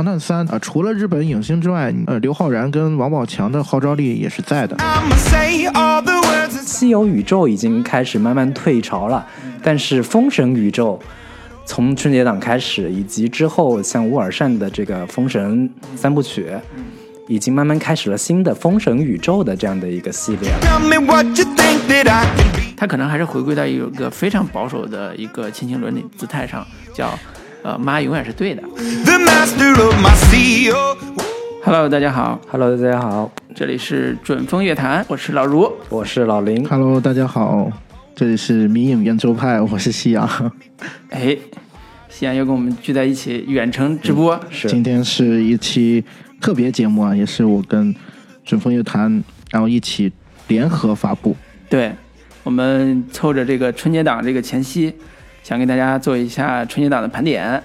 [0.00, 4.74] 唐探三》啊，除了日本影星之外，呃，刘昊然跟王宝强的号召力也是在的。
[6.64, 9.26] 西游宇宙已经开始慢慢退潮了，
[9.62, 10.98] 但是封神宇宙
[11.66, 16.46] 从春节档开始，以及之后像乌尔善的这个封神三部曲，
[17.28, 20.60] 已经慢慢开始了新的封神宇宙的这样的一个系列了。
[22.74, 27.10] 他可能还是回归到一个非常保守的一个亲情伦理姿态上，叫
[27.62, 28.62] 呃妈永远是对的。
[31.62, 32.40] Hello，大家好。
[32.50, 35.70] Hello，大家好，这里是准风乐坛，我是老卢。
[35.90, 36.66] 我是老林。
[36.66, 37.70] Hello，大家好，
[38.14, 40.52] 这里是迷影圆周派，我是夕阳。
[41.10, 41.36] 哎，
[42.08, 46.02] 夕阳又跟我们聚在一起远程直播，是今天是一期
[46.40, 47.94] 特别节目啊，也是我跟
[48.44, 50.10] 准风乐坛然后一起
[50.48, 51.36] 联合发布。
[51.68, 51.92] 对，
[52.42, 54.94] 我们凑着这个春节档这个前夕，
[55.42, 57.62] 想给大家做一下春节档的盘点，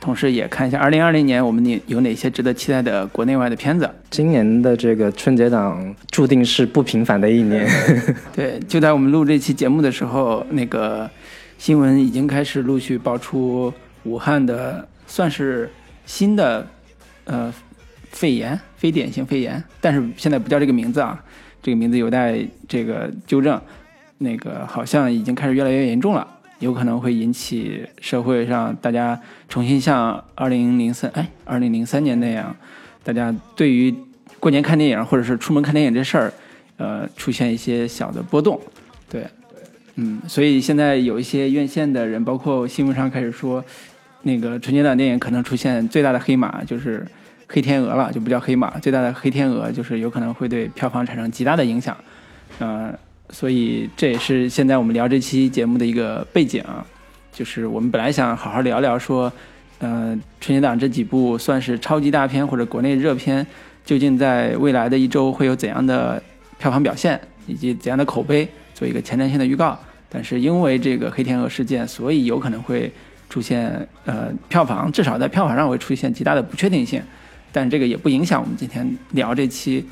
[0.00, 3.88] 同时也看一下2020年我们有哪些值得期待的国内外的片子。
[4.10, 7.66] 今年的这个春节档注定是不平凡的一年。
[8.34, 11.08] 对，就在我们录这期节目的时候，那个
[11.58, 13.72] 新闻已经开始陆续爆出
[14.04, 15.70] 武汉的算是
[16.04, 16.66] 新的
[17.24, 17.52] 呃
[18.10, 21.22] 肺炎，非典型肺炎，但是现在不叫这个名字啊，
[21.62, 23.60] 这个名字有待这个纠正。
[24.18, 26.26] 那个好像已经开始越来越严重了，
[26.58, 32.54] 有可能会引起社会上大家重新像二零零三哎二零零三年那样，
[33.04, 33.94] 大家对于
[34.40, 36.32] 过年看电影或者是出门看电影这事儿，
[36.76, 38.60] 呃，出现一些小的波动，
[39.08, 39.26] 对，
[39.96, 43.64] 嗯，所以现在有一些院线的人，包括新闻上开始说，
[44.22, 47.06] 那个春节档电影可能出现最大的黑马就是
[47.48, 51.96] 黑天鹅了，就不叫黑马，最大的黑天鹅就是有可能会对票房产生极大的影响，
[52.58, 52.92] 呃，
[53.30, 56.62] 所以这也是现在我们聊这期节目的一个背景，
[57.32, 59.32] 就是我们本来想好好聊聊说，
[59.78, 63.46] 呃，春节档这几部算是超级大片或者国内热片，
[63.84, 66.22] 究竟在未来的一周会有怎样的
[66.58, 69.78] 票房表现，以及怎样的口碑，做一个前瞻性的预告。
[70.08, 72.90] 但是因为这个黑天鹅事件，所以有可能会
[73.28, 77.02] 出现呃票房，至少在票房上会出现极大的不确定性。
[77.52, 79.84] 但这个也不影响我们今天聊这期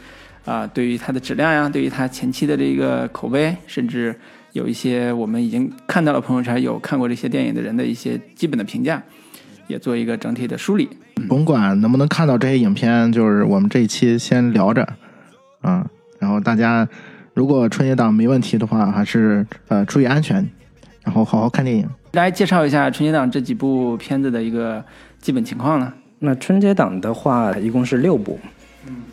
[0.44, 4.14] 啊、对于它的质量呀，对于它前期的这个口碑，甚至
[4.52, 9.02] 有一些我们已经看到了朋友圈有看过这些电影的人的一些基本的评价，
[9.66, 10.88] 也做一个整体的梳理。
[11.28, 14.86] 甭管能不能看到这些影片，就是我们这一期先聊着，
[15.62, 15.86] 啊，
[16.18, 16.86] 然后大家
[17.32, 20.46] 如果春节档没问题的话，还是呃注意安全，
[21.02, 21.88] 然后好好看电影。
[22.12, 24.84] 来介绍一下春节档这几部片子的一个
[25.20, 25.92] 基本情况呢？
[26.18, 28.38] 那春节档的话，一共是六部，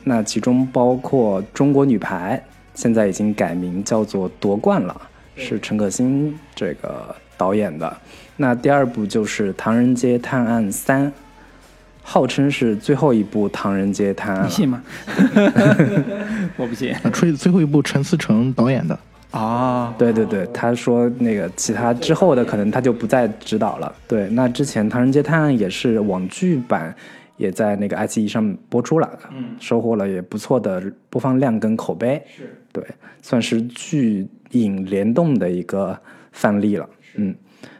[0.03, 2.41] 那其中包括《中国女排》，
[2.73, 5.01] 现在已经改名叫做《夺冠》了，
[5.35, 7.95] 是陈可辛这个导演的。
[8.37, 11.07] 那第二部就是《唐人街探案三》，
[12.01, 14.47] 号称是最后一部《唐人街探案》了。
[14.47, 14.83] 你信吗？
[16.57, 16.93] 我不信。
[16.93, 18.97] 啊，最最后一部陈思诚导演的，
[19.29, 23.93] 啊，对对对，他说那个其他之后的可能他就不再指导了。
[24.07, 26.95] 对，那之前《唐人街探案》也是网剧版，
[27.41, 32.21] 也在那个爱奇艺上播出了，嗯，收获了也不错的播放量跟口碑。
[32.27, 32.85] 是对，
[33.23, 35.99] 算是剧影联动的一个
[36.31, 36.87] 范例了。
[37.15, 37.35] 嗯，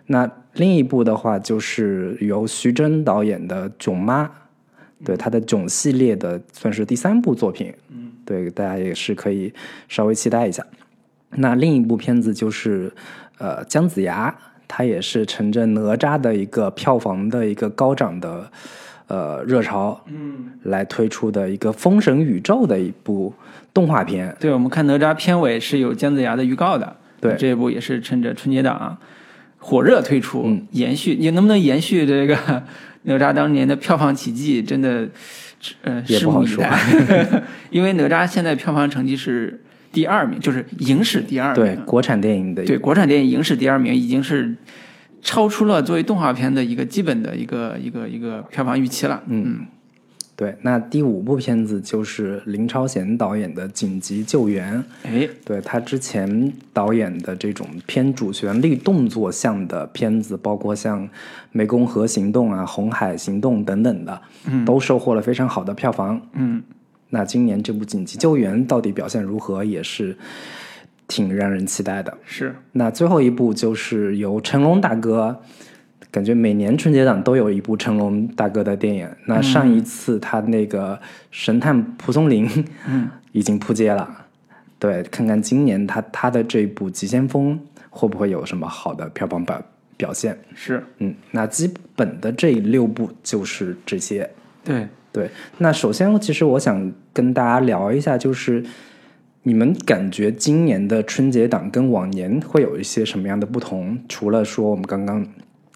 [0.08, 4.26] 那另一部的话就是由徐峥导演的《囧妈》，
[5.06, 7.72] 对他的《囧》系列的算是第三部作品。
[7.90, 9.54] 嗯，对，大家也是可以
[9.88, 10.66] 稍微期待一下。
[11.36, 12.92] 那另一部片子就是
[13.38, 14.36] 呃姜子牙，
[14.68, 18.52] 他也是乘着哪吒的一个票房的一个高涨的
[19.12, 23.34] 呃热潮，嗯，来推出的一个封神宇宙的一部
[23.74, 24.34] 动画片。
[24.40, 26.96] 对，我们看哪吒片尾是有姜子牙的预告的。
[27.20, 28.98] 对这一部也是趁着春节档
[29.58, 32.64] 火热推出，嗯延续你能不能延续这个
[33.04, 35.08] 哪吒当年的票房奇迹，真的，
[35.84, 36.64] 呃，拭也不好说。
[37.70, 39.62] 因为哪吒现在票房成绩是
[39.92, 41.64] 第二名，就是影史第二名。
[41.64, 44.56] 对国产电影的对国产电影影史第二名，已经是
[45.22, 49.22] 超出了作为动画片的一个基本的一个一个一个票房预期了。
[49.28, 49.66] 嗯，
[50.36, 54.78] 对，那第五部片子就是林超贤导演的《紧急救援》。
[55.04, 61.08] 哎，对他之前导演的这种偏主旋律动作向的片子，包括像
[61.54, 64.22] 《湄公河行动》啊、《红海行动》等等的，
[64.66, 66.20] 都收获了非常好的票房。
[66.34, 66.64] 嗯，
[67.10, 70.18] 那今年这部《紧急救援》到底表现如何，也是
[71.12, 72.18] 挺让人期待的。
[72.24, 75.42] 是那最后一部就是由成龙大哥，
[76.10, 79.06] 感觉每年春节档都有一部成龙大哥的电影。
[79.26, 80.96] 那上一次他那个
[81.32, 82.48] 《神探蒲松龄》，
[82.88, 84.10] 嗯， 已经扑街了。
[84.80, 87.54] 对，看看今年他他的这部《急先锋》
[87.90, 89.62] 会不会有什么好的票房表
[89.98, 90.38] 表现？
[90.56, 94.28] 是，嗯，那基本的这六部就是这些。
[94.64, 98.64] 对，对，那首先其实我想跟大家聊一下，就是
[99.44, 103.98] 你们感觉今年的春节档跟往年会有一些什么样的不同？
[104.08, 105.26] 除了说我们刚刚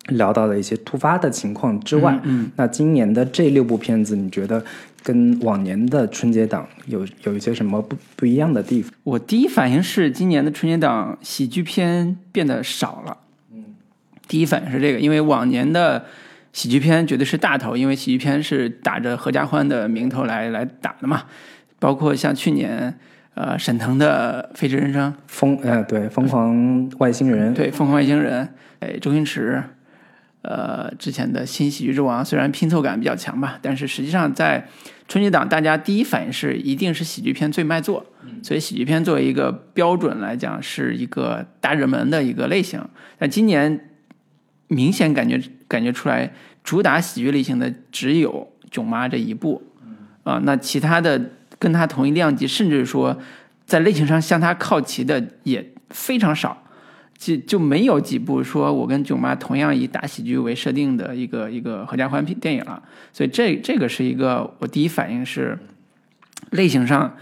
[0.09, 4.63] 聊到的一些突发的情况之外，嗯，那今年的这六部片子，你觉得
[5.01, 8.91] 跟往年的春节档有有一些什么不不一样的地方？
[9.03, 13.17] 我第一反应是今年的春节档喜剧片变得少了。
[13.51, 13.63] 嗯，
[14.27, 16.05] 第一反应是这个，因为往年的
[16.53, 21.23] 喜剧片绝对是大头，因为喜剧片是打着合家欢的名头来来打的嘛。
[21.79, 22.97] 包括像去年
[23.35, 28.45] 呃沈腾的《飞驰人生》，疯呃对疯狂外星人，对《疯狂外星人》，
[28.79, 29.61] 哎周星驰，
[30.41, 34.67] 呃之前的新喜剧之王，虽然拼凑感比较强吧，但是实际上在
[35.07, 38.05] 春节档，大家第一反应是一定是喜剧片最卖座，
[38.41, 42.81] 所以喜剧片作为一个标准来讲，是一个大热门的一个类型。
[43.19, 43.91] 但今年
[44.67, 46.31] 明显感觉感觉出来，
[46.63, 49.61] 主打喜剧类型的只有《囧妈》这一部，
[50.23, 51.21] 啊，那其他的
[51.59, 53.17] 跟它同一量级，甚至说
[53.65, 56.61] 在类型上向它靠齐的也非常少。
[57.17, 65.57] 就就没有几部说我跟囧妈同样以打喜剧为设定的一个一个合家欢片电影了，所以这这个是一个我第一反应是
[66.51, 67.15] 类型上，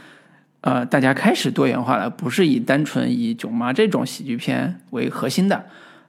[0.61, 5.63] 呃，大家开始多元化了，不是以单纯以囧妈这种喜剧片为核心的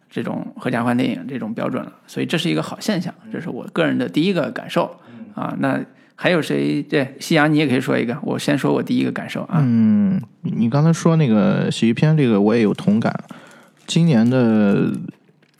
[0.09, 4.99] 这种合家欢电影这种标准了，所以这是一个好现象，这是我个人的第一个感受
[5.35, 5.55] 啊。
[5.59, 5.79] 那
[6.25, 6.83] 还有谁？
[6.83, 9.59] 对，夕阳你也可以说一个，我先说我第一个感受啊。
[9.61, 13.13] 嗯，你刚才说那个喜剧片，这个我也有同感。
[13.87, 14.91] 今年的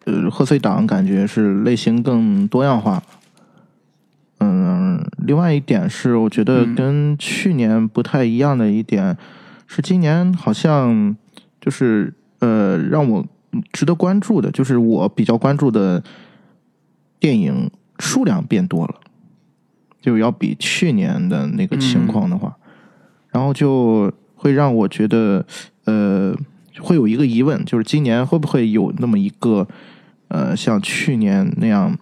[0.07, 3.03] 呃贺岁档感觉是类型更多样化。
[4.41, 9.15] 嗯，另外一点是，我觉得跟去年不太一样的一点
[9.67, 11.15] 是，今年好像
[11.61, 13.27] 就是呃让我
[13.71, 16.03] 值得关注的，就是我比较关注的
[17.21, 18.95] 电影数量变多了，
[20.05, 22.55] 就要比去年的那个情况的话，
[23.31, 25.47] 然后就会让我觉得
[25.85, 26.37] 呃。
[26.81, 29.65] 会有一个疑问，就是今年会不会有那么一个，
[30.27, 31.97] 呃，像去年那样，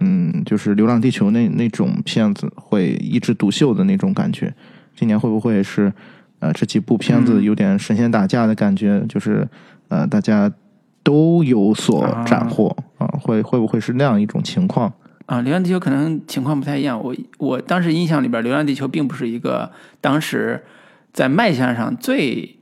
[0.00, 4.52] 嗯，就是《流浪地球》那那种片子会一枝独秀的那种感觉？
[4.96, 5.92] 今年会不会是，
[6.40, 9.00] 呃，这几部片子有点神仙打架的感觉？
[9.08, 9.46] 就是
[9.86, 10.50] 呃，大家
[11.04, 13.06] 都有所斩获啊？
[13.20, 14.92] 会会不会是那样一种情况？
[15.26, 17.00] 啊，《流浪地球》可能情况不太一样。
[17.00, 19.70] 我我当时印象里边，《流浪地球》并不是一个
[20.00, 20.64] 当时
[21.12, 22.54] 在卖相上最。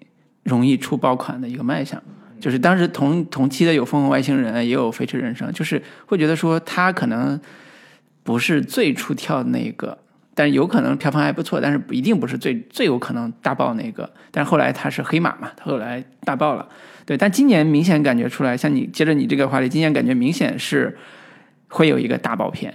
[0.45, 1.99] 容易出爆款的一个卖相，
[2.39, 7.41] 就是当时同同期的有《疯狂外星人》，也有《飞驰人生》，就是会觉得说它可能
[8.23, 9.97] 不是最出挑的那个，
[10.35, 14.13] 但是有可能票房还不错，但是不一定不是最最有可能大爆那个。
[14.31, 16.69] 但是后来它是黑马嘛，它后来大爆了。
[17.07, 20.95] 对，但今年明显感觉出来，像你接着你这个话题，今年感觉明显是
[21.75, 22.73] 会有一个大爆片。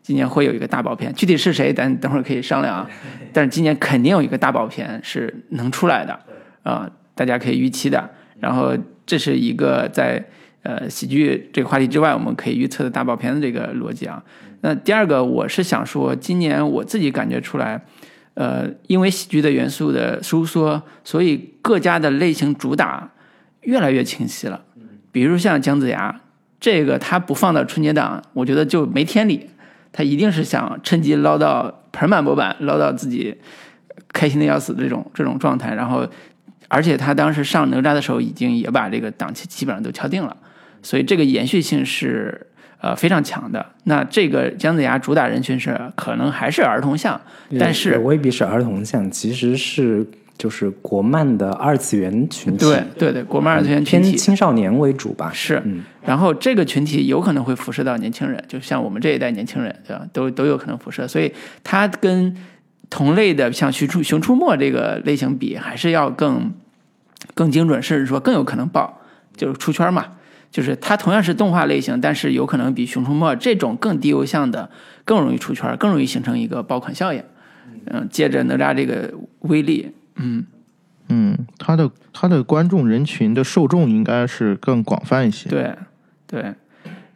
[0.00, 2.88] 今年会有一个大爆片，具体是谁，咱等会儿可以商量啊。
[3.32, 6.18] 但是今年肯定有一个大爆片是能出来的。
[6.62, 8.08] 啊，大家可以预期的。
[8.38, 8.72] 然后
[9.04, 10.24] 这是一个在
[10.62, 14.22] 呃喜剧这个话题之外，我们可以预测的大爆片的这个逻辑啊。
[14.60, 17.84] 那第二个，我是想说，今年我自己感觉出来，
[18.34, 23.10] 呃，因为喜剧的元素的收缩，所以各家的类型主打
[23.62, 24.62] 越来越清晰了。
[25.10, 26.20] 比如像姜子牙，
[26.66, 29.48] 这个他不放到春节档，我觉得就没天理。
[29.92, 33.32] 他一定是想趁机捞到盆满钵满，捞到自己
[34.12, 36.04] 开心的要死的这种这种状态，然后。
[36.68, 40.36] 而且他当时上哪吒的时候，已经也把这个档期基本上都敲定了，
[40.82, 42.44] 所以这个延续性是
[42.80, 43.64] 呃非常强的。
[43.84, 47.20] 那这个姜子牙主打人群是可能还是儿童向，
[47.56, 50.04] 但是未必是儿童向，其实是
[50.36, 52.58] 就是国漫的二次元群体。
[52.58, 55.30] 对对对，国漫二次元偏青少年为主吧。
[55.32, 55.62] 是，
[56.04, 60.06] 然后这个群体有可能会辐射到年轻人，就像我们这一代年轻人，对吧？
[60.12, 61.32] 都都有可能辐射，所以
[61.64, 62.36] 它跟。
[62.88, 66.52] 同类的像《熊出熊出没》这个类型比，还是要更
[67.34, 69.00] 更精准，甚至说更有可能爆，
[69.36, 70.06] 就是出圈嘛。
[70.52, 74.70] 就是它同样是动画类型，但是有可能比《熊出没》这种更低邮向的
[75.04, 77.20] 更容易出圈，更容易形成一个爆款效应。
[77.86, 80.44] 嗯，借着哪吒这个威力，嗯
[81.08, 85.48] 嗯，他的他的观众人群的受众应该是更广泛一些。
[85.48, 85.74] 对
[86.26, 86.54] 对。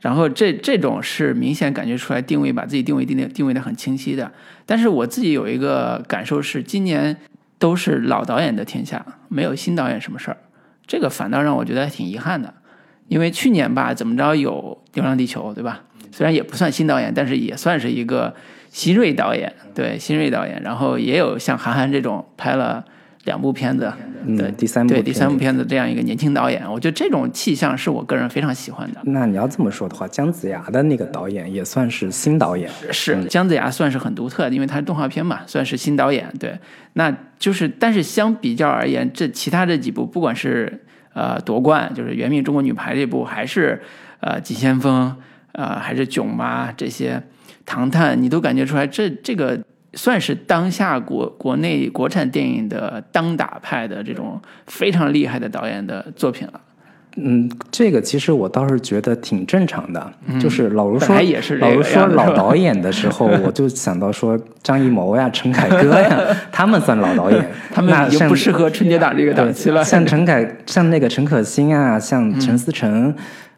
[0.01, 4.33] 然后这这种是明显感觉出来定位，把自己定位定定定位的很清晰的。
[4.65, 7.15] 但是我自己有一个感受是，今年
[7.59, 10.39] 都是老导演的天下，没有新导演什么事儿。
[10.87, 12.55] 这个反倒让我觉得挺遗憾的，
[13.09, 15.83] 因为去年吧，怎么着有《流浪地球》，对吧？
[16.11, 18.35] 虽然也不算新导演，但是也算是一个
[18.71, 20.63] 新锐导演，对新锐导演。
[20.63, 22.83] 然后也有像韩寒这种拍了
[23.25, 23.93] 两部片子，
[24.25, 29.01] 嗯对第三部对第三部片片子这样一个年轻导演，我觉得这种气象是我个人非常喜欢的。
[29.05, 36.33] 那你要这么说的话，姜子牙的那个导演也算是新导演，是姜子牙算是很独特的，因为他是动画片嘛，算是新导演。
[36.39, 36.59] 对，
[36.95, 43.83] 那就是但是相比较而言，这其他这几部，不管是呃夺冠，就是《原命中国女排》这部，还是
[44.21, 45.15] 呃《急先锋》，
[45.53, 47.17] 呃还是《囧妈》这些
[47.71, 49.59] 《唐探》，你都感觉出来这这个。
[49.95, 56.61] 算是当下国国内国产电影的当打派的这种非常厉害的导演的作品了。
[57.17, 66.21] 嗯，这个其实我倒是觉得挺正常的，就是老卢说也是老卢说老导演的时候， 我就想到说张艺谋呀、陈凯歌呀，
[66.53, 69.83] 他们算老导演， 他们已经不适合春节档这个档期了。
[69.83, 73.13] 像陈凯，像那个陈可辛啊，像陈思诚，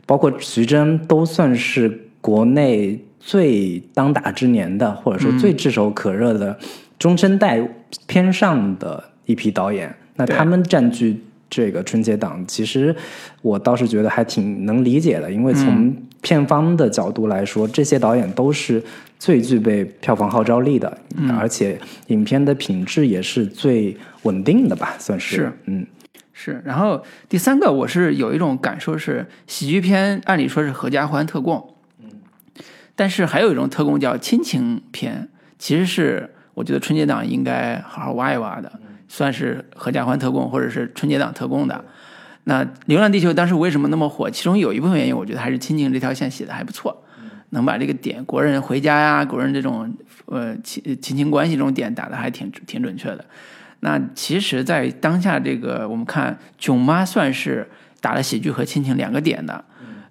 [0.06, 6.58] 包括徐峥，都算是国内最当打之年的，或者说最炙手可热的
[6.98, 7.66] 中生代
[8.06, 9.94] 偏上的一批导演。
[10.16, 12.94] 那他们占据这个春节档，其实
[13.40, 18.82] 我倒是觉得还挺能理解的，因为从片方的角度来说，这些导演都是
[19.18, 20.98] 最具备票房号召力的，
[21.38, 25.36] 而且影片的品质也是最稳定的吧，算是。
[25.36, 25.52] 是。
[25.66, 25.86] 嗯，
[26.32, 31.71] 是，然后第三个我是有一种感受是，喜剧片按理说是合家欢特供，
[33.02, 35.28] 但是还有一种特供叫亲情片，
[35.58, 38.70] 其实是我觉得春节档应该好好挖一挖的，
[39.08, 41.84] 算是合家欢特供或者是春节档特供的。
[42.44, 44.30] 那《流浪地球》当时为什么那么火？
[44.30, 46.96] 其中有一部分原因，我觉得还是亲情这条线写的还不错，
[47.50, 49.92] 能把这个点国人回家呀，国人这种
[50.26, 53.24] 呃亲亲情关系这种点打的还挺挺准确的。
[53.80, 57.68] 那其实，在当下这个，我们看《囧妈》算是
[58.00, 59.64] 打了喜剧和亲情两个点的，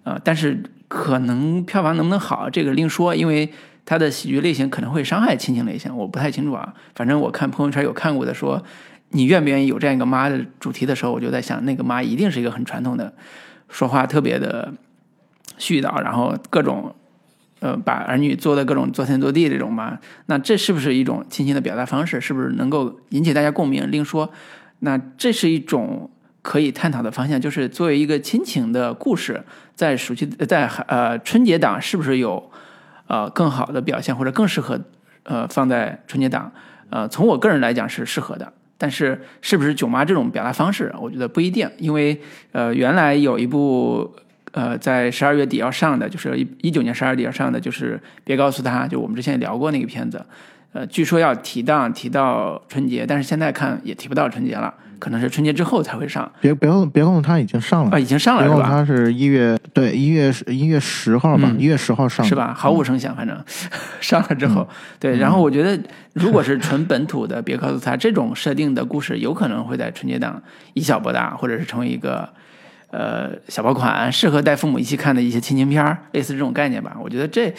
[0.03, 0.61] 呃，但是
[0.93, 3.49] 可能票房能不能好，这个另说，因为
[3.85, 6.73] 它的喜剧类型可能会伤害亲情类型，我不太清楚啊。
[6.93, 8.61] 反正我看朋友圈有看过的说，
[9.11, 13.13] 你愿不愿意有这样一个妈的主题的时候，我就在想，那个妈一定是一个很传统的，
[13.69, 14.73] 说话特别的
[15.57, 16.93] 絮叨，然后各种。
[17.61, 19.95] 呃，把儿女做的各种作天作地这种妈，
[20.25, 22.19] 那这是不是一种亲情的表达方式？
[22.19, 23.87] 是不是能够引起大家共鸣？
[23.91, 24.31] 另说，
[24.79, 26.09] 那这是一种
[26.41, 29.43] 可以探讨的方向，就是作为一个亲情的故事，
[29.75, 32.51] 在暑期在呃春节档是不是有
[33.07, 34.79] 呃更好的表现，或者更适合
[35.23, 36.51] 呃放在春节档？
[36.89, 42.21] 呃，从我个人来讲是适合的，但是是不是囧妈这种表达方式，我觉得不一定，因为
[42.51, 44.13] 呃原来有一部。
[44.53, 50.21] 呃，在十二月底要上的，就是一一九年十二月底要上的，就是别告诉他，就我们之前也聊过那个片子，
[50.73, 58.67] 呃，据说要提档提到春节，但是现在看也提不到春节了，可能是春节之后才会上别别告别告诉他已经上了啊，已经上了是吧？
[58.69, 62.53] 他是一月对一月一月十号吧，一月十号上是吧？
[62.55, 63.35] 毫无声响，反正
[63.99, 64.67] 上了之后，
[64.99, 65.17] 对。
[65.17, 65.77] 然后我觉得，
[66.13, 70.41] 如果是纯本土的，别告诉他这种设定的故事，有可能会在春节档
[70.75, 72.29] 以小博大，或者是成为一个。
[72.93, 76.97] 呃，小爆款适合带父母一起看的一些亲情片儿，类似这种概念吧。
[77.01, 77.49] 我觉得这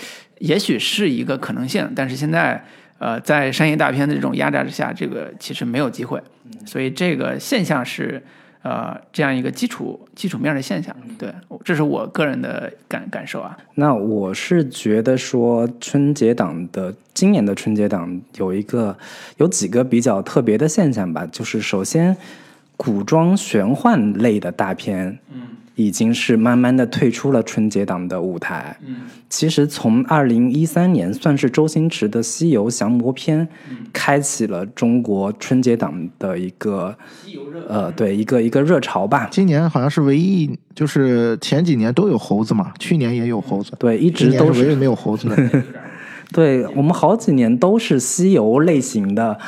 [0.41, 2.63] 也许是一个可能性，但是现在
[3.03, 6.23] 呃，在商业大片的这种压榨之下，这个其实没有机会。
[6.65, 8.23] 所以这个现象是
[8.63, 10.95] 呃这样一个基础基础面的现象。
[11.19, 11.33] 对，
[11.65, 13.59] 这是我个人的感感受啊。
[13.75, 18.97] 那我是觉得说春节档的今年的春节档有一个
[19.39, 22.17] 有几个比较特别的现象吧，就是首先。
[22.75, 25.43] 古装玄幻类的大片，嗯，
[25.83, 28.77] 已经是慢慢的退出了春节档的舞台。
[28.87, 28.97] 嗯，
[29.29, 33.47] 其实从二零一三年，算是周星驰的《西游降魔篇》
[33.93, 36.95] 开启了中国春节档的一个
[37.69, 39.29] 呃，对一个一个热潮吧。
[39.31, 45.63] 今年好像是唯一，就是前几年都有猴子嘛，去年也有猴子，对，一直都是唯一没有猴子的。
[46.33, 49.39] 对我们好几年都是西游类型的，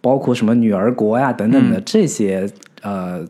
[0.00, 2.48] 包括什么女儿国呀等等的这些。
[2.82, 3.22] 呃，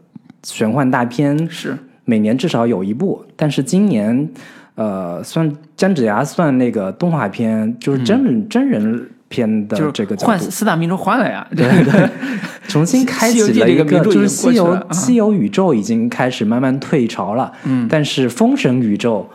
[0.45, 1.77] 玄幻大片是
[2.11, 4.29] 每年至少有一部，但是今年，
[4.75, 12.11] 呃，算姜子牙算那个动画片，就是真人、真人片的这个换四大名著换了呀，对对，
[12.67, 19.31] 重新开启了一个，就是西游西游宇宙已经开始慢慢退潮了，嗯，但是封神宇宙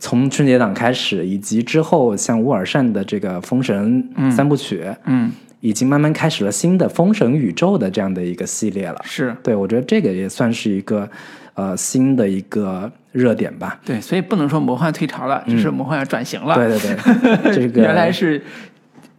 [0.00, 4.04] 从春节档开始，以及之后像乌尔善的这个封神
[4.36, 5.30] 三部曲，嗯。
[5.60, 9.36] 已经慢慢开始了新的封神宇宙的这样的一个系列了，是。
[9.42, 11.10] 对我觉得这个也算是一个
[11.58, 13.80] 呃新的一个热点吧。
[13.84, 16.54] 对，所以不能说魔幻退潮了，只是魔幻要转型了。
[16.54, 16.78] 对对
[17.42, 18.40] 对， 这个原来是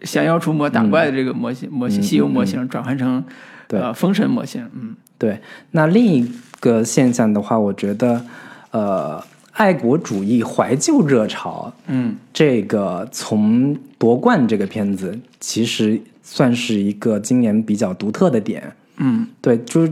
[0.03, 3.21] 降妖除魔打怪的这个模型模型，西游模型转换成
[3.67, 4.65] 呃封神模型。
[4.73, 5.37] 嗯，对。
[5.71, 6.31] 那另一
[6.61, 8.25] 个现象的话，我觉得
[8.71, 16.01] 呃爱国主义怀旧热潮，嗯，这个从夺冠这个片子其实。
[16.31, 19.91] 算是一个今年比较独特的点，嗯对，就是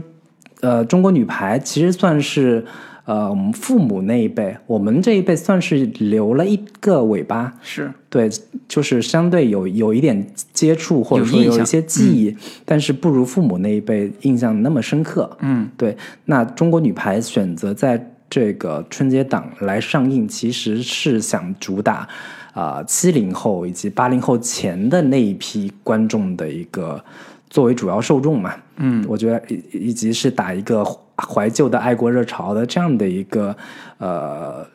[0.62, 2.66] 呃，中国女排其实算是
[3.06, 7.54] 呃我们父母那一辈，我们这一辈算是留了一个尾巴。
[7.62, 8.30] 是对，
[8.68, 12.36] 就是相对有有一点接触，或者说有一些记忆，
[12.66, 15.38] 但是不如父母那一辈印象那么深刻。
[15.42, 15.96] 嗯对，
[16.26, 22.08] 那中国女排选择在这个春节档来上映，其实是想主打
[22.54, 27.02] 啊七零后以及八零后前的那一批观众的一个
[27.50, 28.54] 作为主要受众嘛。
[28.78, 30.86] 嗯我觉得以以及是打一个
[31.16, 33.56] 怀旧的爱国热潮的这样的一个
[33.98, 34.66] 呃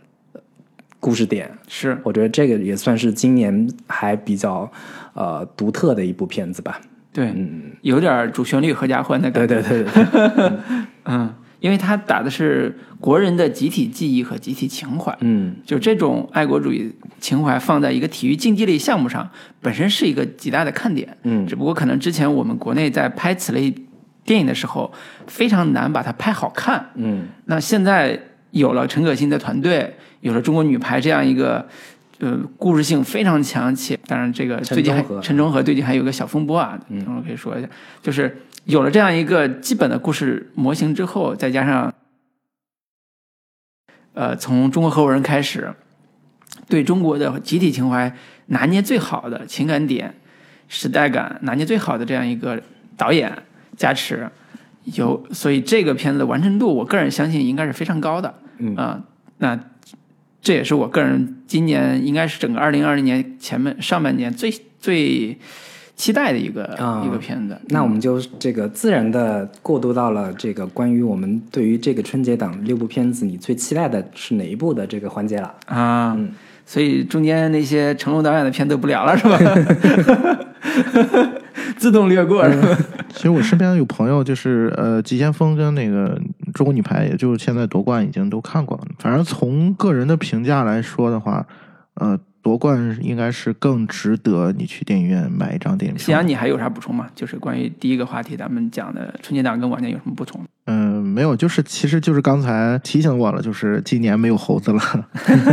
[0.98, 1.50] 故事点。
[1.68, 4.70] 是我觉得这个也算是今年还比较
[5.14, 6.80] 呃独特的一部片子吧。
[7.12, 9.60] 对，嗯，有点主旋律合家欢的感觉。
[9.60, 10.52] 对对对对，
[11.04, 15.16] 嗯，因为他打的是国人的集体记忆和集体情怀。
[15.20, 21.16] 嗯就这种爱国主义情怀放在一个体育竞技类项目上，本身是一个极大的看点。
[21.22, 23.72] 嗯只不过可能之前我们国内在拍此类
[24.24, 24.92] 电影的时候，
[25.28, 26.90] 非常难把它拍好看。
[26.96, 31.64] 嗯那现在有了陈可辛的团队，有了中国女排这样一个
[32.18, 37.68] 呃故事性非常强，且当然这个最近还陈忠和最近还有个小风波啊，嗯等会儿可以说一下，
[38.02, 41.92] 就是有了这样一个基本的故事模型之后，再加上
[44.14, 45.74] 呃从中国合伙人开始，
[46.68, 48.14] 对中国的集体情怀
[48.46, 50.14] 拿捏最好的情感点、
[50.68, 52.62] 时代感拿捏最好的这样一个
[52.96, 53.36] 导演
[53.76, 54.30] 加持，
[54.84, 58.34] 有，所以这个片子的完成度，我个人相信应该是非常高的。
[58.58, 59.02] 嗯啊、
[59.38, 59.58] 那
[60.40, 65.38] 这也是我个人今年应该是整个二零二零年前面上半年最最
[66.02, 67.56] 期待的一个、啊一个片子。
[67.68, 75.54] 那我们就这个自然的过渡到了这个关于我们对于这个春节档六部片子，你最期待的是哪一部的这个环节了？
[75.66, 76.32] 啊，嗯
[76.66, 79.38] 所以中间那些成龙导演的片都不聊了是吧？
[81.78, 82.76] 自动略过是吧？
[83.10, 86.20] 其实我身边有朋友，就是呃，急先锋跟那个
[86.52, 88.84] 中国女排，也就是现在夺冠已经都看过了。
[88.98, 91.46] 反正从个人的评价来说的话，
[91.94, 96.26] 呃，夺冠应该是更值得你去电影院买一张电影票夕阳，。
[96.26, 97.06] 你还有啥补充吗？
[97.14, 100.40] 就是关于第一个话题，咱们讲的春节档跟往年有什么不同？
[100.66, 104.80] 嗯、没有，就是其实就是刚才提醒我了，就是今年没有猴子了，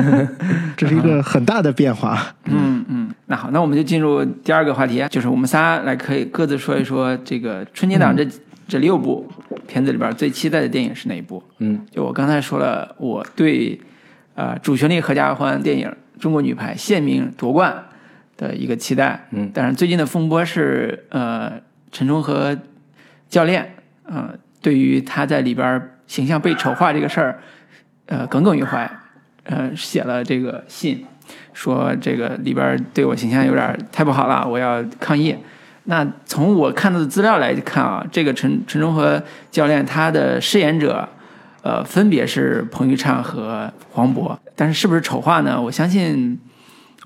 [0.78, 2.36] 这是一个很大的变化。
[2.45, 8.28] 嗯嗯，那好，那我们就进入第二个话题，就是我们仨来可以各自说一说这个春节档这、
[8.67, 9.28] 这六部
[9.67, 11.41] 片子里边最期待的电影是哪一部？
[11.60, 13.80] 嗯就我刚才说了，我对
[14.36, 15.88] 呃主旋律合家欢电影
[16.19, 17.86] 《中国女排》现名夺冠
[18.38, 19.27] 的一个期待。
[19.32, 21.53] 嗯但是最近的风波是呃
[21.91, 22.58] 陈忠和
[23.29, 24.29] 教练呃
[24.62, 27.39] 对于他在里边形象被丑化这个事儿
[28.08, 28.89] 呃耿耿于怀，
[29.43, 31.05] 呃写了这个信，
[31.53, 35.36] 说这个里边对我形象有点太不好了，我要抗议。
[35.86, 41.08] 那从我看到的资料来看啊，这个陈陈忠和教练他的饰演者，
[41.62, 44.38] 呃，分别是彭昱畅和黄渤。
[44.60, 45.62] 但是是不是丑化呢？
[45.62, 46.38] 我相信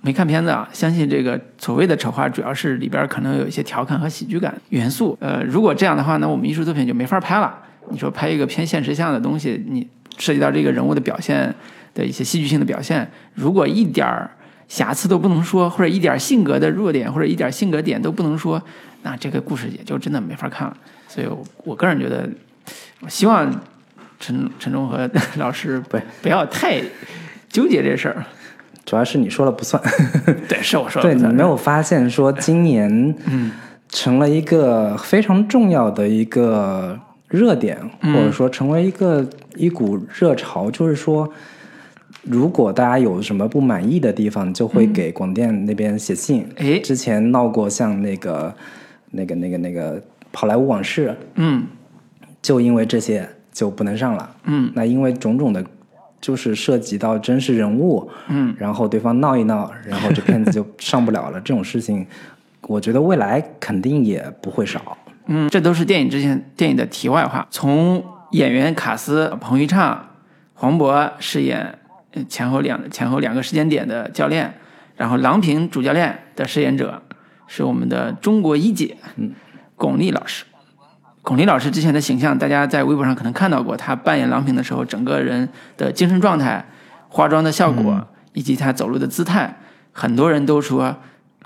[0.02, 5.16] 没看片子啊，相信这个所谓的丑化，主要是里边可能有一些调侃和喜剧感元素。
[5.22, 7.56] 呃，如果这样的话，那我们艺术作品就没法拍了。
[7.92, 9.88] 你说拍一个偏现实向的东西，你
[10.18, 11.54] 涉及到这个人物的表现
[11.94, 14.32] 的一些戏剧性的表现，如果一点儿
[14.68, 18.60] 瑕疵都不能说，或者一点性格的弱点或者一点性格点都不能说，
[19.04, 20.76] 那这个故事也就真的没法看了。
[21.08, 22.28] 所以我，我个人觉得，
[23.02, 23.48] 我希望
[24.20, 26.82] 陈陈忠和老师不不要太
[27.54, 28.26] 纠结这事儿。
[28.84, 29.82] 主要是你说了不算。
[30.50, 31.16] 对，是我说的对。
[31.16, 33.52] 你没有发现说今年嗯
[33.88, 41.32] 成了一个非常重要的一个热点，嗯或者说成为一个一股热潮，就是说。
[42.26, 46.48] 如果大家有什么不满意的地方，就会给广电那边写信。
[46.56, 48.54] 哎之前闹过像那个、
[49.12, 50.00] 那个、那个、那个
[50.34, 51.66] 《好莱坞往事》，嗯
[52.42, 54.30] 就因为这些就不能上了。
[54.46, 55.62] 嗯那因为种种的，
[56.24, 61.42] 就是涉及到真实人物，嗯然后对方闹一闹，然后这片子就上不了了。
[61.42, 62.08] 这种事情，
[62.64, 64.98] 我觉得未来肯定也不会少。
[65.26, 67.46] 嗯，这都是电影之前电影的题外话。
[67.52, 70.08] 从演员卡斯，彭昱畅、
[70.54, 71.78] 黄渤饰演
[72.14, 74.54] 呃前后两前后两个时间点的教练，
[74.96, 77.02] 然后郎平主教练的饰演者
[77.48, 79.34] 是我们的中国一姐，嗯，
[79.76, 80.46] 巩俐老师。
[81.24, 86.64] 巩俐老师之前的形象，大家在微博上可能看到过，她扮演郎平的时候，整个人的精神状态、
[87.08, 89.58] 化妆的效果、以及她走路的姿态，
[89.94, 90.94] 很多人都说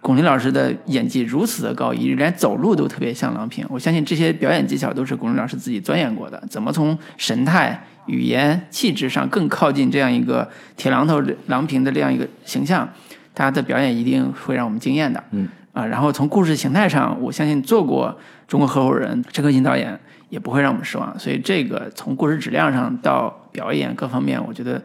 [0.01, 3.63] 巩俐老师的演技如此的高，以至于连走路都特别像郎平。
[3.69, 12.89] 我相信这些表演技巧都是巩俐老师自己钻研过的，怎么从神态、语言、气质上更靠近这样一个铁榔头郎平的这样一个形象，
[13.35, 15.23] 她的表演一定会让我们惊艳的。
[15.29, 15.85] 嗯，啊。
[15.85, 18.09] 然后从故事形态上，我相信做过
[18.47, 21.17] 《中国合伙人》陈可辛导演也不会让我们失望。
[21.19, 24.81] 所以这个从故事质量上到表演各方面，我觉得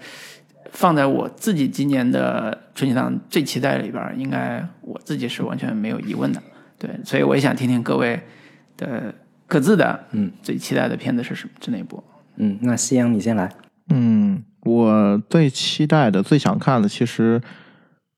[0.70, 6.42] 放在我自己今年的春节档最期待里边，应该我自己是完全没有疑问的。
[6.78, 8.20] 对，所以我也想听听各位
[8.76, 9.14] 的
[9.46, 12.02] 各自的嗯最期待的片子是什么是哪一部？
[12.36, 13.50] 嗯，那夕阳你先来。
[13.90, 17.40] 嗯，我最期待的、最想看的，其实，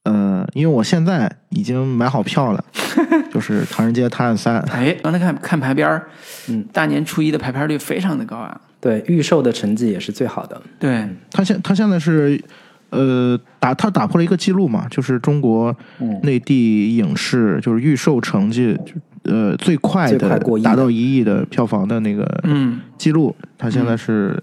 [0.05, 2.65] 呃，因为我现在已经买好票了，
[3.33, 4.61] 就是《唐人街探案三》。
[4.71, 6.07] 哎，刚才看看排片儿，
[6.49, 8.61] 嗯，大年初一的排片率非常的高啊。
[8.81, 10.61] 对，预售的成绩也是最好的。
[10.79, 12.39] 对，他现他现在是，
[12.91, 24.39] 呃，打他打破了一个记录嘛，就是中国嗯内地影视就是预售成绩，就呃最快的达到一亿的票房的那个嗯，记录，他现在是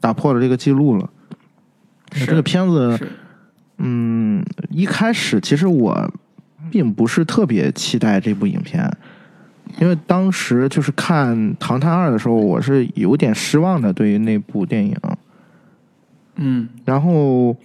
[0.00, 1.06] 打破了这个记录了。
[2.14, 3.08] 是这个片子，是
[3.84, 6.08] 嗯，一开始其实我
[6.70, 8.88] 并不是特别期待这部影片，
[9.80, 14.96] 因为当时就是看《唐探二》的时候，我是有点失望的，对于那部电影。
[16.36, 17.56] 嗯然后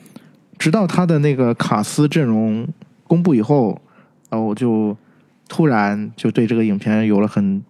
[0.57, 2.67] 直到他的那个卡斯阵容
[3.03, 3.79] 公布以后，
[4.29, 4.97] 啊，我就
[5.47, 7.63] 突然就对这个影片有了很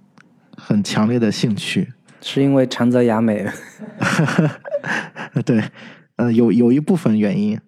[0.56, 1.92] 很强烈的兴趣。
[2.22, 3.46] 是因为长泽雅美，
[5.46, 5.62] 对，
[6.16, 7.60] 呃，有有一部分原因。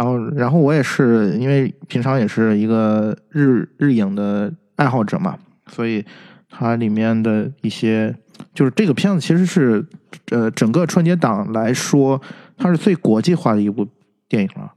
[0.00, 5.36] 然后，然后我也是因为平常也是一个日日影的爱好者嘛，
[5.66, 6.02] 所以
[6.48, 8.16] 它里面的一些
[8.54, 9.84] 就是这个片子其实是
[10.30, 12.18] 呃整个春节档来说，
[12.56, 13.86] 它是最国际化的一部
[14.26, 14.72] 电影了。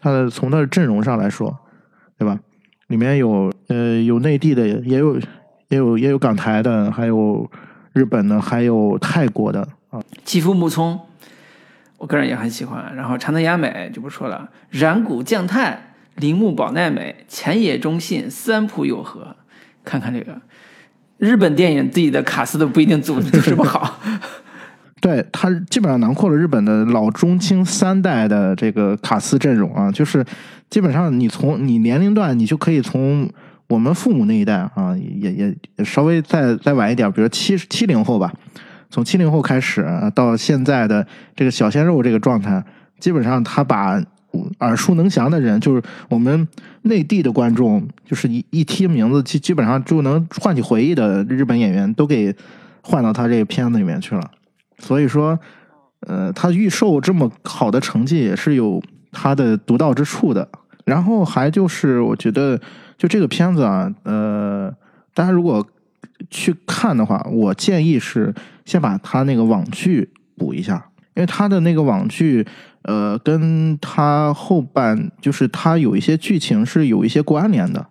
[0.00, 1.54] 它的从它的阵容上来说，
[2.18, 2.40] 对吧？
[2.86, 5.18] 里面有呃有内地的，也有
[5.68, 7.46] 也有也有港台的，还有
[7.92, 10.00] 日本的，还有泰国的啊。
[10.24, 10.98] 吉夫木聪，
[11.98, 12.94] 我个人也很喜欢。
[12.96, 19.36] 然后长泽雅美就不说了，染谷将太、铃木保奈美、前野忠信、三浦友和，
[19.84, 20.40] 看看这个
[21.18, 24.00] 日本电影自己的卡斯都不一定组织这么好。
[25.00, 30.24] 对，它基本上囊括了日本的老中青三代的这个卡斯阵容啊，就是
[30.70, 33.30] 基本上你从你年龄段，你就可以从
[33.68, 38.32] 我们父母那一代啊，也也也稍微再再晚一点，比如七七零后吧，
[38.90, 42.64] 从七零后开始到现在的这个小鲜肉这个状态，
[42.98, 44.02] 基本上他把
[44.60, 46.46] 耳熟能详的人，就是我们
[46.82, 52.34] 内地的观众，就是一一提名字，基基本上就能唤起回忆的日本演员，都给
[52.82, 54.30] 换到他这个片子里面去了。
[54.78, 55.38] 所以说，
[56.00, 60.46] 呃，他预售这么好的成绩也是有他的独到之处的。
[60.84, 62.60] 然后还就是，我觉得
[62.96, 64.72] 就这个片子啊，呃，
[65.14, 65.66] 大家如果
[66.30, 68.32] 去看的话，我建议是
[68.66, 72.46] 先把他那个网剧补一下，因为他的那个网剧，
[72.82, 77.86] 呃，跟他后半就是他有一些剧情是有一些关联的。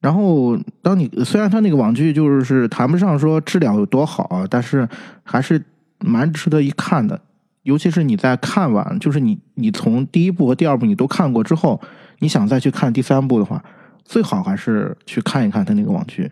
[0.00, 4.86] 然后，当你虽然他那个网剧就是谈不上说质量有多好啊，但是
[5.24, 5.60] 还是
[6.00, 7.18] 蛮值得一看的。
[7.62, 11.80] 尤其是你在看完，就是你你从第一部和第二部你都看过之后，
[12.20, 13.64] 你想再去看第三部的话，
[14.04, 16.30] 最好还是去看一看他那个网剧，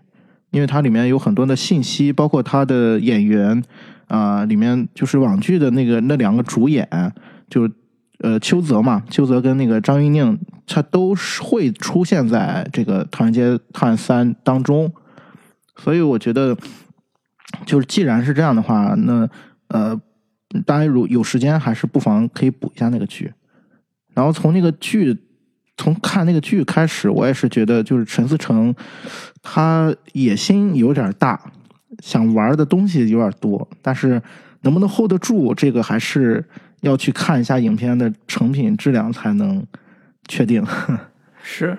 [0.54, 3.60] 因为它里面有很多的信息，包括他的演员
[4.06, 6.88] 啊、里面就是网剧的那个那两个主演，
[7.50, 7.68] 就
[8.20, 14.92] 呃邱泽嘛，邱泽跟那个张钰宁，他都是会出现在这个《唐人街探案三》当中，
[15.76, 16.56] 所以我觉得，
[17.66, 19.28] 就是既然是这样的话，那
[19.66, 20.00] 呃，
[20.64, 23.32] 大家如有时间，还是不妨可以补一下那个剧。
[24.14, 25.23] 然后从那个剧，
[25.76, 28.74] 从看那个剧开始，我也是觉得，就是陈思诚
[29.42, 31.40] 他野心有点大，
[31.98, 34.22] 想玩的东西有点多，但是
[34.62, 36.44] 能不能 hold 得住，这个还是
[36.82, 39.66] 要去看一下影片的成品质量才能
[40.28, 40.64] 确定。
[41.42, 41.76] 是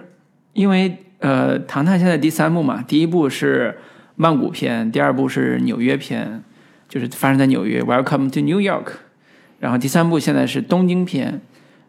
[0.54, 3.78] 因为呃，《唐探》现在第三部嘛，第一部是
[4.16, 6.44] 曼谷篇，第二部是纽约篇，
[6.90, 8.88] 就是发生在纽约，Welcome to New York。
[9.60, 11.42] 然后第三部现在是东京篇。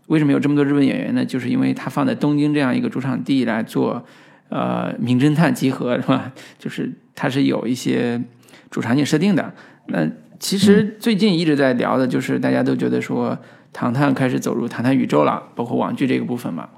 [0.06, 1.24] 为什么有这么多日本演员呢？
[1.24, 4.04] 就是因为他放在东京这样一个主场地来做
[4.48, 6.32] 呃名侦探集合，是吧？
[6.58, 8.22] 就是它是有一些
[8.70, 9.52] 主场景设定的。
[9.86, 13.30] 那其实最近一直在聊的就是大家都觉得说
[13.72, 16.68] 《唐探》开始走入唐探宇宙了，包括网剧这个部分嘛。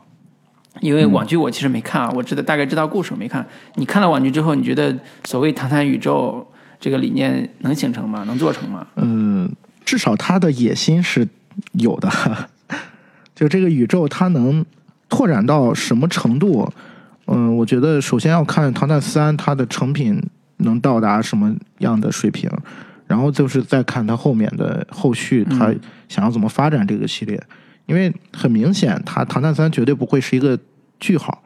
[0.81, 3.45] 因为网剧我其实没看啊，我知道大概知道故事，我没看。
[3.75, 6.47] 你看了网剧之后，你觉得所谓唐探宇宙
[6.79, 8.23] 这个理念能形成吗？
[8.25, 8.87] 能做成吗？
[8.97, 9.51] 嗯，
[9.85, 11.27] 至少他的野心是
[11.73, 12.09] 有的。
[13.38, 14.66] 就这个宇宙，它能
[15.09, 16.68] 拓展到什么程度？
[17.27, 20.20] 嗯，我觉得首先要看《唐探三》它的成品
[20.57, 22.51] 能到达什么样的水平，
[23.07, 25.72] 然后就是再看它后面的后续，它
[26.09, 27.40] 想要怎么发展这个系列。
[27.87, 30.59] 因为很明显，它《唐探三》绝对不会是一个
[30.98, 31.40] 句号。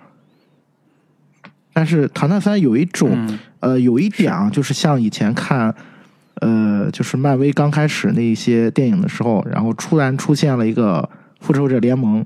[1.74, 5.74] 但是《唐探三》有一种、嗯呃，有一点啊，就是像以前看，
[6.36, 11.08] 呃，就是漫威刚开始那一些电影的时候，然后突然出现了一个
[11.42, 12.24] 复仇者联盟，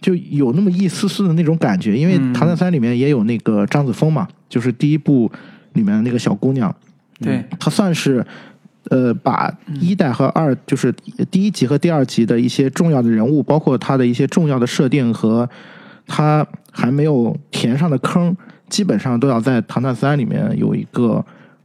[0.00, 1.96] 就有那么一丝丝的那种感觉。
[1.96, 5.30] 因为嗯《唐探三》里面也有那个张子枫嘛，就是第一部
[5.74, 6.74] 里面那个小姑娘，
[7.20, 8.26] 对，她算是
[8.88, 10.90] 呃把一代和二，就是
[11.30, 15.48] 第一集和第二集的一些重要的人物，包括她的一些重要的设定和
[16.06, 18.34] 她还没有填上的坑，
[18.68, 21.24] 基本上都要在《唐探三》里面有一个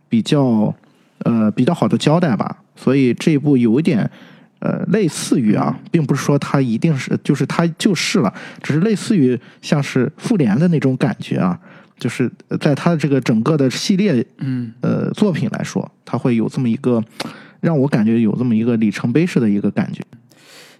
[0.09, 0.75] 比较
[1.19, 2.57] 呃比较好的交代吧。
[2.75, 4.11] 所以这一部有一点。
[4.59, 11.59] 呃，类似于啊，并不是说它一定是，就是它就是了，只是类似于像是复联的那种感觉啊，
[11.97, 17.03] 就是在它的这个整个的系列嗯呃作品来说，它会有这么一个
[17.61, 20.03] 让我感觉有这么一个里程碑式的一个感觉。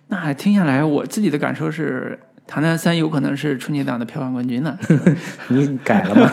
[0.08, 4.78] 那听下来，我自己的感受是，《唐探三》有可能是春节档的票房冠军呢。
[5.50, 6.32] 你改了吗？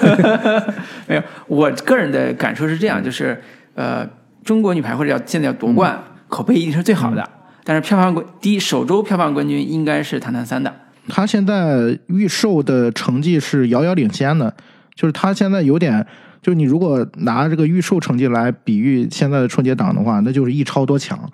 [1.08, 3.42] 没有，我个人的感受是这样，就是
[3.74, 4.08] 呃，
[4.44, 6.00] 中国女排或者要现在要夺冠，
[6.34, 7.30] 口碑一定是最好的，
[7.62, 10.74] 但是票房冠第一首周票房冠军应该是《唐探三》的。
[11.06, 14.52] 他现在预售的成绩是遥遥领先的，
[14.96, 16.04] 就是他现在有点，
[16.42, 21.30] 就是你如果拿这个预售成绩来比喻现在的春节档的话，那就是一超多强，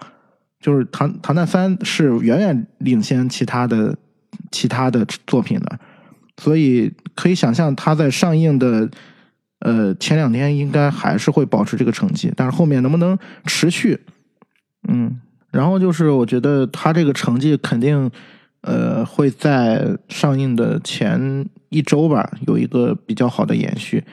[0.60, 3.96] 就是唐《唐探三》是远远领先其他的
[4.50, 5.78] 其他的作品的，
[6.36, 8.86] 所以可以想象他在上映的
[9.60, 13.98] 呃前两天应该还是会保持这个成绩，但是后面能不能持续，
[14.88, 18.10] 嗯，然后就是我觉得他这个成绩肯定。
[18.62, 24.04] 呃，会在上映的前一周吧，有一个比较好的延续。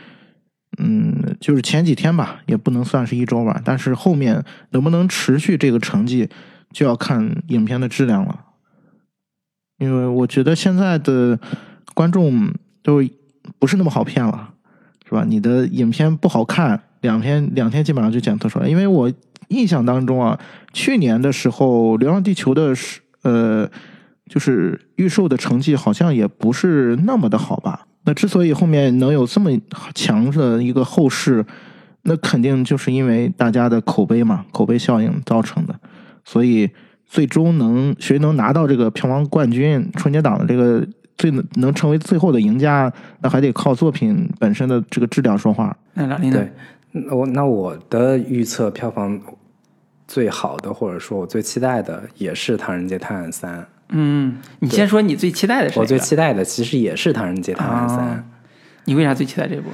[0.78, 6.30] 嗯，就是前几天吧，也不能算是一周吧，但是后面能不能持续这个成绩，
[6.72, 8.46] 就要看影片的质量了。
[9.80, 11.38] 因为我觉得现在的
[11.94, 13.04] 观众都
[13.60, 14.54] 不是那么好骗了，
[15.06, 15.26] 是吧？
[15.28, 18.70] 你的影片不好看，两天两天基本上就检测出来。
[18.70, 19.12] 因为我
[19.50, 20.40] 印象当中啊，
[20.74, 23.70] 去年的时候，《流浪地球》的是呃。
[24.30, 27.88] 就是预售的成绩好像也不是那么的好吧？
[28.04, 29.50] 那之所以后面能有这么
[29.96, 31.46] 强的一个后势，
[32.02, 35.74] 那肯定就是因为大家的口碑嘛，口碑效应造成的。
[36.26, 36.70] 所以
[37.06, 40.86] 最终能谁能拿到这个票房冠军，春节档的这个
[41.18, 45.74] 最能成为最后的赢家，那还得靠作品本身的这个质量说话。
[45.94, 46.38] 那老林呢？
[46.38, 46.52] 对，
[46.92, 49.18] 那我那我的预测票房
[50.08, 53.60] 最好的，或者说我最期待的，也是《唐人街探案三》。
[53.90, 55.80] 嗯，你先说你最期待的是？
[55.80, 58.24] 我最期待的其实也是《唐人街探案三》啊
[58.86, 59.70] 你为啥最期待这部？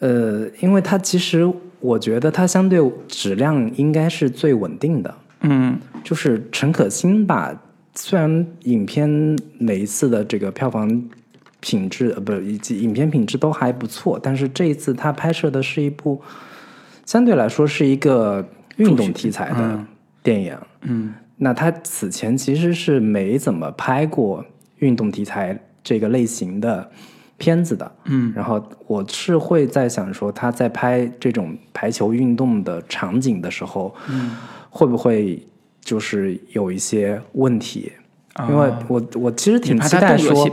[0.00, 1.48] 呃，因为它其实
[1.80, 5.14] 我觉得它相对质量应该是最稳定的。
[5.40, 7.54] 嗯就是陈可辛吧，
[7.94, 9.08] 虽然影片
[9.58, 11.02] 每一次的这个票房
[11.60, 16.20] 品质呃不以及影片品质都还不错，但是这一次他拍摄的是一部
[17.04, 19.86] 相对来说是一个运动题材的嗯
[20.22, 20.56] 电影。
[20.82, 24.42] 嗯那他此前其实是没怎么拍过
[24.78, 26.90] 运动题材这个类型的
[27.36, 34.34] 片子的，嗯然后我是会在想说，他在拍这种排球运动的场景的时候，嗯
[34.70, 35.42] 会不会
[35.80, 37.92] 就是有一些问题？
[38.36, 40.48] 啊因为我我其实挺期待说？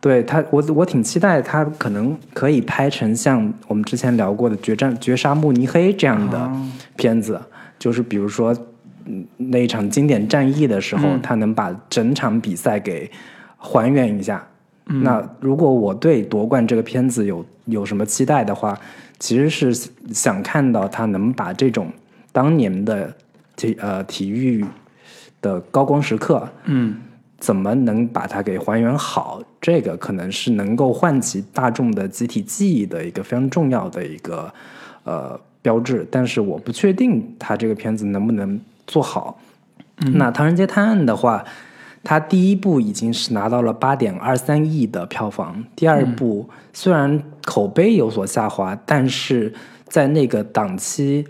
[0.00, 7.40] 对他，我我挺期待他可能可以拍成像我们之前聊过的《决战绝杀慕尼黑》这样的哦片子，
[7.78, 8.54] 就是比如说
[9.06, 13.10] 嗯那一场经典战役的时候，嗯他能把整场比赛给
[13.56, 14.46] 还原一下。
[14.86, 18.78] 嗯那如果我对夺冠这个片子有有什么期待的话，
[19.18, 19.72] 其实是
[20.12, 21.90] 想看到他能把这种
[22.32, 23.14] 当年的
[23.56, 24.62] 体呃体育
[25.44, 26.96] 的高光时刻，嗯
[27.38, 29.42] 怎么能把它给还原好？
[29.60, 34.52] 这个可能是能够唤起大众的集体记忆的一个非常重要的一个
[35.04, 36.06] 呃标志。
[36.10, 39.38] 但是我不确定它这个片子能不能做好。
[40.14, 41.44] 那《唐人街探案》的话，
[42.02, 49.52] 它第一部已经是拿到了八点二三亿的票房，第二部虽然口碑有所下滑，但是
[49.86, 51.26] 在那个档期，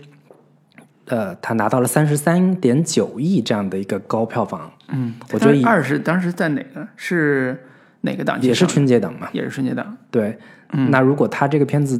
[1.07, 4.71] 呃，他拿到了三十三点九亿这样的一个高票房。
[4.89, 7.63] 嗯，我觉得以二是当时在哪个是
[8.01, 8.65] 哪个档期也是？
[8.65, 9.27] 春节档嘛。
[9.33, 9.97] 也是春节档。
[10.09, 10.37] 对，
[10.71, 11.99] 那如果他这个片子，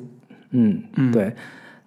[0.51, 1.33] 嗯，对，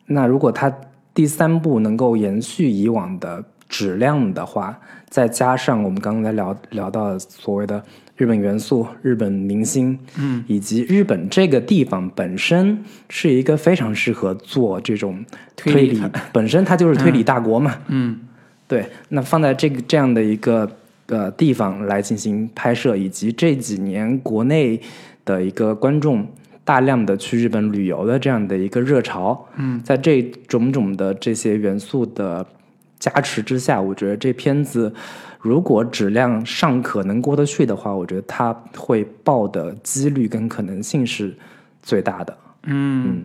[0.06, 0.72] 那如果他
[1.12, 4.78] 第三部能够延续以往的质量的话，
[5.08, 7.82] 再加上我们刚才聊聊到所谓的
[8.18, 15.24] 日本元素、日本明星，嗯，以及日本这个地方本身是一个非常适合做这种
[15.56, 16.02] 推推，理。
[16.32, 18.18] 本身它就是推理大国嘛， 嗯。
[18.66, 20.70] 对，那放在这个这样的一个
[21.06, 24.78] 呃地方来进行拍摄，以及这几年国内
[25.24, 26.26] 的一个观众
[26.64, 29.46] 大量的去日本旅游的这样的一个热潮。
[29.56, 32.44] 嗯，在这种种的这些元素的
[32.98, 34.92] 加持之下，我觉得这片子
[35.40, 41.34] 如果质量尚可能过得去的话，我觉得它会爆的几率跟可能性是
[41.82, 42.36] 最大的。
[42.64, 43.24] 嗯，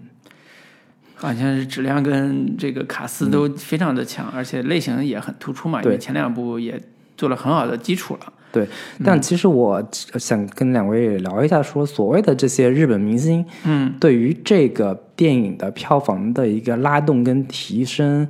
[1.15, 6.79] 好像是质量跟这个卡斯都非常的强，而且类型也很突出嘛，因为对前两部也
[7.17, 8.33] 做了很好的基础了。
[8.51, 8.67] 对，
[9.03, 18.27] 但其实我想跟两位聊一下说所谓的这些日本明星，嗯，对于这个电影的票房的一个拉动跟提升，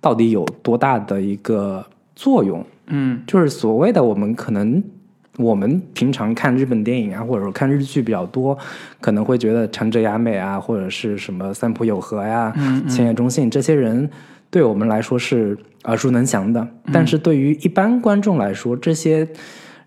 [0.00, 2.64] 到底有多大的一个作用？
[2.86, 4.82] 嗯就是所谓的我们可能
[5.36, 8.56] 我们平常看日本电影啊，或者说看日剧比较多，
[9.00, 14.08] 可能会觉得长泽雅美啊，或者是什么三浦友和呀、嗯千叶中信这些人，
[14.50, 16.60] 对我们来说是耳熟能详的。
[16.60, 19.26] 嗯但是对于一般观众来说，这些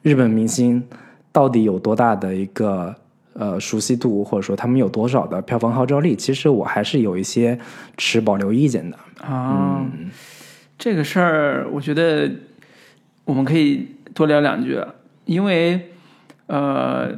[0.01, 0.83] 日本明星
[1.31, 2.93] 到底有多大的一个
[3.33, 7.57] 呃熟悉度，或者说他们有多少的票房号召力，其实我还是有一些
[7.95, 8.97] 持保留意见的。
[9.23, 9.85] 啊，
[10.77, 12.29] 这个事儿我觉得
[13.27, 14.81] 我们可以多聊两句，
[15.25, 15.91] 因为
[16.45, 17.09] 呃，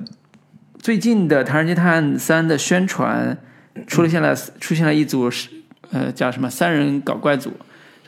[0.79, 3.37] 最近的《唐人街探案三》的宣传
[3.85, 5.49] 出现了出现了一组是
[5.91, 7.51] 呃叫什么三人搞怪组，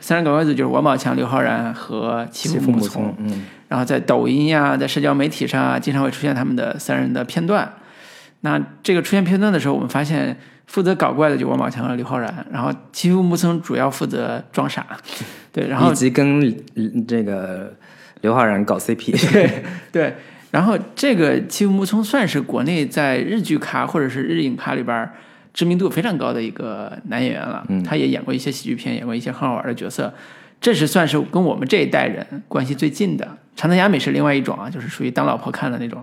[0.00, 7.72] 三人搞怪组就是王宝强、刘昊然和齐木木聪聪，，嗯，然后在抖音呀、在社交媒体上啊，经常会出现他们的三人的片段。
[8.40, 10.36] 那这个出现片段的时候，我们发现
[10.66, 14.84] 负责搞怪的就王宝强和刘昊然，然后欺负木村主要负责装傻，
[15.52, 16.40] 对，然后以及跟
[16.74, 17.72] 嗯这个
[18.22, 20.14] 刘昊然搞 CP， 对对，
[20.50, 25.08] 然后这个欺负木聪算是国内在日剧咖或者是日影咖里边
[25.52, 27.64] 知名度非常高的一个男演员了。
[27.68, 30.12] 嗯他也演过一些喜剧片，演过一些很好玩的角色，
[30.60, 33.28] 这是算是跟我们这一代人关系最近的。
[33.54, 36.02] 长泽雅美是另外一种啊，就是属于当老婆看的那种。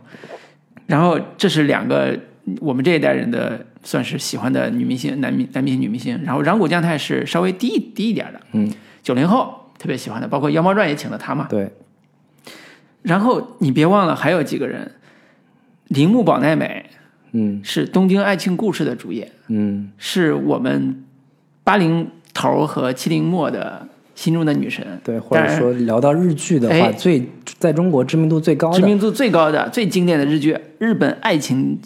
[0.86, 2.16] 然后这是两个
[2.60, 6.20] 我们这一代人的算是喜欢的女明星、男明男明星、女明星。
[6.24, 11.48] 然后染谷将太是稍微低一低一点的，嗯，九零后特别喜欢的，包括《妖猫传》也请了他嘛。
[11.50, 11.72] 对，
[13.02, 14.92] 然后你别忘了还有几个人，
[15.88, 16.86] 铃木保奈美
[17.32, 17.62] 嗯。
[17.64, 19.92] 是《东京爱情故事》的主演，嗯。
[19.98, 21.04] 是我们
[21.64, 31.80] 八零头和七零末的心中的女神，对，或者说聊到日剧的话，哎最在中国知名度最高的，知名度最高的、最经典的日剧，日本爱情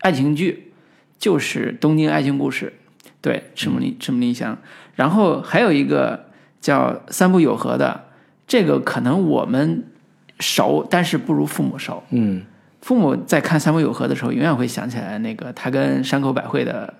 [0.00, 0.72] 爱情剧
[1.18, 2.72] 就是《东京爱情故事》，
[3.20, 3.82] 对，赤木嗯。
[3.82, 4.58] 林赤木林香。
[4.94, 6.26] 然后还有一个
[6.60, 8.04] 叫三浦友和的，
[8.46, 9.84] 这个可能我们
[10.40, 12.02] 熟，但是不如父母熟。
[12.10, 12.42] 嗯
[12.80, 16.94] 父母在看三浦友和的时候，永远会想起来那个他跟山口百惠的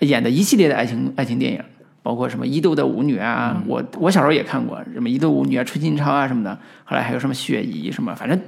[0.00, 1.60] 演的一系列的爱情爱情电影，
[2.02, 8.38] 包括什么伊豆的舞女啊，我我小时候也看过什么伊豆舞女啊、春金超啊什么的，后来还有什么雪姨什么，反正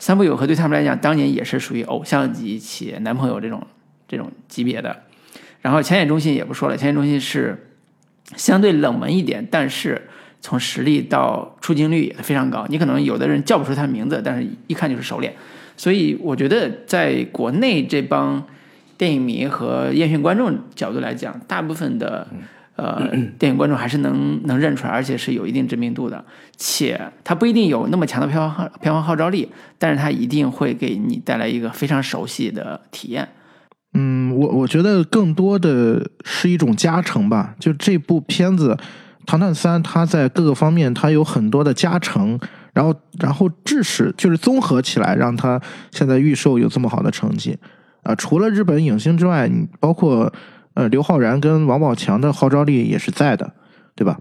[0.00, 3.64] 三浦友和对他们来讲，当年也是属于偶像级企业男朋友这种
[4.08, 5.04] 这种级别的。
[5.62, 7.68] 然后浅野忠信也不说了，浅野忠信是
[8.34, 10.08] 相对冷门一点，但是
[10.40, 12.64] 从实力到出镜率也非常高。
[12.68, 15.34] 你可能有的人叫不出他名字，但是一看就是熟脸。
[15.76, 18.42] 所以我觉得在国内这帮
[18.96, 22.26] 电影迷和烟熏观众角度来讲，大部分的
[22.76, 26.24] 呃电影观众还是能能认出来，而且是有一定知名度的。
[26.56, 33.28] 且他不一定有那么强的票房票房号召力，但是他一定会给你带来一个非常熟悉的体验。
[33.92, 37.54] 嗯，我我觉得更多的是一种加成吧。
[37.58, 38.74] 就这部片子
[39.26, 42.38] 《唐探三》，它在各个方面它有很多的加成，
[42.72, 45.60] 然后然后致使就是综合起来，让它
[45.90, 47.58] 现在预售有这么好的成绩。
[48.02, 50.32] 啊、除了日本影星之外，你包括
[50.74, 53.52] 呃刘昊然跟王宝强的号召力也是在的，
[53.96, 54.16] 对吧？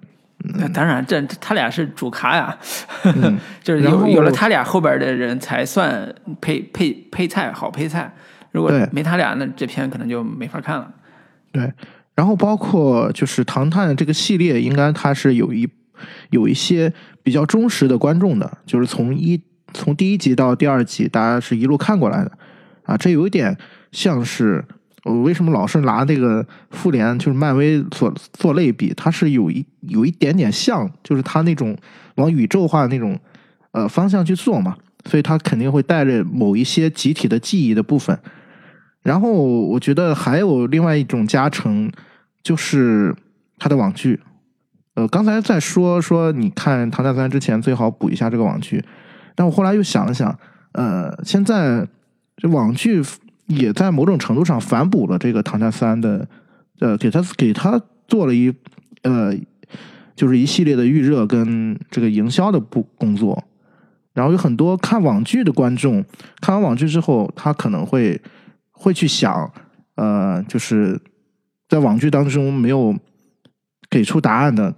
[0.59, 2.57] 那当然，这这他俩是主咖呀，
[3.03, 8.13] 嗯 就是有有了他俩后边的人才算配配配菜好配菜。
[8.51, 10.91] 如果对没他俩，那这片可能就没法看了。
[11.51, 11.71] 对，
[12.15, 15.67] 然后包括就是《唐探》这个系列，应该它是有一
[16.29, 19.41] 有一些比较忠实的观众的，就是从一
[19.73, 22.31] 从第一集到第二集，大家是一路看过来的
[22.83, 23.57] 啊，这有一点
[23.91, 24.63] 像是
[25.03, 31.77] 我为什么老是拿那个复联就是漫威做做类比，它是有一有一点点像，就是它那种
[32.15, 33.19] 往宇宙化那种
[33.71, 34.77] 呃方向去做嘛，
[35.09, 38.17] 所以它肯定会带着某一些集体的记忆的部分。
[39.03, 41.91] 然后我觉得还有另外一种加成，
[42.45, 43.15] 就是
[43.57, 44.21] 它的网剧。
[44.93, 48.85] 呃，刚才在说说你看《唐探三》之前最好补一下这个网剧，
[49.33, 50.37] 但我后来又想了想，
[50.73, 51.87] 呃，现在
[52.37, 53.03] 这网剧
[53.47, 56.27] 也在某种程度上反哺了这个《唐探三》的，
[56.79, 58.53] 呃，给他给他做了一
[59.01, 59.33] 呃，
[60.15, 63.43] 就是一系列的预热跟这个营销的部工作。
[64.13, 66.05] 然后有很多看网剧的观众，
[66.39, 68.21] 看完网剧之后，他可能会
[68.71, 69.51] 会去想，
[69.95, 71.01] 呃，就是
[71.67, 72.95] 在网剧当中没有
[73.89, 74.73] 给出答案的，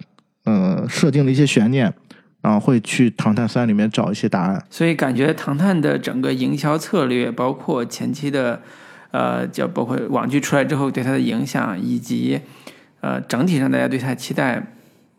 [0.45, 1.93] 呃，设定了一些悬念，
[2.41, 4.65] 然后会去《唐探三》里面找一些答案。
[4.69, 8.61] 所以感觉《唐探》的整个营销策略，包括前期的，
[9.11, 12.39] 呃，叫包括网剧出来之后对它的影响，以及
[13.01, 14.65] 呃整体上大家对它期待，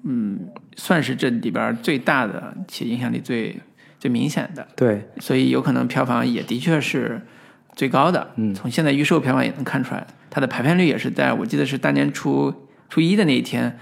[0.04, 3.60] 嗯，算是这里边最大的且影响力最
[3.98, 4.66] 最明显的。
[4.76, 7.20] 对，所以有可能票房也的确是
[7.78, 8.32] 最高的。
[8.34, 12.52] 嗯从现在预售票房也能看出来，它的排片率也是在我记得是大年初
[12.90, 13.78] 初一的那一天，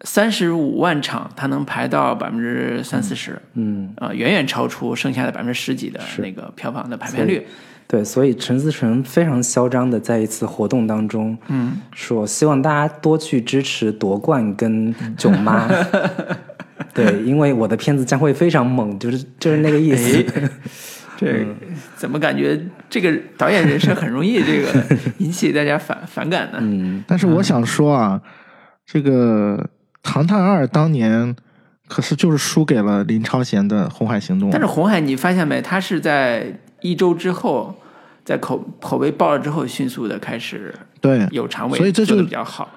[0.00, 7.46] 三十五万场，它能排到百分之三四十，嗯，呃，远远超出剩下的百分之十几的那个票房的排片率。
[7.86, 15.68] 对，所以陈思诚非常嚣张的在一次活动当中，嗯，说希望大家多去支持夺冠跟囧妈。
[16.94, 20.24] 对，因为我的片子将会非常猛，就是就是那个意思。
[21.18, 21.46] 这
[21.94, 22.60] 怎么感觉
[22.92, 24.68] 这个导演人设很容易这个
[25.16, 26.58] 引起大家反反感的？
[26.60, 28.20] 嗯，但是我想说啊，
[28.84, 29.56] 这个
[30.02, 31.34] 《唐探二》当年
[31.88, 34.50] 可是就是输给了林超贤的《红海行动》。
[34.52, 35.62] 但是红海，你发现没？
[35.62, 37.74] 他是在一周之后，
[38.26, 42.68] 在口口碑爆了之后，迅速的开始对有长尾，所以这就比较好。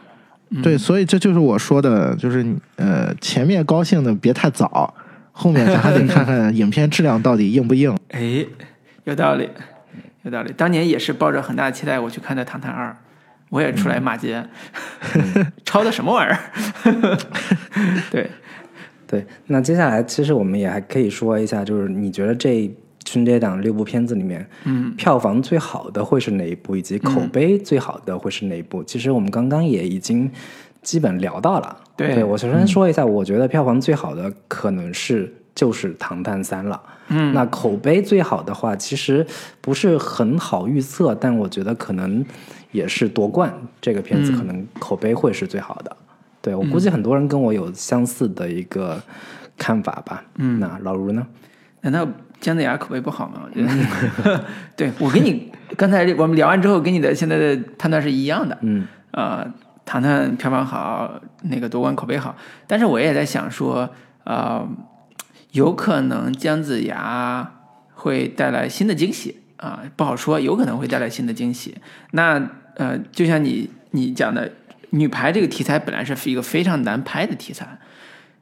[0.63, 2.45] 对，所以这就是我说的，就是
[2.77, 4.93] 呃，前面高兴的别太早，
[5.33, 7.93] 后面咱还得看看影片质量到底硬不硬。
[8.11, 8.45] 哎，
[9.03, 9.49] 有道理，
[10.25, 10.51] 有道理。
[10.57, 12.89] 当年也是抱着很大的期待我去看的《唐探二》，
[13.49, 14.43] 我也出来骂街，
[15.63, 17.17] 抄的什么玩意儿？
[18.11, 18.29] 对，
[19.07, 19.25] 对。
[19.47, 22.69] 那接下来其实我们也还可以说一下，就是你觉得这
[23.05, 28.83] 春节档六部片子里面，嗯，票房最好的会是哪一部，以及口碑最好的会是哪一部？
[28.83, 30.29] 其实我们刚刚也已经
[30.81, 31.77] 基本聊到了。
[31.95, 36.79] 对我首先说一下，我觉得票房最好的可能是就是《唐探三》了。
[37.07, 39.25] 嗯，那口碑最好的话，其实
[39.61, 42.23] 不是很好预测，但我觉得可能
[42.71, 43.51] 也是夺冠
[43.81, 45.95] 这个片子可能口碑会是最好的。
[46.41, 49.01] 对我估计很多人跟我有相似的一个
[49.57, 50.23] 看法吧。
[50.35, 51.25] 嗯那老卢呢？
[51.81, 52.07] 难道
[52.39, 53.41] 姜子牙口碑不好吗？
[53.45, 53.65] 我觉
[54.23, 54.43] 得，
[54.75, 58.57] 对我跟你刚才我们聊完之后，跟你的现在的判断是一样的。
[58.61, 59.45] 嗯呃，
[59.85, 62.35] 唐探票房好，那个夺冠口碑好，
[62.67, 63.87] 但是我也在想说，
[64.23, 64.67] 呃，
[65.55, 67.49] 有可能姜子牙
[67.93, 71.75] 会带来新的惊喜啊、不好说，有可能会带来新的惊喜。
[72.11, 74.51] 那呃，就像你你讲的，
[74.89, 77.79] 女排这个题材本来是一个非常难拍的题材，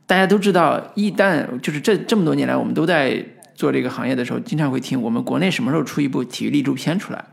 [0.08, 7.24] 大家都知道，一旦就是这这么多年来，我们都在做这个行业的时候，经常会听我们国内什么时候出一部体育励志片出来，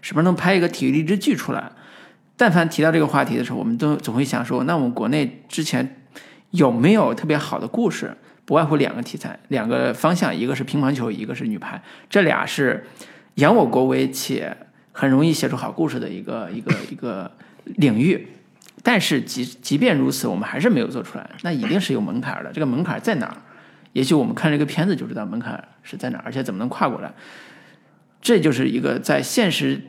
[0.00, 1.70] 什么时候能拍一个体育励志剧出来。
[2.38, 6.00] 但凡提到这个话题的时候，我们都总会想说，那我们国内之前
[6.52, 8.16] 有没有特别好的故事？
[8.46, 12.86] 不外乎两个题材，两个方向，一个是乒乓球，一个是女排，这俩是
[13.34, 14.56] 扬我国威且
[14.92, 17.30] 很容易写出好故事的一个一个一个
[17.64, 18.28] 领域。
[18.82, 22.52] 但是即即便如此，我们还是没有做出来，那一定是有门槛的。
[22.52, 23.36] 这个门槛在哪儿？
[23.92, 27.12] 也许我们看这个片子就知道门槛是在哪儿，而且怎么能跨过来。
[28.22, 29.82] 这就是一个在现实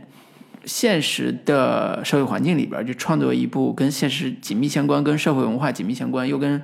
[0.65, 6.61] 现实的社会环境里边儿，就创作一部跟现实紧密相关、跟社会文化紧密相关，又跟、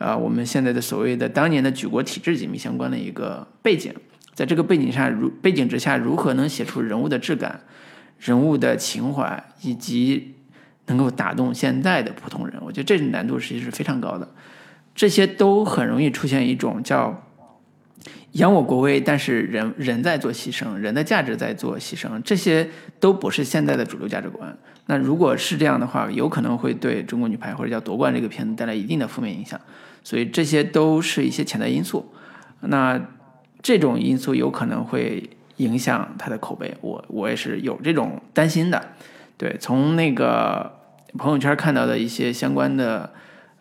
[0.00, 3.94] 呃我们现在的所谓的当年的举国体制紧密相关的一个背景。
[4.32, 7.60] 在这个背景下，如背景之下，如何能写出人物的质感、
[8.18, 10.34] 人物的情怀，以及
[10.86, 12.56] 能够打动现在的普通人？
[12.62, 14.26] 我觉得这难度实际是非常高的。
[14.94, 17.22] 这些都很容易出现一种叫
[18.32, 22.66] 扬我国威，但是人人在做牺牲，人的价值在做牺牲，这些
[22.98, 24.56] 都不是现在的主流价值观。
[24.86, 29.60] 那如果是这样的话，有可能会对中国女排或者叫夺冠这个片子带来一定的负面影响。
[30.02, 32.12] 所以这些都是一些潜在因素。
[32.60, 33.00] 那
[33.62, 38.82] 这种因素有可能会影响它的口碑，我我也是有这种担心的。
[39.36, 40.70] 对，从那个
[41.16, 43.10] 朋友圈看到的一些相关的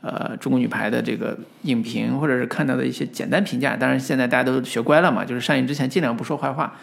[0.01, 6.75] 呃中国女排的这个影评，或者是看到的一些简单评价，当然现在大家都学乖了嘛，就是上映之前尽量不说坏话。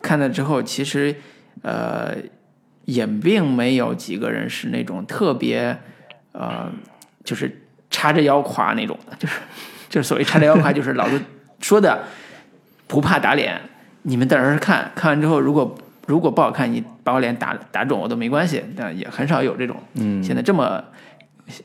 [0.00, 1.14] 看了之后，其实
[1.62, 2.16] 呃
[2.86, 5.78] 也并没有几个人是那种特别
[6.32, 6.72] 呃
[7.22, 9.40] 就是叉着腰夸那种的， 就是
[9.88, 11.20] 就是所谓叉着腰夸，就是老子
[11.60, 12.04] 说的
[12.86, 13.60] 不怕打脸，
[14.02, 15.76] 你们在这儿看看完之后，如果
[16.06, 20.82] 如果不好看，你把我脸打打肿我都没关系，但也很少有这种嗯，现在这么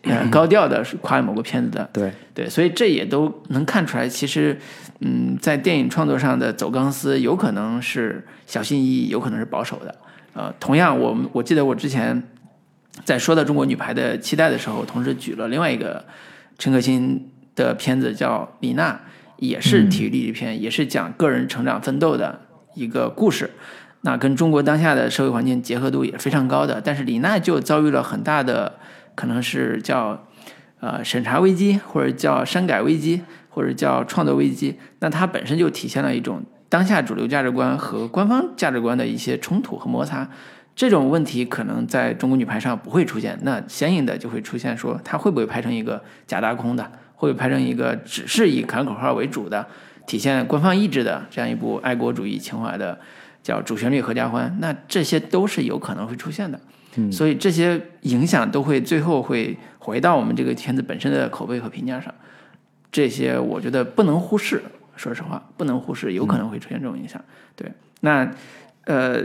[0.03, 4.59] 呃高调的夸某个片子的，对，对，所以这也都能看出来，其实
[4.99, 9.95] 嗯，在电影创作上的走钢丝，有可能是小心翼翼，有可能是保守的。
[10.34, 12.21] 呃，同样，我们我记得我之前
[13.04, 16.06] 在说到中国女排的期待的时候，同时举了另外一个
[16.58, 18.93] 陈可辛的片子叫《李娜》，
[19.38, 22.41] 也是体育励志片，也是讲个人成长奋斗的
[22.74, 23.52] 一个故事。
[24.02, 26.80] 那跟中国当下的社会环境结合度也非常高的。
[26.80, 28.74] 但是李娜就遭遇了很大的，
[29.16, 30.28] 可能是叫
[30.80, 34.80] 呃审查危机，或者叫删改危机，或者叫创作危机。
[35.00, 40.30] 那它本身就体现了一种当下主流价值观和官方价值观的一些冲突和摩擦。
[40.76, 46.84] 这种问题可能在中国女排上不会出现，那相应的就会出现说，它会不会拍成一个假大空的，
[47.15, 49.65] 会不会拍成一个只是以喊口号为主的，
[50.05, 52.99] 体现官方意志的这样一部爱国主义情怀的，
[53.41, 54.53] 叫主旋律合家欢？
[54.59, 56.59] 那这些都是有可能会出现的。
[56.97, 62.13] 嗯所以这些影响都会最后会回到我们这个片子本身的口碑和评价上，
[62.91, 64.61] 这些我觉得不能忽视。
[64.97, 67.21] 说实话，不能忽视，有可能会出现这种影响。
[67.53, 67.69] 对，
[67.99, 68.30] 那
[68.86, 69.21] 呃，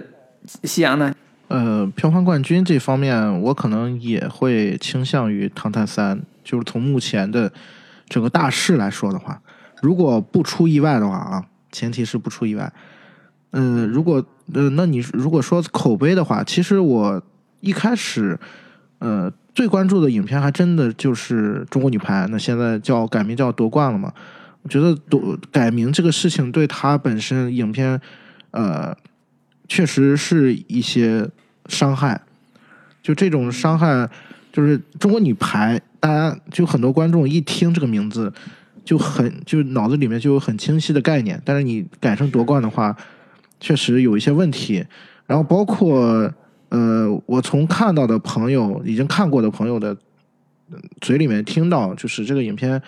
[0.65, 1.15] 夕阳呢？
[1.51, 7.53] 呃，票房冠军这方面，我可能也会倾向于《唐探三》，就是从目前的
[8.09, 9.43] 整个大势来说的话，
[9.83, 12.73] 如果不出意外的话啊，前提是不出意外。
[13.51, 14.25] 嗯、如果
[14.55, 17.21] 呃，那你如果说口碑的话，其实我
[17.59, 18.39] 一开始
[19.01, 24.13] 呃最关注的影片还真的就是中国女排，那现在叫改名叫夺冠了嘛。
[24.63, 28.01] 我觉得夺改名这个事情对它本身影片
[28.53, 28.97] 呃
[29.71, 31.31] 确实是一些
[31.67, 32.21] 伤害，
[33.01, 34.11] 就这种伤害，
[34.53, 38.33] 就是中国女排，大家就很多观众一听这个名字，
[38.85, 42.97] 就很就脑子里面就有很清晰的概念，但是你改成夺冠的话，
[43.61, 44.85] 确实有一些问题。
[45.29, 46.29] 然后包括
[46.71, 49.97] 呃，我从看到的朋友已经看过的朋友的
[51.01, 52.83] 嘴里面听到，就是这个影片，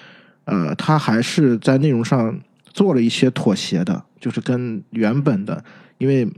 [0.47, 2.37] 呃，他还是在内容上
[2.73, 5.65] 做了一些妥协的，就是跟原本的，
[5.99, 6.29] 因为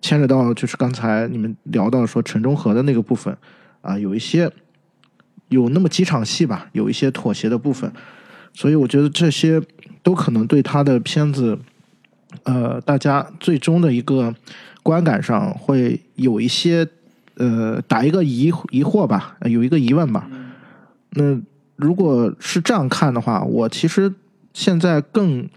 [0.00, 3.36] 牵扯到就是刚才你们聊到说陈忠和的那个部分
[3.80, 4.50] 啊，有一些
[5.48, 7.90] 有那么几场戏吧，有一些妥协的部分，
[8.52, 9.62] 所以我觉得这些
[10.02, 11.58] 都可能对他的片子，
[12.42, 14.34] 呃，大家最终的一个
[14.82, 16.86] 观感上会有一些
[17.36, 20.28] 呃打一个疑疑惑吧，呃有一个疑问吧。
[21.10, 21.40] 那
[21.76, 24.12] 如果是这样看的话，我其实
[24.52, 25.48] 现在更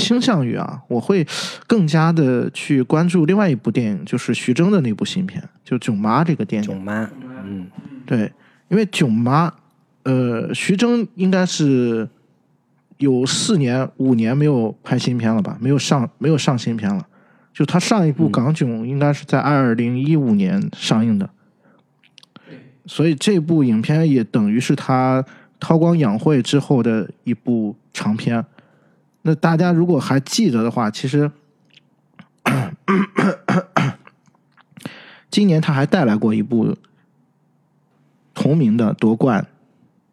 [0.00, 1.26] 倾向于啊，我会
[1.66, 6.68] 更加的去关注另外一部电影，就是徐峥的那部新片，就《囧妈》这个电影。
[6.68, 7.08] 囧妈，
[7.44, 7.66] 嗯，
[8.06, 8.32] 对，
[8.68, 9.48] 因为《囧妈》，
[10.04, 12.08] 呃，徐峥应该是
[12.96, 15.56] 有四年、五年没有拍新片了吧？
[15.60, 17.06] 没有上，没有上新片了。
[17.52, 21.28] 就他上一部《港囧》应该是在二零一五年上映的，
[22.86, 25.24] 所以这部影片也等于是他
[25.58, 28.44] 韬光养晦之后的一部长片。
[29.22, 31.30] 那大家如果还记得的话，其实
[35.30, 36.76] 今年他还带来过一部
[38.34, 39.46] 同名的夺冠，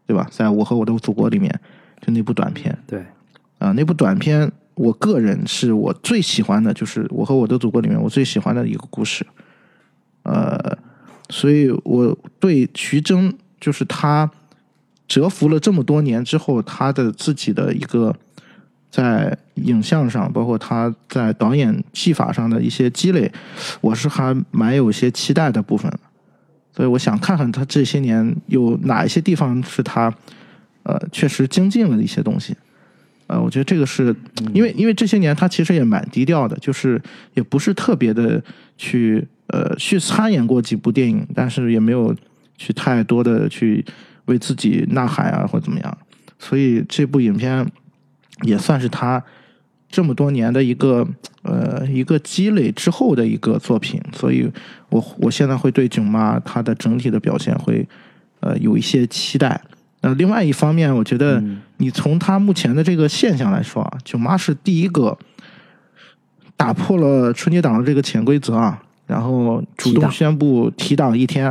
[0.06, 0.28] 对吧？
[0.30, 1.60] 在我和我的祖国里面，
[2.02, 3.06] 就那部短片对，
[3.58, 9.26] 啊、那部短片，我个人是我最喜欢的，就是《我和我的祖国》里面我最喜欢的一个故事。
[10.24, 10.78] 呃，
[11.30, 14.30] 所以我对徐峥，就是他
[15.08, 18.14] 蛰伏了这么多年之后，他的自己的一个
[18.90, 23.32] 在影像上，包括他在导演技法上的一些积累，
[23.82, 25.92] 我是还蛮有些期待的部分。
[26.76, 30.14] 所以我想看看他这些年有哪一些地方是他
[30.84, 32.56] 呃确实精进了一些东西。
[33.26, 34.16] 呃，我觉得这个是
[34.54, 37.02] 因为因为这些年他其实也蛮低调的，就是
[37.34, 38.42] 也不是特别的
[38.78, 42.16] 去呃去参演过几部电影，但是也没有
[42.58, 43.84] 去太多的去
[44.26, 45.98] 为自己呐喊啊或怎么样。
[46.40, 47.70] 所以这部影片
[48.42, 49.24] 也算是他
[49.90, 51.08] 这么多年的一个
[51.44, 54.52] 呃一个积累之后的一个作品，所以
[54.90, 57.88] 我我现在会对囧妈她的整体的表现会
[58.42, 59.60] 呃有一些期待。
[60.02, 61.44] 呃，另外一方面，我觉得
[61.78, 65.18] 你从她目前的这个现象来说啊，囧妈是第一个
[66.56, 71.48] 打破了春节档的这个潜规则啊，然后主动宣布提档一天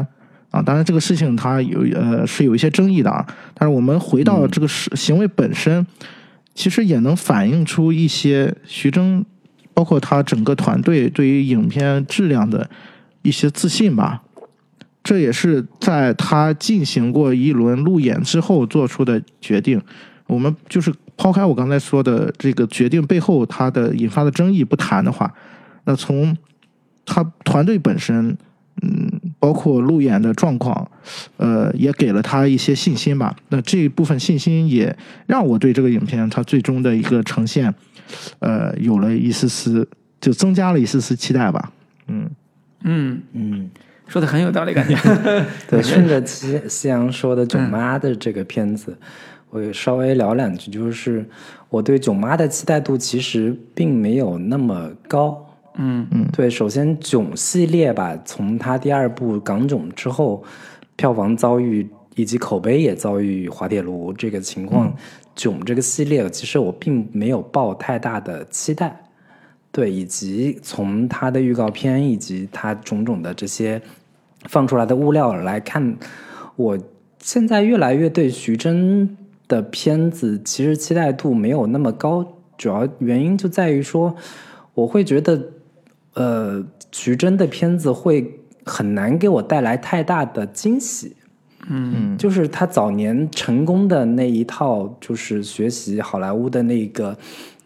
[0.51, 0.63] 啊。
[0.63, 3.27] 当然，这个事情它有呃是有一些争议的啊。
[3.55, 5.85] 但是我们回到这个事、行为本身，
[6.57, 9.25] 其实也能反映出一些徐峥，
[9.73, 12.69] 包括他整个团队对于影片质量的
[13.23, 14.23] 一些自信吧。
[15.05, 19.81] 这也是在他进行过一轮路演之后做出的决定。
[20.27, 25.33] 我们就是抛开我刚才说的这个决定背后他的引发的争议不谈的话，
[25.85, 26.37] 那从
[27.05, 28.37] 他团队本身，
[28.83, 30.91] 嗯，包括路演的状况，
[31.37, 33.37] 呃，也给了他一些信心吧。
[33.51, 34.93] 那这一部分信心也
[35.29, 37.73] 让我对这个影片它最终的一个呈现，
[38.41, 39.89] 呃，有了一丝丝，
[40.21, 41.71] 就增加了一丝丝期待吧。
[42.09, 42.29] 嗯，
[42.83, 43.71] 嗯，嗯，
[44.09, 44.97] 说的很有道理，感觉。
[45.71, 48.99] 对， 顺着夕夕阳说的囧妈的这个片子，
[49.51, 51.25] 我也稍微聊两句，就是
[51.69, 55.46] 我对囧妈的期待度其实并没有那么高，
[55.77, 56.07] 嗯。
[56.11, 56.27] 嗯。
[56.33, 60.43] 对，首先囧系列吧，从它第二部《港囧》之后，
[60.97, 64.95] 票房遭遇以及口碑也遭遇滑铁卢这个情况，
[65.35, 69.05] 囧这个系列其实我并没有抱太大的期待。
[69.71, 73.81] 对，以及从它的预告片以及它种种的这些
[74.45, 75.97] 放出来的物料来看，
[76.57, 76.79] 我
[77.19, 79.17] 现在越来越对徐峥
[79.47, 82.25] 的片子其实期待度没有那么高，
[82.57, 84.17] 主要原因就在于说，
[84.73, 85.39] 我会觉得，
[86.17, 91.15] 呃，徐峥的片子会很难给我带来太大的惊喜。
[91.69, 97.17] 嗯就是他早年成功的那一套，就是学习好莱坞的那个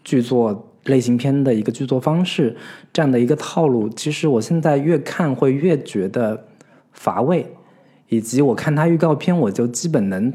[0.03, 2.57] 剧作类型片的一个剧作方式，
[2.91, 6.47] 这样的一个套路，其实我现在越看会越觉得
[6.91, 7.45] 乏味，
[8.09, 10.33] 以及我看他预告片，我就基本能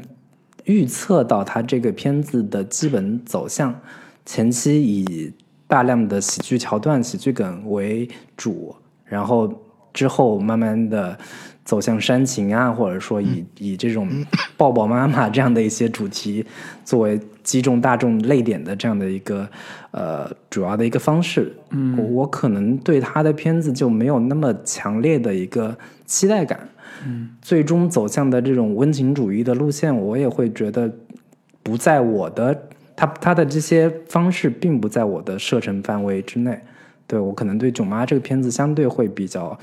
[0.63, 3.77] 预测到他这个片子的基本走向，
[4.25, 5.33] 前期以
[5.67, 9.53] 大量的喜剧桥段、喜剧梗为主，然后
[9.93, 11.17] 之后慢慢的
[11.65, 14.07] 走向煽情啊，或者说以、以这种
[14.55, 16.45] 抱抱妈妈这样的一些主题
[16.85, 19.47] 作为击中大众泪点的这样的一个
[19.91, 21.53] 呃主要的一个方式。
[21.71, 26.69] 嗯，我我可能对他的片子就没有那么强烈的一个期待感。
[27.05, 30.91] 嗯，最终走向的这种温情主义的路线，我也会觉得
[31.61, 36.59] 不在我的他他的这些方式并不在我的射程范围之内。
[37.07, 39.57] 对我可能对《囧妈》这个片子相对会比较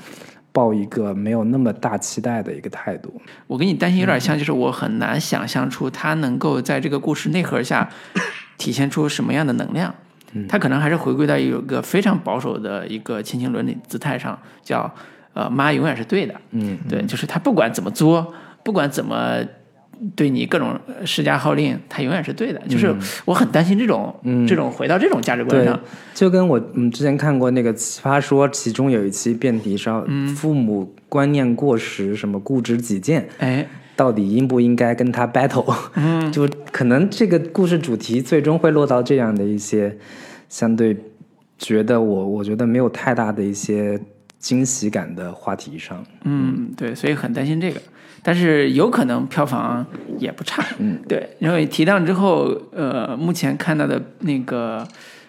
[0.51, 3.13] 抱一个没有那么大期待的一个态度。
[3.45, 7.87] 我跟你担心有点像，就是我很难想象出他能够在这个故事内核下
[8.57, 9.93] 体现出什么样的能量。
[10.49, 14.91] 他可能还是回归到一个非常保守的一个亲情伦理姿态上，叫
[15.33, 16.33] 呃妈永远是对的。
[16.51, 18.33] 嗯，对，就是他不管怎么作，
[18.63, 19.37] 不管怎么
[20.15, 22.61] 对你各种施加号令，他永远是对的。
[22.67, 22.93] 就是
[23.25, 25.79] 我很担心这种、嗯这种回到这种价值观上。，
[26.13, 35.75] 就跟我嗯之前看过那个《奇葩说》，其中有一期辩题上，父母观念过时，什么固执己见，哎，到底应不应该跟他 battle？
[35.95, 39.97] 嗯， 就可能这个故事主题最终会落到这样的一些
[40.49, 40.95] 相对
[41.57, 43.99] 觉得我我觉得没有太大的一些
[44.37, 46.05] 惊喜感的话题上。
[46.23, 47.81] 嗯，对，所以很担心这个，
[48.23, 49.85] 但是有可能票房
[50.17, 50.63] 也不差。
[50.79, 54.87] 嗯，对，因为提档之后，呃，目前看到的那个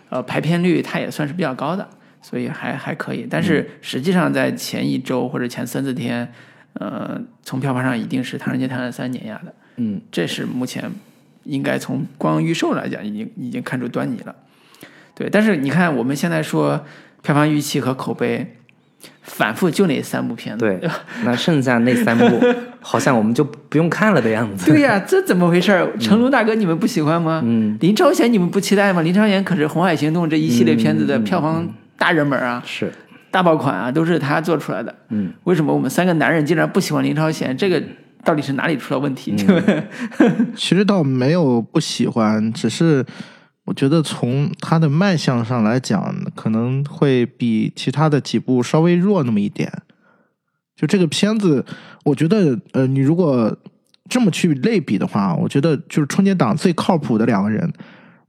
[0.08, 1.86] 呃排片率，它也算是比较高的，
[2.22, 3.26] 所以还还可以。
[3.28, 6.32] 但是实际上在前一周或者前三四天，
[6.74, 10.90] 呃，从票房上一定是《唐人街探案三》碾压的，嗯，这是目前
[11.44, 14.34] 应该从光预售来讲，已经已经看出端倪了。
[15.14, 16.84] 对，但是你看我们现在说
[17.22, 18.55] 票房预期和口碑，
[19.26, 20.80] 反复就那三部片子，对，
[21.24, 22.40] 那剩下那三部
[22.80, 24.70] 好像我们就不用看了的样子。
[24.70, 25.86] 对呀、这怎么回事儿？
[25.98, 27.42] 成龙大哥，你们不喜欢吗？
[27.44, 29.02] 嗯，林超贤你们不期待吗？
[29.02, 31.68] 林超贤可是《红海行动》这一系列片子的票房
[31.98, 32.90] 大热门啊，是，
[33.30, 34.94] 大爆款啊，都是他做出来的。
[35.10, 37.56] 嗯，为什么我们三个男人竟然不喜欢林超贤？
[37.56, 37.82] 这个
[38.24, 39.34] 到底是哪里出了问题？
[40.54, 43.04] 其实倒没有不喜欢，只是
[43.66, 49.70] 我觉得从它的卖相上来讲，可能会比其他的几部稍微弱那么一点。
[50.74, 51.64] 就这个片子，
[52.04, 53.56] 我觉得，呃，你如果
[54.08, 57.72] 这么去类比的话，我觉得就是春节档最靠谱的两个人，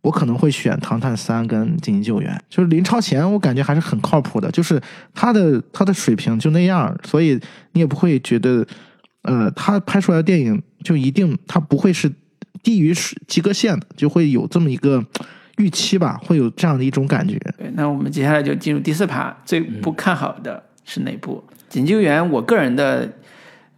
[0.01, 2.33] 我可能会选《唐探三》跟《紧急救援》。
[2.49, 4.81] 就是林超贤，我感觉还是很靠谱的，就是
[5.13, 7.39] 他的他的水平就那样，所以
[7.73, 8.65] 你也不会觉得，
[9.23, 12.11] 呃，他拍出来的电影就一定他不会是
[12.63, 15.03] 低于是及格线的，就会有这么一个
[15.57, 17.37] 预期吧，会有这样的一种感觉。
[17.57, 21.43] 对，那我们接下来就进入第四趴，最不看好的是哪部？
[21.69, 23.11] 紧急救援，我个人的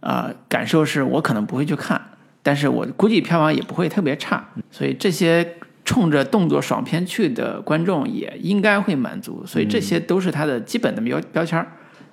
[0.00, 2.00] 呃感受是我可能不会去看，
[2.42, 11.66] 但是我估计票房也不会特别差，所以这些冲着动作爽片去的观众也应该会满足，所以这些都是它的基本的标标签儿。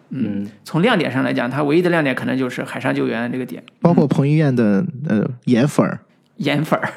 [0.09, 5.99] 嗯，从亮点上来讲，它唯一的亮点可能就是海上救援这个点，包括彭于晏的呃颜粉儿，
[6.37, 6.89] 颜粉儿。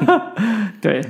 [0.80, 1.02] 对，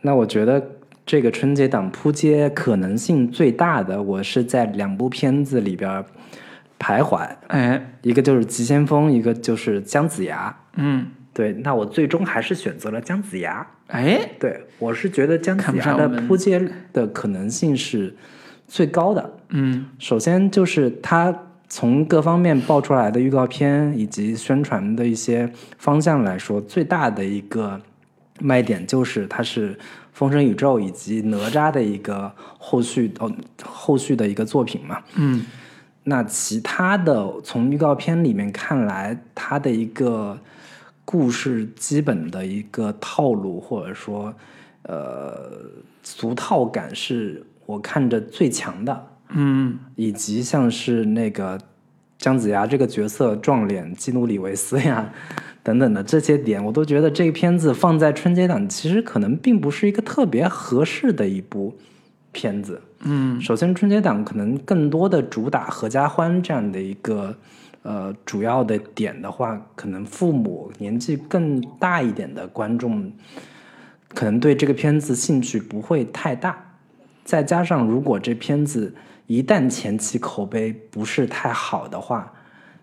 [0.00, 0.64] 那我觉得
[1.04, 6.04] 这个春节档扑街可能性最大的，我是在两部片子里边
[6.78, 10.48] 徘徊，哎，一个就是《急先锋》，一个就是《姜子牙》。
[10.76, 13.66] 嗯，对，那我最终还是选择了姜子牙。
[13.88, 18.14] 哎，对，我是觉得姜子牙的扑街的可能性是
[18.66, 19.34] 最高的。
[19.50, 21.30] 嗯首先就是它
[21.74, 27.80] 从各方面爆出来的预告片以及宣传的一些方向来说，最大的一个
[28.40, 29.74] 卖点就是它是
[30.12, 35.02] 《封神宇宙》以及哪吒的一个后续哦后续的一个作品嘛。
[35.14, 35.46] 嗯
[36.04, 40.38] 那其他的从预告片里面看来，它的一个
[41.06, 44.34] 故事基本的一个套路，或者说
[44.82, 45.50] 呃
[46.02, 49.06] 俗套感，是我看着最强的。
[49.34, 51.58] 嗯以及像是那个
[52.18, 55.12] 姜子牙这个角色撞脸基努里维斯呀
[55.62, 61.76] 等等的这些点，我都觉得这个片子放在春节档其实可能并不是一个特别合适的一部
[62.32, 62.80] 片子。
[63.04, 67.36] 嗯首先，春节档可能更多的主打合家欢这样的一个
[67.82, 73.12] 呃主要的点的话，可能父母年纪更大一点的观众，
[74.14, 76.56] 可能对这个片子兴趣不会太大。
[77.24, 78.94] 再加上，如果这片子
[79.26, 82.32] 一旦前期口碑不是太好的话，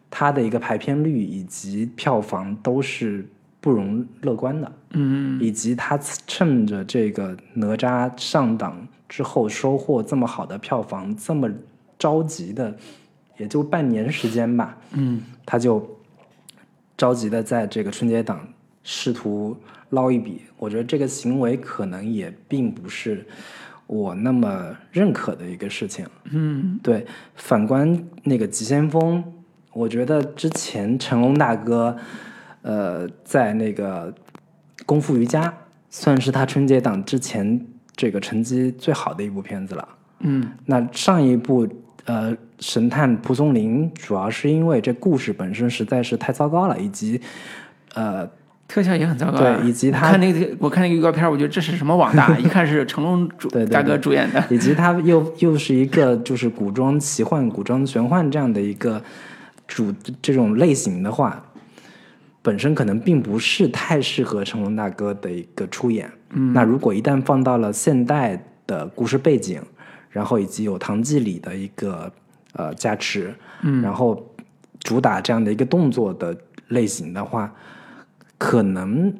[0.09, 3.27] 它的一个排片率以及票房都是
[3.61, 4.71] 不容乐观的。
[4.91, 11.47] 嗯以及他趁着这个哪吒上档之后收获这么好的票房，这么
[11.99, 12.75] 着急的，
[13.37, 15.87] 也就半年时间吧，嗯他就
[16.97, 18.47] 着急的在这个春节档
[18.83, 19.55] 试图
[19.91, 20.41] 捞一笔。
[20.57, 23.23] 我觉得这个行为可能也并不是
[23.89, 26.05] 我那么认可的一个事情。
[26.25, 29.23] 嗯对，反观那个急先锋，
[29.73, 31.97] 我觉得之前成龙大哥，
[32.61, 34.13] 呃，在那个
[34.85, 35.51] 功夫瑜伽
[35.89, 37.59] 算是他春节档之前
[37.95, 39.89] 这个成绩最好的一部片子了。
[40.19, 41.67] 嗯那上一部
[42.05, 47.19] 呃《神探蒲松龄》，主要是因为这故事本身实在是太糟糕了，以及
[47.95, 48.29] 呃
[48.69, 49.57] 特效也很糟糕啊。
[49.59, 54.41] 对以及他看那个我看那个预告片，我觉得这是什么网大， 一看是成龙主对对大哥主演的。
[54.49, 59.01] 以及他又又是一个就是古装奇幻、古装玄幻这样的一个
[59.67, 61.43] 主这种类型的话，
[62.41, 66.09] 本身可能并不是太适合成龙大哥的一个出演。
[66.31, 69.61] 嗯，那如果一旦放到了现代的故事背景，
[70.11, 72.11] 然后以及有唐季礼的一个
[72.53, 74.31] 呃加持，嗯，然后
[74.79, 77.51] 主打这样的一个动作的类型的话，
[78.39, 79.13] 可能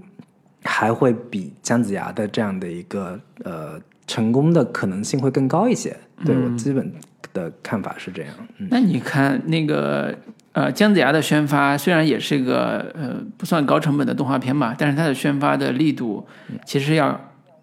[0.64, 5.96] 还会比姜子牙的这样的一个呃成功的可能性会更高一些。
[6.26, 6.92] 对我基本
[7.32, 8.34] 的看法是这样。
[8.58, 10.18] 嗯那你看那个
[10.52, 16.28] 呃姜子牙的宣发，虽然也是一个呃不算高成本的动画片吧，但是它的宣发的力度
[16.66, 17.20] 其实要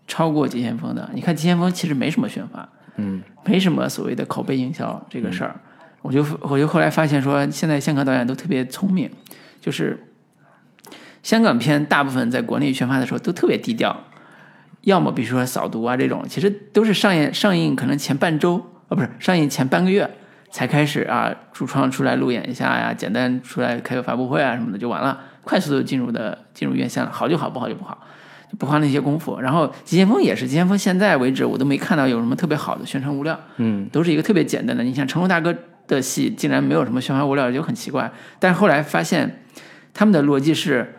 [0.06, 1.10] 超过急先锋的。
[1.12, 5.54] 你看急先锋其实没什么宣发，嗯没什么所谓的口碑营销这个事儿。
[6.00, 9.10] 我就我就后来发现说，现在香港导演都特别聪明，
[9.60, 9.98] 就是
[11.26, 14.04] 香港片大部分在国内宣发的时候都特别低调，
[14.82, 20.08] 要么比如说扫毒啊这种，其实都是上映上映可能前半周啊不是上映前半个月
[20.52, 27.98] 才开始啊主创出来路演一下呀，简单出来开个发布会啊什么的就完了，快速的进入的进入院线了，好就好，不好就不好。
[28.56, 34.84] 不花那些功夫，然后急先锋也是，急先锋现在为止我都没看到有什么特别好的宣传物料，嗯都是一个特别简单的。
[34.84, 35.52] 你像成龙大哥
[35.88, 38.12] 的戏，竟然没有什么宣传物料，就很奇怪。
[38.38, 39.42] 但是后来发现，
[39.92, 40.94] 他们的逻辑是，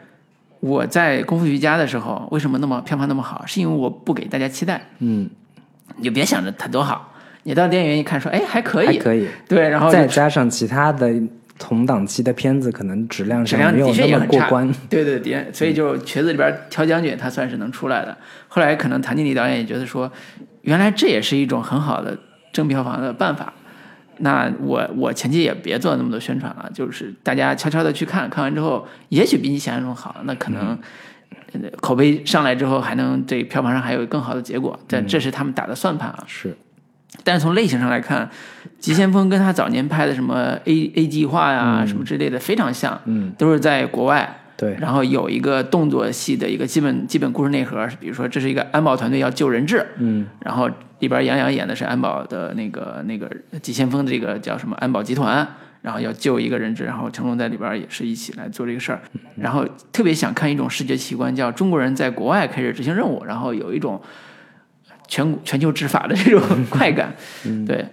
[0.60, 3.45] 我在功夫瑜伽的时候，为什么那么票房那么好？
[3.45, 5.30] 是因为我不给大家期待，嗯，
[5.97, 9.28] 你就别想着它多好，你到电影院一看说，哎，还可以，还可以。
[9.47, 11.14] 对，然后再加上其他的
[11.60, 14.72] 同档期的片子，可能质量上没有那么过关。
[14.89, 18.18] 对对对，所以就瘸子里边挑将军，他算是能出来的。
[18.47, 20.12] 后来可能谭经理导演也觉得说，
[20.62, 22.18] 原来这也是一种很好的
[22.51, 23.53] 挣票房的办法。
[24.20, 30.78] 那我我前期也别做那么多宣传了，就是大家悄悄的去看看完之后，也许比你想象中好，那可能。
[31.53, 36.24] 呃口碑上来之后，还能对票房上还有更好的结果，这这是他们打的算盘啊。
[36.28, 36.55] 是，
[37.24, 38.30] 但是从类型上来看，
[38.80, 50.26] 急先锋跟他早年拍的什么 A A 计划呀、什么之类的非常像，嗯，都是在国外，对，然后有一个动作戏的一个基本基本故事内核，比如说这是一个安保团队要救人质，嗯。
[50.41, 50.68] 然后
[50.99, 53.30] 里边杨洋演的是安保的那个那个
[53.62, 55.47] 急先锋的这个叫什么安保集团，
[55.84, 58.99] 然后要救一个人质，然后成龙在里边也是一起来做这个事儿，
[59.36, 64.01] 然后特别想看一种视觉奇观，叫中国人在国外开始执行任务，然后有一种
[65.08, 67.14] 全全球执法的这种快感，
[67.68, 67.86] 对。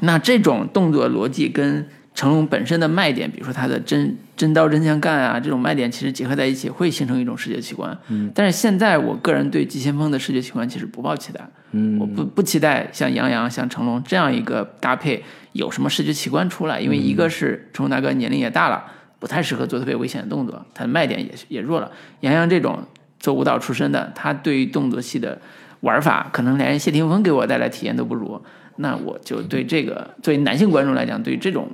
[0.00, 7.96] 那这种动作逻辑跟成龙本身的卖点，比如说他的真真刀真枪干啊，这种卖点其实结合在一起，会形成一种视觉奇观。
[8.08, 11.40] 嗯，但是现在我个人对急先锋的视觉奇观其实不抱期待，
[11.70, 18.84] 嗯我不不期待像杨洋、像成龙这样一个搭配有什么视觉奇观出来，因为一个是成龙大哥年龄也大了，
[19.18, 21.90] 不太适合做特别危险的动作，他的卖点也也弱了。
[22.20, 22.80] 杨洋这种
[23.18, 25.40] 做舞蹈出身的，他对于动作戏的
[25.80, 28.40] 玩法，可能连谢霆锋给我带来体验都不如。
[28.76, 31.68] 那我就对这个作为男性观众来讲，对这种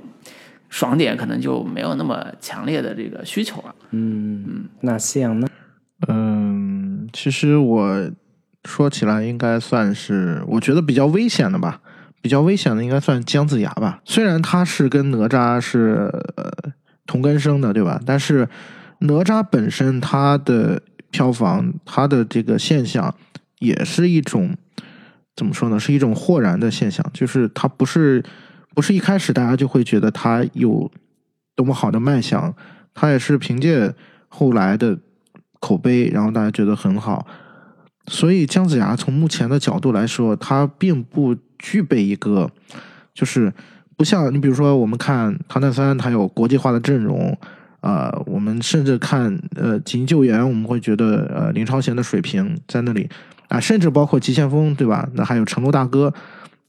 [0.69, 3.75] 爽点可能就没有那么强烈的这个需求了。
[3.91, 5.47] 嗯，那夕阳呢？
[6.07, 8.11] 嗯，其实我
[8.63, 11.81] 说起来应该算是我觉得比较危险的吧，
[12.21, 14.01] 比较危险的应该算姜子牙吧。
[14.05, 16.51] 虽然他是跟哪吒是呃
[17.05, 17.99] 同根生的，对吧？
[18.05, 18.47] 但是
[18.99, 23.15] 哪吒本身它的票房，它的这个现象
[23.57, 24.55] 也是一种
[25.35, 25.79] 怎么说呢？
[25.79, 28.23] 是一种豁然的现象，就是它不是
[28.73, 30.89] 不是一开始大家就会觉得他有
[31.55, 32.53] 多么好的卖相，
[32.93, 33.93] 他也是凭借
[34.27, 34.97] 后来的
[35.59, 37.27] 口碑，然后大家觉得很好。
[38.07, 42.49] 所以姜子牙从目前的角度来说，他并不具备一个，
[43.13, 43.53] 就是
[43.97, 47.37] 不像你比如说我们看《唐探三》，它有国际化的阵容，
[47.81, 53.09] 呃，我们甚至看呃《紧急救援》，我们会觉得呃林超贤的水平在那里。
[53.49, 55.09] 啊，甚至包括急先锋，对吧？
[55.15, 56.13] 那还有成龙大哥，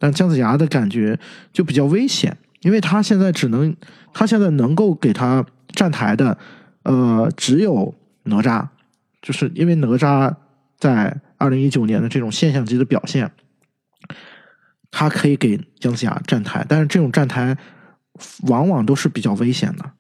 [0.00, 1.16] 但姜子牙的感觉
[1.52, 3.76] 就比较危险，因为他现在只能，
[4.14, 6.36] 他现在能够给他站台的，
[6.84, 7.94] 呃，只有
[8.24, 8.66] 哪吒，
[9.20, 10.34] 就是因为哪吒
[10.78, 13.30] 在二零一九年的这种现象级的表现，
[14.90, 17.56] 他可以给姜子牙站台，但是这种站台
[18.48, 19.90] 往往都是比较危险的。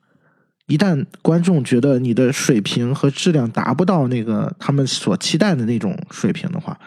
[0.66, 6.78] 一旦观众觉得你的水平和质量达不到那个他们所期待的那种水平的话，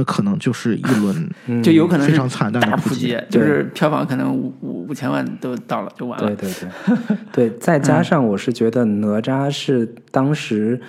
[0.00, 6.26] 那可能就是一轮就有可能非常惨淡的大扑街，就是票房可能五五五千万都到了就完了。
[6.34, 10.80] 对对对对，再加上我是觉得哪吒是当时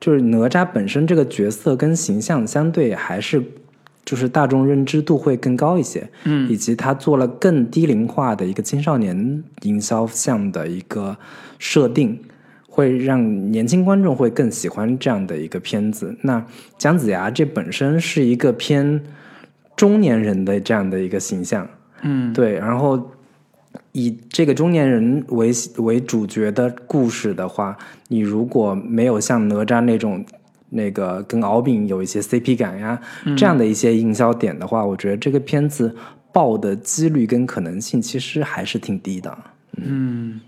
[0.00, 3.42] 就是哪吒本身这个角色跟形象相对还是。
[4.06, 11.16] 就是大众认知度会更高一些，嗯，以及他做了更低龄化的一个青少年营销项的一个
[11.58, 12.20] 设定，
[12.74, 16.12] 会让年轻观众会更喜欢这样的一个片子。
[16.22, 16.44] 那
[16.76, 19.00] 姜子牙这本身是一个偏
[19.76, 21.64] 中年人的这样的一个形象，
[22.02, 23.00] 嗯，对，然后
[23.92, 27.76] 以这个中年人为为主角的故事的话，
[28.08, 30.24] 你如果没有像哪吒那种。
[30.70, 33.00] 那个跟敖丙有一些 CP 感呀，
[33.36, 35.94] 这样的一些营销点的话，我觉得这个片子
[36.32, 39.38] 爆的几率跟可能性其实还是挺低的。
[39.76, 40.40] 嗯，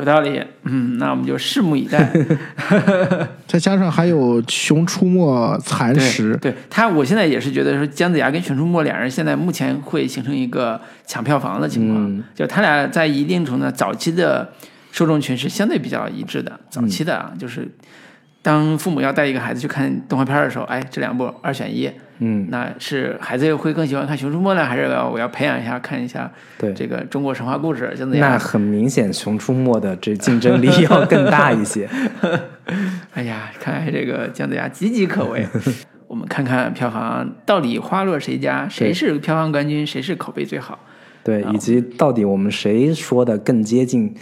[0.00, 0.42] 有道理。
[0.64, 2.10] 嗯，那我们就拭目以待。
[3.46, 14.52] 再加上还有《熊出没》蚕食，对他，我现在也是觉得说姜子牙跟《熊出没》两人现在目前会形成一个抢票房的情况，就他俩在一定程度上早期的
[14.90, 16.58] 受众群是相对比较一致的。
[16.68, 17.68] 早期的啊，就是。
[18.42, 27.94] 当父母要带一个孩子去看动画片的时候，哎，这两部二选一，嗯，那是孩子会更喜欢看《熊出没》呢，还是我要培养一下看一下对这个中国神话故事？
[28.06, 31.88] 那很明显，《熊出没》的这竞争力要更大一些。
[33.12, 35.46] 哎呀，看来这个姜子牙岌岌可危。
[36.08, 40.78] 我们看看票房到底花落谁家，谁是票房冠军，谁是口碑最好？
[41.22, 44.14] 对，以及到底我们谁说的更接近？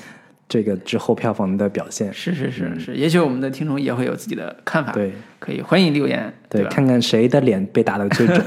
[0.48, 2.12] 这个之后票房的表现。
[2.12, 8.42] 是是是是，也许我们的听众也会有自己的看法，对，可以欢迎留言，对，看看谁的脸被打的最准，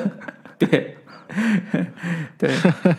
[0.58, 0.96] 对，
[2.38, 2.50] 对，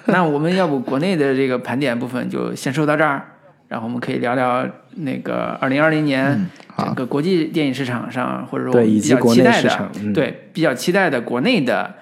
[0.05, 3.23] 那我们要不国内的这个盘点部分就先说到这儿，
[3.67, 6.47] 然后我们可以聊聊那个二零二零年
[6.77, 11.95] 整个国际电影市场上，或者说比较期待的，对，比较期待的国内的，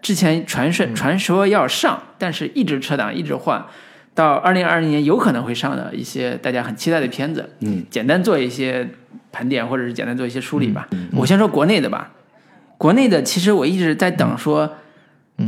[0.00, 3.62] 之前传说传说要上，但是一直撤档，一直换。
[4.18, 8.84] 到二零二零年有可能会上的一些大家很期待的片子，嗯，简单做一些
[9.30, 10.88] 盘点，或者是简单做一些梳理吧。
[11.12, 12.10] 我先说国内的吧，
[12.76, 14.68] 国内的其实我一直在等说，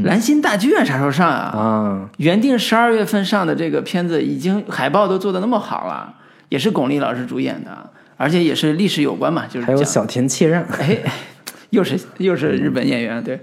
[0.05, 1.51] 蓝心大剧院啥时候上啊？
[1.59, 6.15] 啊，原定十二月份上的这个片子，已经海报都做的那么好了，
[6.49, 10.97] 也是巩俐老师主演的，而且也是历史有关嘛，就是还有小田切让，哎，
[11.71, 13.41] 又是又是日本演员对，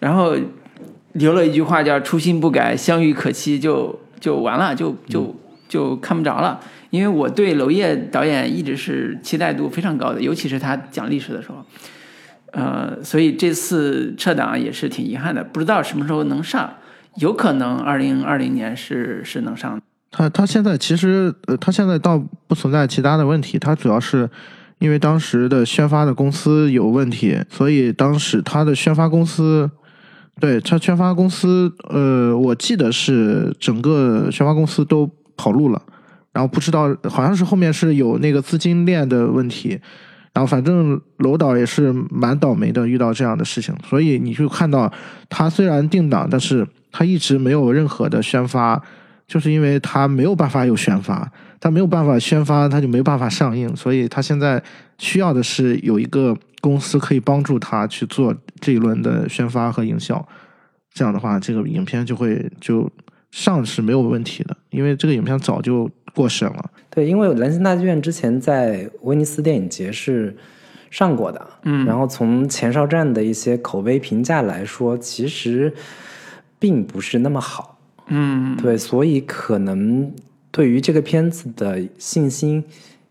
[0.00, 0.34] 然后
[1.12, 3.96] 留了一句话叫初心不改，相遇可期就。
[4.20, 5.34] 就完了，就就
[5.68, 6.60] 就看不着了。
[6.90, 11.56] 因为我对娄烨导演一直是期待度非常高的，尤其是他讲历史的时候，
[12.52, 16.72] 呃，所以这次撤档也是挺遗憾的，不知道什么时候能上，
[17.16, 19.80] 有可能二零二零年是是能上。
[20.10, 24.30] 他他现在其实呃，他现在倒不存在其他的问题，他主要是
[24.78, 29.70] 因为当时的宣发的公司有问题，所以当时他的宣发公司。
[30.38, 35.82] 对他宣发公司，呃，我记得是整个宣发公司都跑路了，
[36.32, 39.80] 然后不知道好像是后面是有那个资金链的问题，
[40.34, 44.92] 然后反正楼导也是蛮倒霉的，遇到这样的事情，所以你就看到
[45.30, 48.82] 他虽然定档，但是他一直没有任何的宣发，
[49.26, 54.62] 就是因为他没有办法有宣发，他没有办法宣发，他就没办法上映，所以他现在
[54.98, 56.36] 需要的是有一个。
[56.62, 60.26] 公司可以帮助他去做这一轮的宣发和营销，
[60.92, 62.90] 这样的话，这个影片就会就
[63.30, 66.70] 上是没有问题的，因为这个影片早就过审了。
[66.90, 70.34] 对，因为《兰心大剧院》之前在威尼斯电影节是
[70.90, 75.74] 上过的，嗯，然后从前哨站的一些口碑评价来说，其实
[76.58, 80.10] 并不是那么好，嗯，对，所以可能
[80.50, 82.64] 对于这个片子的信心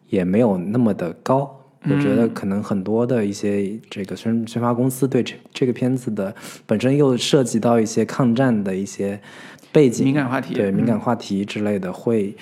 [0.07, 1.61] 也没有那么的高。
[1.89, 6.33] 我觉得可能很多的一些这个宣宣发公司对这这个片子的
[6.65, 9.19] 本身又涉及到一些抗战的一些
[9.71, 12.35] 背景、敏感话题嗯对敏感话题之类的，会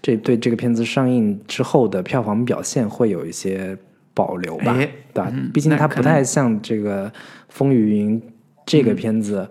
[0.00, 3.76] 这对这个片子上映之后的票房表现会有一些
[4.14, 5.30] 保留吧，哎对吧？
[5.32, 7.08] 嗯毕竟它不太像这个
[7.48, 8.20] 《风雨云》
[8.64, 9.48] 这个片子。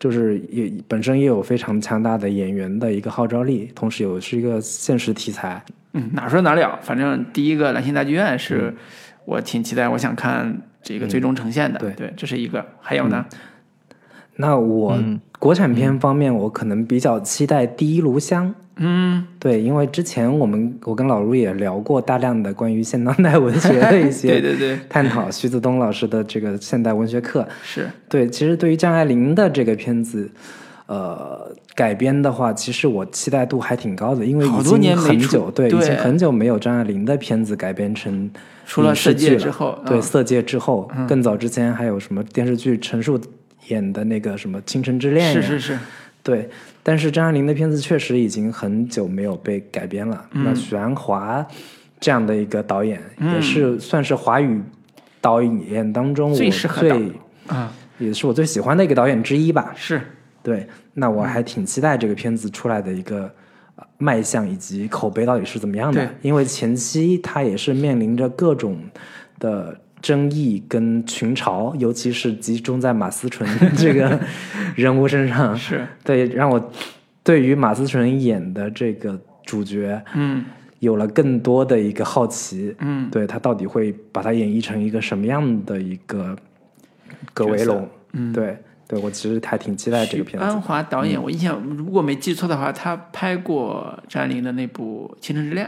[0.00, 5.60] 就是也本身也有非常强大的演员的一个号召力，同时有是一个现实题材，
[5.98, 8.74] 嗯，哪说哪了，反正第一个《兰心大剧院》嗯是
[9.24, 11.78] 我挺期待，我想看这个最终呈现的。
[11.78, 12.64] 对对，这是一个。
[12.80, 13.26] 还有呢？
[14.36, 18.48] 那我嗯国产片方面，我可能比较期待《第一炉香》。
[18.80, 27.46] 嗯，对，因为之前我们我跟老卢也聊过大量的关于现当代文学的一 些对些对对，探讨，徐子东老师的这个现代文学课。
[27.64, 30.30] 是对，其实对于张爱玲的这个片子，
[30.88, 38.30] 呃，改编的话，其实我期待度还挺高的，因为已经很久，对，已经很久没有张爱玲的片子改编成
[38.64, 39.40] 除了影视色戒剧了。
[39.40, 43.20] 之后对，嗯色戒之后，更早之前还有什么电视剧陈数
[43.66, 45.78] 演的那个什么《倾城之恋》呀，是是是，
[46.22, 46.48] 对，
[46.82, 50.24] 但是张爱玲的片子确实已经很久没有被改编了。
[50.32, 50.42] 嗯。
[50.42, 51.46] 那许鞍华
[52.00, 52.98] 这样的一个导演，
[53.34, 54.58] 也是算是华语
[55.20, 57.12] 导演当中我最适合导最
[57.48, 59.74] 啊，也是我最喜欢的一个导演之一吧。
[59.76, 60.00] 是
[60.48, 63.30] 对，那我还挺期待这个片子出来的一个
[63.76, 66.08] 呃卖相以及口碑到底是怎么样的。
[66.22, 68.78] 因为前期它也是面临着各种
[69.38, 73.46] 的争议跟群嘲，尤其是集中在马思纯
[73.76, 74.18] 这个
[74.74, 75.54] 人物身上。
[75.58, 76.72] 是，对，让我
[77.22, 80.42] 对于马思纯演的这个主角嗯
[80.78, 82.74] 有了更多的一个好奇。
[82.78, 86.34] 嗯，对他到底会把他演绎成一个什么样的一个
[87.34, 87.86] 葛维龙？
[88.12, 88.56] 嗯，对，
[88.88, 90.44] 对我其实还挺期待这个片子。
[90.44, 90.60] 安。
[90.60, 95.66] 华导演，我印象如果没记错的话，他拍过张爱玲的那部《倾城之恋》。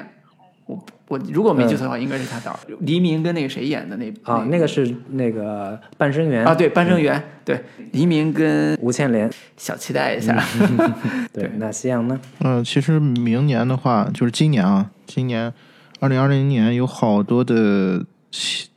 [0.64, 7.61] 我我如果没记错的话，应该是他导，黎明跟那个谁演的那啊，那个是那个半生缘啊，对，半生缘，对，
[7.91, 9.29] 黎明跟吴倩莲。
[9.57, 10.41] 小期待一下，
[11.35, 12.18] 对，那夕阳呢？
[12.39, 15.53] 嗯、其实明年的话，就是今年啊，今年
[15.99, 18.68] 二零二零年有好多的期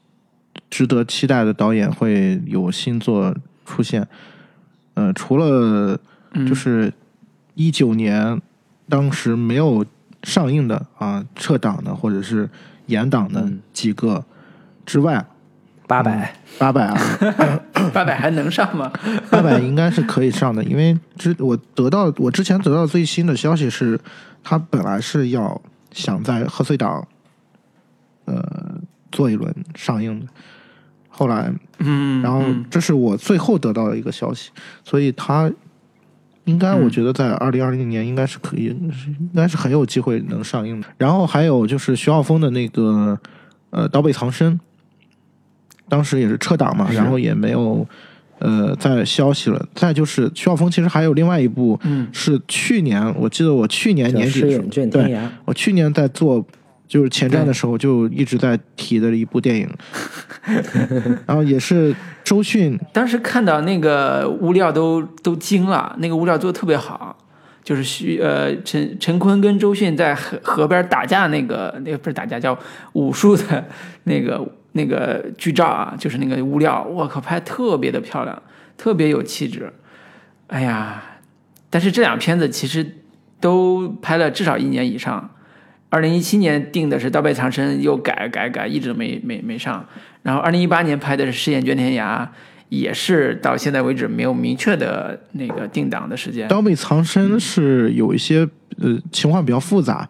[0.71, 3.33] 值得期待的导演会有新作
[3.65, 4.07] 出现。
[4.95, 5.99] 呃，除了
[6.47, 6.93] 就是
[7.55, 8.41] 一九年
[8.89, 9.85] 当时没有
[10.23, 12.49] 上映的啊撤档的或者是
[12.87, 14.23] 延档的嗯几个
[14.85, 15.25] 之外，
[15.87, 16.35] 八百。
[16.59, 16.95] 八百啊，
[17.91, 18.91] 八百还能上吗？
[19.31, 23.99] 八百应该是可以上的，因为之我得到我之前得到最新的消息是，
[24.43, 25.59] 他本来是要
[25.91, 27.07] 想在贺岁档，
[28.25, 28.75] 呃，
[29.11, 30.27] 做一轮上映的，
[31.09, 34.51] 后来，嗯，然后这是我最后得到的一个消息，
[34.83, 35.51] 所以他
[36.45, 40.87] 应该我觉得在二零二零年应该是可以，应该是很有机会能上映的。
[40.97, 43.17] 然后还有就是徐浩峰的那个
[43.69, 44.53] 呃《刀背藏身》，
[45.87, 47.87] 当时也是撤档嘛，然后也没有
[48.39, 49.65] 呃再消息了。
[49.73, 54.41] 再就是徐浩峰其实还有另外一部，嗯是去年我记得我去年年底
[54.89, 55.17] 对。
[55.45, 56.45] 我去年在做
[56.93, 59.67] 就是前瞻的时候就一直在提的一部电影，
[61.25, 61.91] 然后也是
[62.23, 67.17] 周迅当时看到那个物料都都惊了，那个物料做的特别好，
[67.63, 72.55] 就是徐呃陈陈坤跟周迅在河河边打架那个那个不是打架叫
[72.91, 73.65] 武术的
[74.03, 78.39] 那个那个剧照啊，就是那个物料，我靠，拍得特别的漂亮，
[78.77, 79.73] 特别有气质。
[80.45, 81.01] 哎呀，
[81.71, 82.85] 但是这两片子其实
[83.39, 85.31] 都拍了至少一年以上。
[85.93, 89.85] 二零一七年定的是《刀背藏身》，又改改改，一直没没没上。
[90.23, 92.23] 然后二零一八年拍的是《誓言卷天涯》，
[92.69, 96.47] 也是到现在为止没有明确的那个定档的时间。
[96.47, 98.39] 刀背藏身是有一些
[98.79, 100.09] 呃情况比较复杂，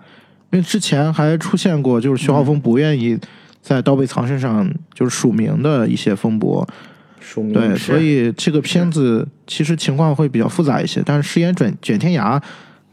[0.52, 3.20] 因为之前还出现过就是徐浩峰不愿意
[3.62, 6.66] 在刀背藏身上就是署名的一些风波，
[7.20, 11.04] 署名对，所以这个片子其实情况会比较复杂一些。
[11.06, 12.42] 但是誓言卷卷天涯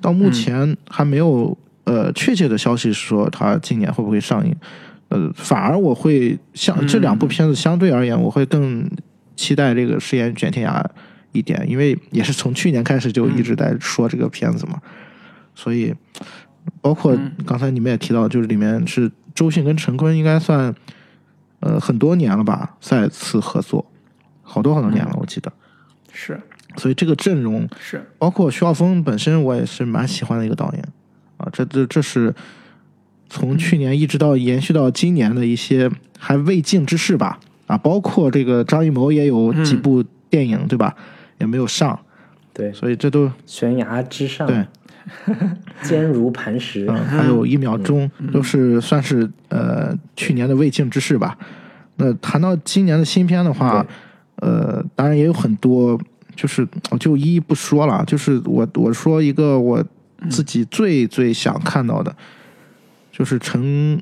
[0.00, 4.54] 到目前还没有、呃确切的消息说他今年会不会上映，
[5.08, 8.88] 呃，反而我会相这两部片子相对而言，我会更
[9.36, 10.84] 期待这个饰演卷天涯
[11.32, 14.80] 一点，因为也是从去年开始就一直在说这个片子嘛，
[15.54, 15.94] 所以
[16.80, 20.74] 包括刚才你们也提到，就是里面是周迅跟陈坤应该算
[21.60, 23.90] 呃很多年了吧，再次合作，
[24.42, 25.52] 好多好多年了，我记得。
[26.12, 26.40] 是。
[26.76, 30.84] 所以这个阵容，是，包括徐浩峰本身，我也是蛮喜欢的一个导演
[31.40, 31.48] 啊。
[31.52, 32.34] 这这这是
[33.28, 40.94] 从去年一直到延续到今年的一些还未尽之事吧啊，包括这个张艺谋也有几部电影、对吧，
[41.38, 41.98] 也没有上，
[42.52, 44.46] 对所以这都悬崖之上。
[44.46, 44.64] 对
[45.82, 51.36] 坚如磐石，嗯，还有一秒钟，都是算是呃去年的未竟之事吧。
[51.96, 53.84] 那谈到今年的新片的话，
[54.36, 55.98] 呃，当然也有很多，
[56.36, 58.04] 就是我就一一不说了。
[58.06, 59.82] 就是我我说一个我
[60.28, 62.14] 自己最最想看到的，
[63.10, 64.00] 就是陈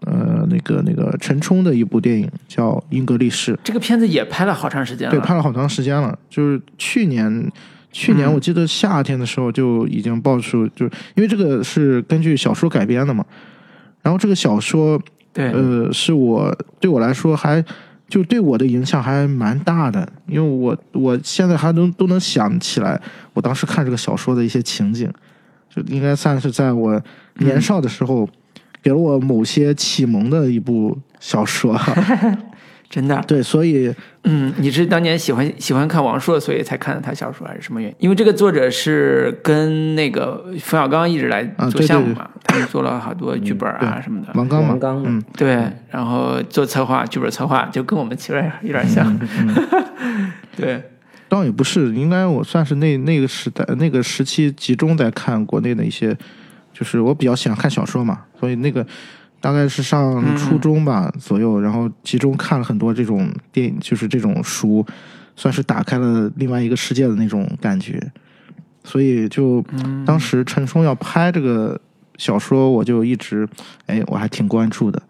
[0.00, 3.54] 呃那个那个陈冲的一部电影叫《英格力士》。
[3.62, 6.18] 这个片子也拍了好长时间了，对，拍了好长时间了。
[6.28, 7.50] 就是去年，
[7.92, 13.24] 去年我记得夏天的时候就已经爆出，就是因为这个是根据小说改编的嘛。
[14.02, 15.00] 然后这个小说，
[15.32, 17.64] 对，呃，是我对我来说还
[18.08, 23.00] 就对我的影响还蛮大的，因为我我现在还能都能想起来
[23.32, 25.08] 我当时看这个小说的一些情景，
[25.74, 27.00] 就应该算是在我
[27.38, 28.28] 年少的时候
[28.82, 31.78] 给了我某些启蒙的一部小说。
[32.92, 33.90] 真的，对，所以
[34.24, 37.96] 嗯，你是当年喜欢喜欢看王朔，所以才看的他小说，还是什么原因？
[38.00, 44.28] 因为这个作者是跟那个冯小刚一直来做项目嘛，他们做了好多剧本啊什么的。
[44.34, 49.18] 王刚，王刚，嗯，对，然后做策划、剧本策划，就跟我们其实有点像。
[50.54, 50.82] 对，
[51.32, 56.14] 倒也不是，应该我算是那那个时代那个时期集中在看国内的一些，
[56.74, 58.86] 就是我比较喜欢看小说嘛，所以那个。
[59.40, 64.86] 大概是上初中吧左右，然后集中看了很多这种电影，就是这种书，
[65.34, 68.00] 算是打开了另外一个世界的那种感觉。
[68.84, 69.60] 所以就
[70.06, 71.80] 当时陈冲要拍这个
[72.18, 73.48] 小说，我就一直
[73.86, 75.02] 哎我还挺关注的。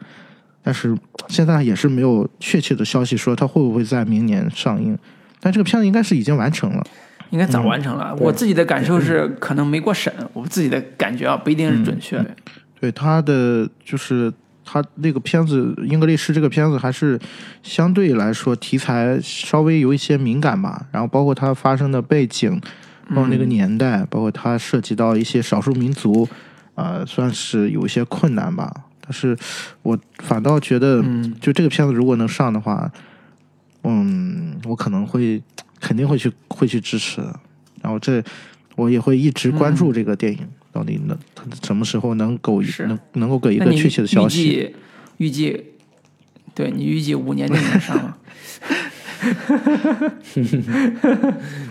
[0.62, 0.97] 但是
[1.29, 4.97] 现在也是没有确切的消息说他会不会在明年上映。
[5.43, 6.82] 但这个片子应该是已经完成了，
[7.30, 8.14] 应该早完成了。
[8.20, 12.30] 我自己的感受是可能没过审，我自己的感觉啊不一定是准确的。
[12.80, 14.32] 对他的就是
[14.64, 17.18] 他那个片子《英格力士》这个片子还是
[17.62, 22.61] 相对来说题材稍微有一些敏感吧，然后包括它发生的背景，
[23.11, 26.28] 包括那个年代，包括它涉及到一些少数民族，
[26.76, 28.72] 呃，算是有一些困难吧。
[29.01, 29.36] 但是
[29.82, 31.05] 我反倒觉得，
[31.40, 33.01] 就这个片子如果能上的话，嗯，
[34.64, 35.43] 我可能会
[35.80, 37.41] 肯定会去会去支持的。
[37.83, 38.22] 然后这
[38.76, 40.39] 我也会一直关注这个电影。
[40.74, 41.14] 到底能
[41.62, 44.74] 什么时候能够能能够给一个确切的消息？
[45.18, 45.64] 预计，
[46.55, 48.16] 对你预计五年就能上吗？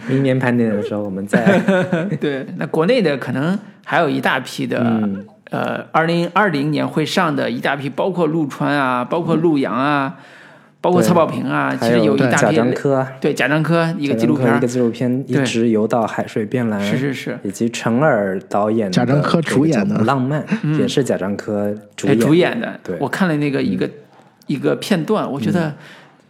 [0.07, 1.59] 明年盘点的时候我们再
[2.21, 2.45] 对。
[2.57, 5.09] 那国内的可能还有一大批的，
[5.49, 10.19] 呃，二零二零年会上的一大批，包括陆川啊，包括陆阳啊。
[10.81, 12.37] 包括曹保平啊，其实有一大批。
[12.37, 20.43] 贾樟柯，对贾樟柯一个纪录片，一个纪录片，一直游到海水变蓝，是是是，以及陈耳导演贾樟柯主演的浪漫，
[20.79, 22.79] 也是贾樟柯主演主演的。
[22.83, 23.87] 对，我看了那个一个
[24.47, 25.71] 一个片段，我觉得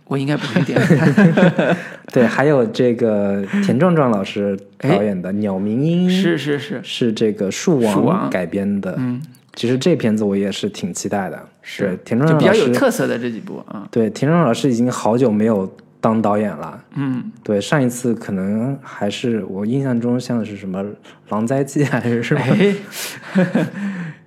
[0.06, 0.78] 我应该不会点。
[2.12, 8.96] 对，还有这个田壮壮老师导演的《鸟鸣莺》，是是是，是这个树王改编的。
[8.98, 9.22] 嗯。
[9.54, 13.88] 其实这片子我也是挺期待的，是田中老师比较有特色的这几部啊。
[13.92, 16.84] 对，田壮壮老师已经好久没有当导演了。
[16.96, 20.84] 嗯，对，上一次可能还是我印象中像是什么
[21.30, 22.42] 《狼灾记》还是什么。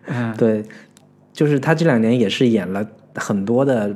[0.07, 0.65] 嗯， 对，
[1.33, 3.95] 就是他这两年也是演了很多的。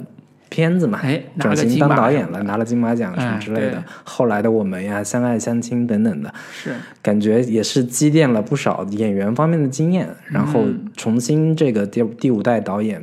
[0.49, 3.83] 片子嘛，哎，转型当导演了，拿了金马奖什么之类的。
[4.05, 6.75] 后来的我们呀，相爱相亲等等的，是。
[7.03, 10.65] 感觉也是积淀了不少演员方面的经验，然后
[10.97, 13.03] 重新这个第第五代导演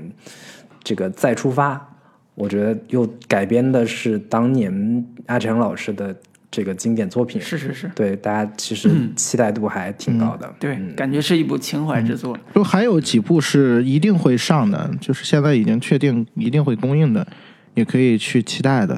[0.84, 1.96] 这个再出发，
[2.36, 6.16] 我觉得又改编的是当年阿成老师的
[6.56, 12.38] 这个经典作品，是是是，对大家其实期待度还挺高的，对，感觉是一部情怀之作。
[12.54, 17.28] 就还有几部是一定会上的，就是现在已经确定一定会公映的。
[17.74, 18.98] 也可以去期待的，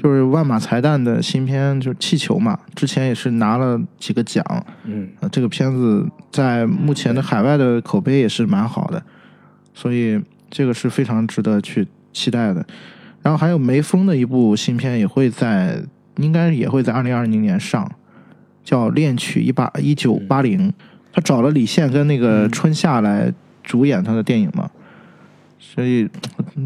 [0.00, 4.44] 就是万马才旦的新片，就是《气球》嘛，之前也是拿了几个奖，
[4.84, 9.02] 嗯，这个片子在目前的海外的口碑也是蛮好的，
[9.74, 12.64] 所以这个是非常值得去期待的。
[13.20, 15.82] 然后还有梅峰的一部新片也会在，
[16.16, 17.90] 应该也会在二零二零年上，
[18.62, 20.68] 叫《恋曲一八一九八零》，
[21.12, 23.32] 他找了李现跟那个春夏来
[23.62, 24.70] 主演他的电影嘛。
[25.58, 26.08] 所以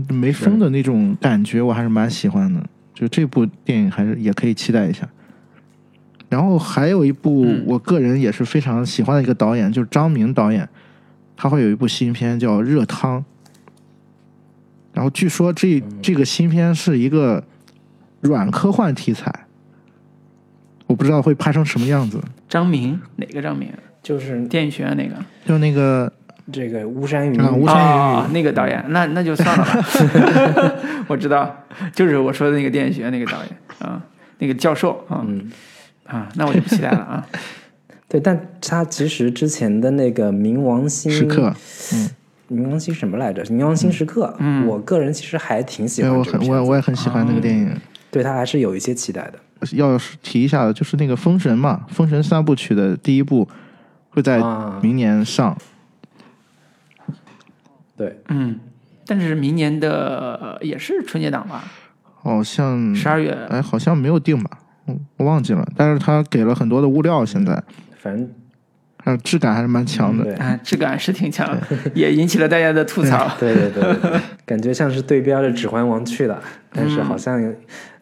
[0.09, 2.63] 梅峰的那种感觉我还是蛮喜欢的，
[2.93, 5.09] 就这部电影还是也可以期待一下。
[6.29, 10.69] 然后还有一部我个人也是非常喜欢的一个导演，就是张明导演，
[11.37, 13.21] 他会有一部新片叫《热汤》。
[14.93, 17.43] 然后据说这这个新片是一个
[18.21, 19.33] 软科幻题材，
[20.87, 22.21] 我不知道会拍成什么样子。
[22.49, 23.69] 张明哪个张明？
[24.03, 25.15] 就是电影学院那个，
[25.45, 26.13] 就那个。
[26.51, 29.85] 这个巫山云，巫山云那个导演，那那就算了吧。
[31.07, 31.55] 我知道，
[31.93, 33.49] 就是我说的那个电影学院那个导演
[33.81, 34.03] 啊，
[34.39, 35.23] 那个教授啊，
[36.07, 37.27] 啊，那我就不期待了啊。
[38.09, 41.55] 对，但他其实之前的那个冥王星时刻，
[41.93, 42.09] 嗯，
[42.51, 43.45] 冥王星什么来着？
[43.45, 47.71] 冥王星时刻，嗯我个人其实还挺喜欢我很我也我也很喜欢那个电影。
[48.11, 49.39] 对他还是有一些期待的。
[49.73, 53.49] 要是提一下的，就是那个《封神》嘛，《封神》三部曲的第一部
[54.11, 55.57] 会在啊明年上。
[57.97, 58.61] 对，嗯，
[59.05, 61.65] 但是明年的呃也是春节档吧，
[62.23, 63.37] 好像十二月。
[63.51, 65.67] 哎，好像没有定吧，嗯我忘记了。
[65.77, 67.61] 但是他给了很多的物料，现在
[68.01, 68.31] 反正
[69.07, 70.23] 嗯质感还是蛮强的。
[70.23, 70.35] 对。
[70.35, 71.59] 啊，质感是挺强，
[71.97, 73.29] 也引起了大家的吐槽。
[73.41, 76.41] 对对对对对，感觉像是对标着《指环王》去了，
[76.73, 77.53] 但是好像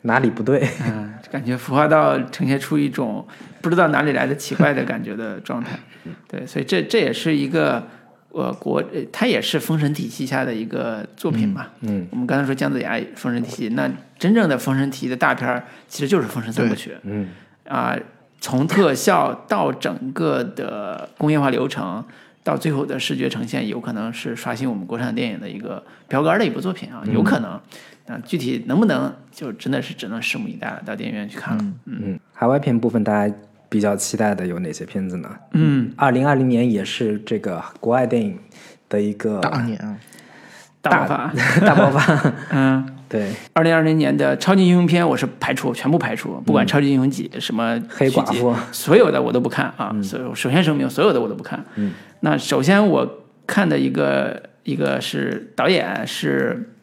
[0.06, 0.66] 哪里不对。
[0.84, 3.26] 嗯，感觉服化道呈现出一种
[3.60, 5.78] 不知道哪里来的奇怪的感觉的状态。
[6.26, 7.86] 对，所以这这也是一个
[8.30, 11.66] 呃国，呃它也是封神体系下的一个作品嘛。
[11.80, 17.28] 嗯我们刚才说姜子牙封神体系，那真正的封神体系的大片儿其实就是《封神三部曲》嗯
[17.68, 17.96] 啊、
[18.40, 22.04] 从特效到整个的工业化流程。
[22.44, 27.60] 到最后的视觉呈现，有可能是刷新我们国产电影的一个标杆的一部作品啊，有可能。
[28.06, 31.64] 啊，具体能不能，就真的是只能拭目以待了，到电影院去看了。
[31.86, 33.34] 嗯，海外片部分大家
[33.68, 35.28] 比较期待的有哪些片子呢？
[35.52, 38.38] 嗯，二零二零年也是这个国外电影
[38.88, 39.98] 的一个大年啊，
[40.80, 41.32] 大爆发。
[41.60, 42.32] 大爆发。
[42.52, 49.94] 嗯， 对，二零二零年的超级英雄片我是排除，全部排除，不管超级英雄几什么嗯黑寡妇所有的我都不看啊。
[50.02, 51.64] 所有首先声明，所有的我都不看。
[51.74, 56.75] 嗯，那首先我看的一个一个是导演是，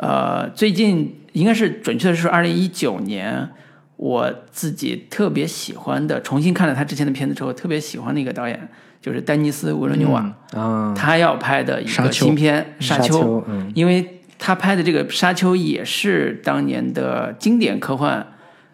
[0.00, 3.48] 呃，最近应该是准确的是二零一九年。
[3.96, 8.66] 我自己特别喜欢的，重新看了他之前的片子之后，特别喜欢的一个导演
[8.98, 10.34] 就是丹尼斯·维伦纽瓦。
[10.54, 13.70] 啊，他要拍的一个新片《沙丘》丘，嗯。
[13.74, 18.26] 因为他拍的这个《沙丘》也是当年的经典科幻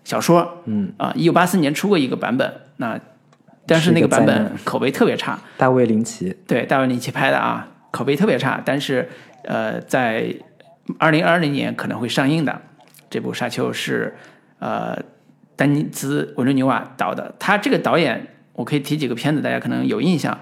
[0.04, 0.92] 小说，嗯。
[0.96, 2.96] 啊，一九八四年出过一个版本，那
[3.66, 4.52] 但是那个版本。
[4.62, 9.08] 口碑特别差，大卫林奇，对，大卫林奇拍的啊，口碑特别差，但是
[9.42, 10.32] 呃，在
[10.98, 12.62] 二零二零年可能会上映的。
[13.08, 14.16] 这部《沙丘》是
[14.58, 14.98] 呃
[15.54, 20.36] 丹尼兹·维伦纽瓦导的，他这个导演我可以提几个片子，大家可能有印象，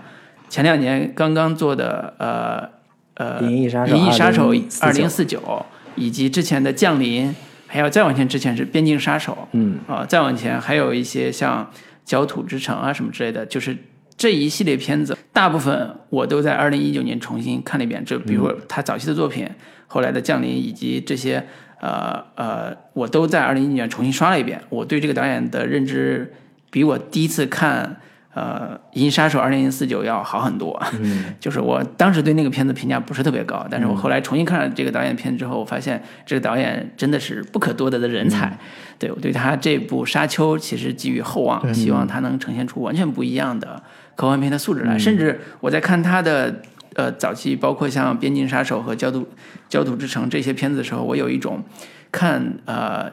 [0.48, 2.68] 前两年刚刚做的呃
[3.14, 7.34] 呃银翼杀手银翼杀手二零2049四九，以及之前的降临，
[7.66, 9.78] 还有再往前之前是边境杀手，嗯。
[9.86, 11.70] 啊、再往前还有一些像
[12.04, 13.76] 焦土之城啊什么之类的，就是
[14.16, 18.02] 这一系列片子，大部分我都在二零一九年重新看了一遍。
[18.04, 19.48] 就比如他早期的作品，
[19.86, 21.44] 后来的降临，以及这些
[21.81, 24.61] 呃呃，我都在二零一九年重新刷了一遍。
[24.69, 26.32] 我对这个导演的认知
[26.70, 27.97] 比我第一次看。
[28.36, 38.59] 呃，《银翼杀手二零四九》要好很多，嗯 就是我当时对那个片子评价不是特别高，但是我后来重新看了这个导演片之后，我发现这个导演真的是不可多得的人才。
[38.98, 43.81] 对我对他这部《沙丘》其实寄予厚望，希望他能呈现出完全不一样的
[44.16, 44.98] 科幻片的素质来。
[44.98, 46.61] 甚至我在看他的
[46.94, 49.28] 呃早期，包括像《边境杀手》和《焦土
[49.68, 51.62] 焦土之城》这些片子的时候，我有一种
[52.10, 53.10] 看呃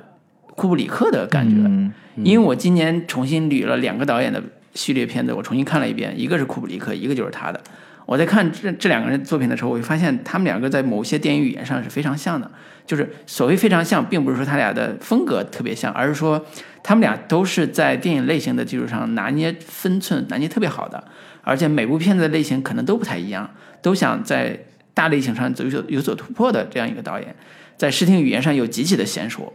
[0.56, 1.94] 库布里克的感觉，嗯
[2.24, 4.42] 因为我今年重新捋了两个导演的
[4.74, 7.60] 系列片子，我重新看了一遍，一个是库布里克，一个就是他的。
[8.06, 12.50] 我在看这这两个人作品的时候，我会发现他们两个在某些电影语言上是非常像的。
[12.86, 16.44] 就是所谓非常像，并不是说他俩的风格特别像，而是说
[16.84, 21.02] 他们俩都是在电影类型的基础上拿捏分寸，拿捏特别好的。
[21.44, 23.50] 而且每部片子的类型可能都不太一样，
[23.82, 27.36] 都想在大类型上有所有所突破的这样一个导演，
[27.78, 29.54] 在视听语言上有极其的娴熟，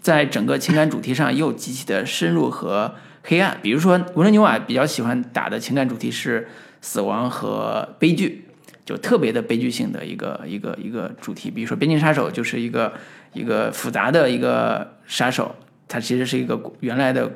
[0.00, 3.58] 在整个情感主题上又极其的深入和黑暗。
[3.62, 6.48] 比如说，维伦纽瓦比较喜欢打的情感主题是
[6.80, 8.46] 死亡和悲剧，
[8.84, 11.50] 就特别的悲剧性的一个一个一个主题。
[11.50, 12.92] 比如说，《边境杀手》就是一个
[13.34, 15.54] 一个复杂的一个杀手，
[15.86, 17.30] 他其实是一个原来的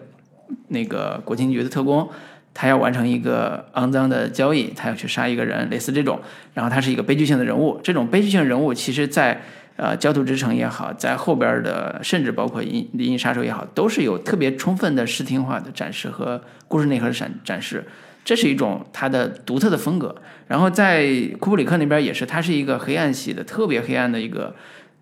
[0.69, 2.09] 那个国情局的特工。
[2.55, 6.21] 他要完成一个肮脏的交易，他要去杀一个人，类似这种。
[6.55, 9.43] 然后他是一个悲剧性的人物，这种悲剧性人物其实在
[9.77, 17.85] 呃《焦土之城》也好，在后边的甚至包括《银银杀手》也好，都是有特别充分的视听化的展示和故事内核的展展示。
[18.25, 20.15] 这是一种他的独特的风格。
[20.47, 21.07] 然后在
[21.41, 24.55] 库布里克那边也是，他是一个黑暗系的，特别黑暗的一个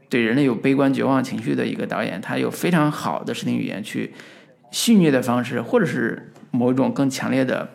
[0.09, 4.13] 对人类有悲观绝望情绪的一个导演，他有非常好的视听语言去
[4.71, 7.69] 戏谑的方式，或者是某一种更强烈的，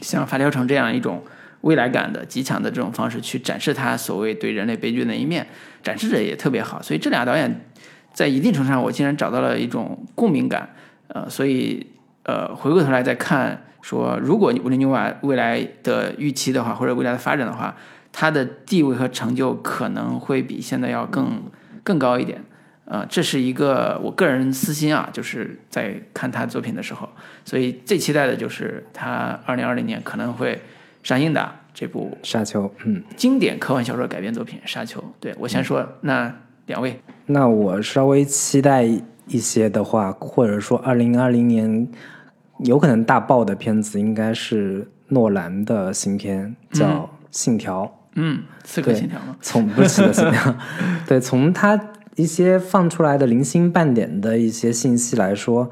[0.00, 1.22] 像《发条城》这样一种
[1.60, 5.46] 未来感的极强的这种方式去展示他所谓对人类悲剧的一面，
[5.82, 6.80] 展示的也特别好。
[6.80, 7.60] 所以这俩导演
[8.14, 10.70] 在一定程度上，我竟然找到了一种共鸣感。
[11.08, 11.86] 呃，所以
[12.22, 17.74] 呃，回过头来再看，说如果维伦纽瓦未来的预期的话，或者未来的发展的话，
[18.12, 21.42] 他的地位和成就可能会比现在要更
[21.82, 22.44] 更高一点。
[22.90, 27.06] 呃，这是一个我个人私心啊，就是在看他作品的时候，
[27.44, 30.58] 所以最期待的就是他二零二零年可能会
[31.02, 34.98] 上映的这部沙丘，嗯，经典科幻小说改编作品《沙丘》。
[35.20, 36.34] 对我先说，那
[36.64, 38.84] 两位，那我稍微期待
[39.26, 41.86] 一些的话，或者说二零二零年
[42.64, 46.86] 有可能大爆的片子，应该是诺兰的新片，叫
[47.30, 47.84] 《信条》。
[48.14, 49.36] 嗯，刺客信条吗？
[49.40, 50.56] 从不是刺客信条，
[51.06, 51.78] 对，从他
[52.18, 55.70] 一些放出来的零星半点的一些信息来说，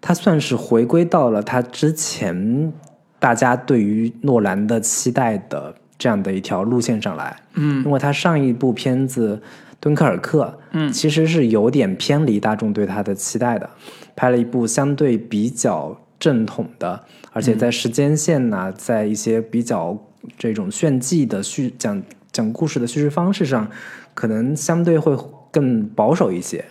[0.00, 2.72] 他算是回归到了他之前
[3.18, 7.36] 大家对于诺兰的期待的这样的一条路线上来。
[7.54, 9.36] 嗯，因为他上一部片子
[9.80, 13.68] 《敦刻尔克》，嗯，其实是有点偏离大众对他的期待的，
[14.14, 19.98] 拍了一部相对比较正统的，而且在时间线呐、在一些比较
[20.38, 22.00] 这种炫技的叙讲
[22.30, 23.68] 讲故事的叙事方式上，
[24.14, 25.16] 可能相对会
[25.50, 26.64] 更保守一些。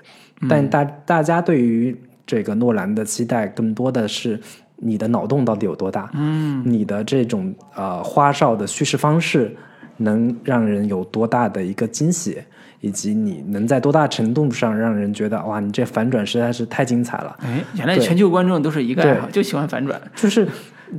[0.49, 1.95] 但大大家对于
[2.25, 4.39] 这个诺兰的期待，更多的是
[4.77, 9.53] 你的脑洞到底有多大，嗯，你的这种呃花哨的叙事方式
[9.97, 12.37] 能让人有多大的一个惊喜，
[12.79, 17.35] 以及你能在多大程度上让人觉得哇，你这反转实在是太精彩了。
[17.41, 19.99] 哎，原来全球观众都是一个爱好，就喜欢反转。
[20.15, 20.47] 就是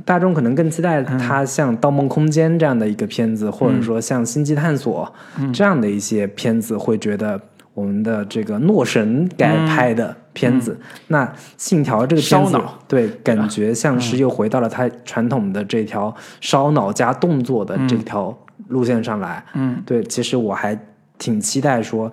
[0.05, 5.11] 大众可能更期待它像《盗梦空间》这样的一个片子，或者说像《星际探索》
[5.53, 7.41] 这样的一些片子，会觉得
[7.81, 10.79] 我们的这个诺神该拍的片子。
[11.07, 11.25] 那
[11.57, 18.37] 《信条》这个片子烧脑，对，感觉像是又回到了他传统的这条烧脑加动作的这条
[18.67, 19.43] 路线上来。
[19.55, 20.79] 嗯，对，其实我还
[21.17, 22.11] 挺期待说，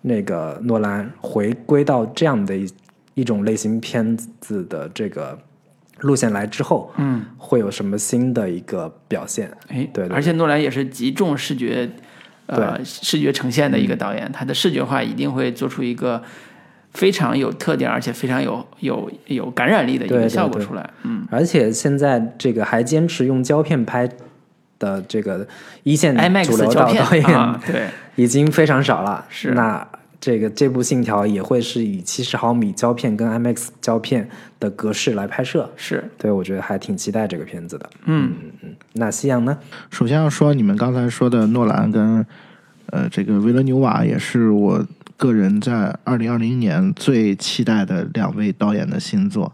[0.00, 2.66] 那个诺兰回归到这样的一
[3.14, 5.38] 一种类型片子的这个
[6.00, 9.50] 路线来之后，嗯，会有什么新的一个表现？
[9.68, 11.88] 哎，对对而且诺兰也是极重视觉，
[12.46, 16.22] 呃，视觉呈现的一个导演，他的视觉化一定会做出一个
[16.92, 20.90] 非常有特点，而且非常有有有感染力的一个效果出来。
[21.02, 24.08] 嗯而且现在这个还坚持用胶片拍
[24.78, 25.46] 的这个
[25.84, 26.14] 一线
[26.44, 29.24] 主流胶导导演、对，已经非常少了。
[29.30, 29.86] 是那
[30.24, 34.26] 这个这部《信条》也会是以七十毫米胶片跟 IMAX 胶片
[34.58, 35.70] 的格式来拍摄。
[35.76, 37.90] 是，对，我觉得还挺期待这个片子的。
[38.06, 39.58] 嗯嗯嗯那西洋呢？
[39.90, 42.24] 首先要说，你们刚才说的诺兰跟
[42.86, 44.82] 呃这个维伦纽瓦，也是我
[45.18, 49.52] 个人在二零二零年最期待的两位导演的新作，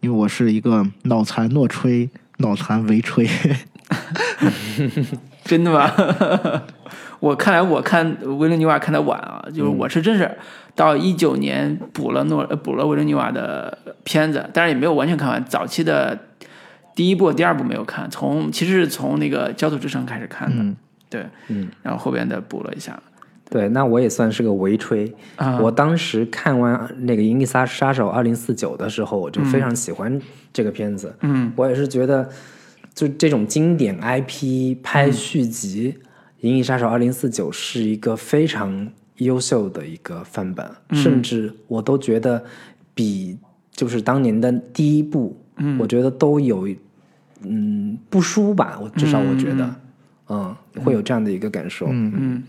[0.00, 2.08] 因为我是一个脑残诺吹、
[2.38, 3.28] 脑残维吹。
[5.44, 5.92] 真的吗？
[7.20, 10.30] 我看来我看维伦纽瓦看的晚啊，就是我是真是
[10.74, 16.18] 到一九年补了诺呃补了维伦纽瓦的片子，但是也没有完全看完，早期的
[16.94, 20.76] 第一部、第二部没有看，从其实是从那个《焦土之城》开始看的，嗯
[21.08, 22.98] 对，嗯，然后后边的补了一下。
[23.50, 25.12] 对，那我也算是个围吹。
[25.34, 30.22] 啊，我当时看完那个《银翼杀杀手二零四九》的时候，我就非常喜欢
[30.52, 31.12] 这个片子。
[31.22, 31.52] 嗯。
[31.56, 32.28] 我也是觉得，
[32.94, 35.98] 就这种经典 IP 拍续集，
[36.40, 42.42] 银翼杀手二零四九》是一个非常优秀的一个范本，甚至我都觉得
[42.94, 43.38] 比
[43.70, 46.68] 就是当年的第一部，嗯我觉得都有
[47.42, 48.78] 嗯不输吧。
[48.80, 49.74] 我至少我觉得，
[50.28, 51.86] 嗯会有这样的一个感受。
[51.90, 52.42] 嗯，嗯，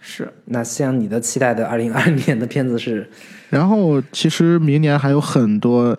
[0.00, 3.08] 是那像你的期待的二零二零年的片子是？
[3.50, 5.96] 然后其实明年还有很多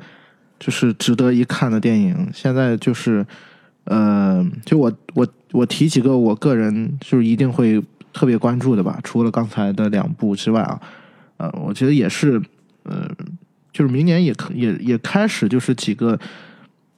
[0.60, 2.30] 就是值得一看的电影。
[2.34, 3.26] 现在就是，
[3.90, 7.82] 呃，就我我我提几个我个人就是一定会
[8.12, 9.00] 特别关注的吧。
[9.02, 10.82] 除了刚才的两部之外啊，
[11.38, 12.42] 呃，我觉得也是，
[12.84, 13.10] 呃，
[13.72, 16.20] 就是明年也可也也开始就是几个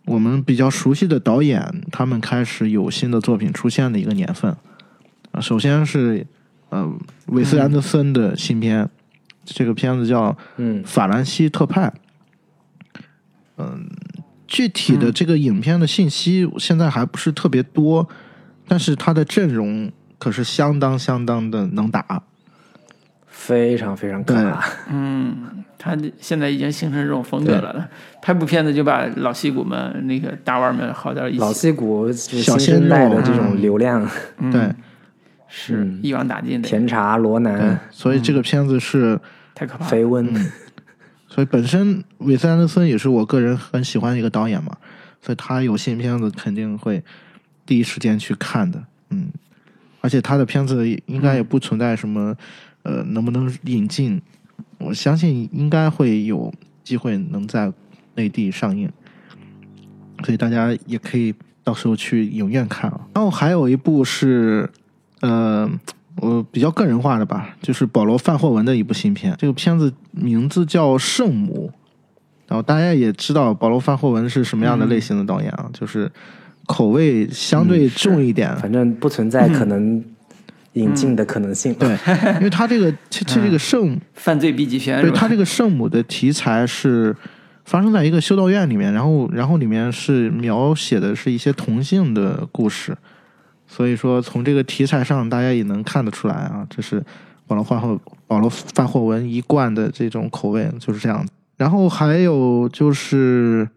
[0.05, 4.55] 我们比较熟悉的导演，他们开始有新的作品出现的一个年份。
[5.31, 6.25] 啊，首先是
[6.69, 6.91] 呃
[7.27, 8.89] 韦斯安德森的新片，
[9.45, 11.87] 这个片子叫嗯《法兰西特派》。
[13.57, 13.87] 嗯，
[14.49, 18.09] 具体的这个影片的信息现在还不是特别多，
[18.67, 22.23] 但是他的阵容可是相当相当的能打。
[23.27, 24.65] 非常非常可怕。
[24.89, 27.87] 嗯，他现在已经形成这种风格了，
[28.21, 34.05] 拍部片子就把老戏骨们那个大腕们好点一起，老戏骨小新生代的这种流量，
[34.39, 34.61] 嗯对，
[35.47, 35.99] 是嗯。
[36.01, 39.17] 一网打尽的，甜茶罗南、，所以这个片子是，
[39.55, 39.91] 太可怕了。
[39.91, 40.33] 绯闻，
[41.45, 44.75] 本身韦斯安德森也是我个人很喜欢的一个导演嘛，
[45.21, 47.03] 所以他有新片子肯定会
[47.65, 48.83] 第一时间去看的。
[49.09, 49.29] 嗯，
[50.01, 52.35] 而且他的片子应该也不存在什么，
[52.83, 54.21] 呃，能不能引进，
[54.77, 56.53] 我相信应该会有
[56.83, 57.71] 机会能在
[58.15, 58.89] 内地上映，
[60.23, 61.33] 所以大家也可以
[61.63, 63.07] 到时候去影院看啊。
[63.13, 64.69] 然后还有一部是，
[65.21, 65.69] 呃，
[66.21, 69.33] 我比较个人化的吧，就是保罗·范霍文的一部新片。
[69.37, 71.71] 这个片子名字叫《圣母》，
[72.47, 76.11] 然后大家也知道保罗·范霍文是什么样的类型的导演啊，就是
[76.65, 78.55] 口味相对重一点。
[78.57, 80.03] 反正不存在可能
[80.73, 81.73] 引进的可能性。
[81.73, 81.89] 对，
[82.37, 87.15] 因为他这个这这这个圣犯罪 B 级片，对他这个圣母的题材是
[87.65, 92.97] 发生在一个修道院里面，然后然后里面是描写的是一些同性的故事。
[93.71, 97.05] 所以说，从这个题材上，大家也能看得出来啊，这是
[97.45, 101.23] 保罗·范霍保罗·范霍文一贯的这种口味，就是这样
[101.55, 103.69] 然后还有就是，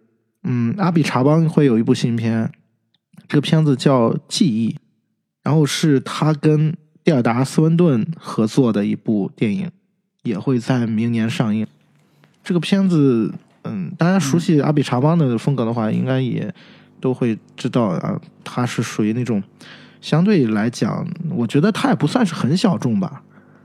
[0.45, 2.51] 嗯，阿比查邦会有一部新片，
[3.29, 4.71] 这个片子叫《记忆》，
[5.43, 6.75] 然后是他跟
[7.05, 9.71] 蒂尔达·斯温顿合作的一部电影，
[10.23, 11.67] 也会在明年上映。
[12.43, 13.31] 这个片子，
[13.65, 16.53] 嗯，大家熟悉阿比查邦的风格的话，应该也
[16.99, 19.43] 都会知道啊，他是属于那种。
[20.03, 23.23] 相对来讲，我觉得他也不算是很小众吧。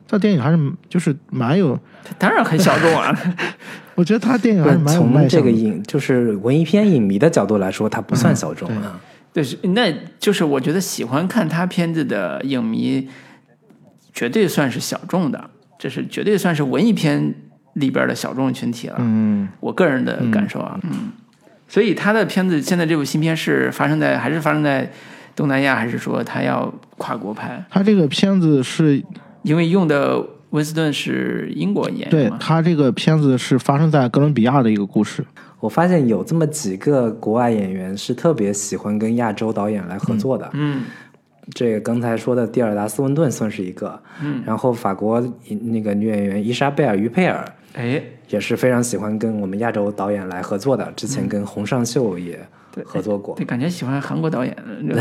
[0.08, 1.78] 他电影还是就是蛮有，
[2.18, 3.14] 当然很小众啊。
[3.96, 9.02] 我觉得他电影还是蛮有从这个影就是文艺片影迷的角度来说，他不算小众啊。
[9.34, 9.44] 对，
[9.74, 13.10] 那就是我觉得喜欢看他片子的影迷，
[14.14, 17.34] 绝对算是小众的，这是绝对算是文艺片
[17.74, 18.96] 里边的小众群体了。
[19.00, 21.12] 嗯，我个人的感受啊，嗯。
[21.68, 24.90] 所以他的片子现在这部新片是发生在还是发生在？
[25.38, 27.64] 东南亚还是说他要跨国拍？
[27.70, 29.02] 他这个片子是
[29.44, 35.24] 因为用的温斯顿是英国演员对他这个片子是发生在哥伦比亚的一个故事。
[35.60, 40.50] 我发现有这么几个国外演员是特别喜欢跟亚洲导演来合作的。
[40.54, 40.82] 嗯，
[41.54, 44.02] 这个刚才说的蒂尔达斯温顿算是一个。
[44.24, 45.22] 嗯，然后法国
[45.62, 50.92] 那个女演员伊莎贝尔于佩尔，哎，也是非常喜欢跟我们亚洲导演来合作的。
[50.96, 52.40] 之前跟洪尚秀也。
[52.86, 54.56] 合作过，对，感觉喜欢韩国导演，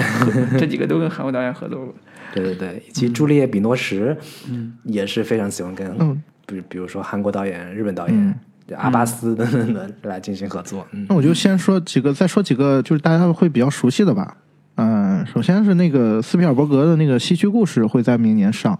[0.59, 1.95] 这几个都跟韩国导演合作过。
[2.35, 4.17] 对对对，以及朱丽叶·比诺什，
[4.51, 8.41] 嗯，也是非常喜欢跟，嗯，比比如说韩国导演、日本导演
[8.77, 10.87] 阿巴斯等等的来进行合作。
[11.09, 14.37] 那我就先说几个，再说几个，就是大家会比较熟悉的吧。
[14.75, 18.79] 嗯，首先是那个斯皮尔伯格的那个《西区故事》会在明年上，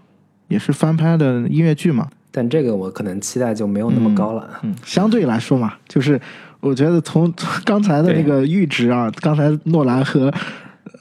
[0.49, 2.07] 也是翻拍的音乐剧嘛。
[2.37, 4.47] 但这个我可能期待就没有那么高了。
[4.61, 6.21] 嗯，相对来说嘛，就是。
[6.59, 7.31] 我觉得从
[7.63, 10.25] 刚才的那个阈值啊，刚才诺兰和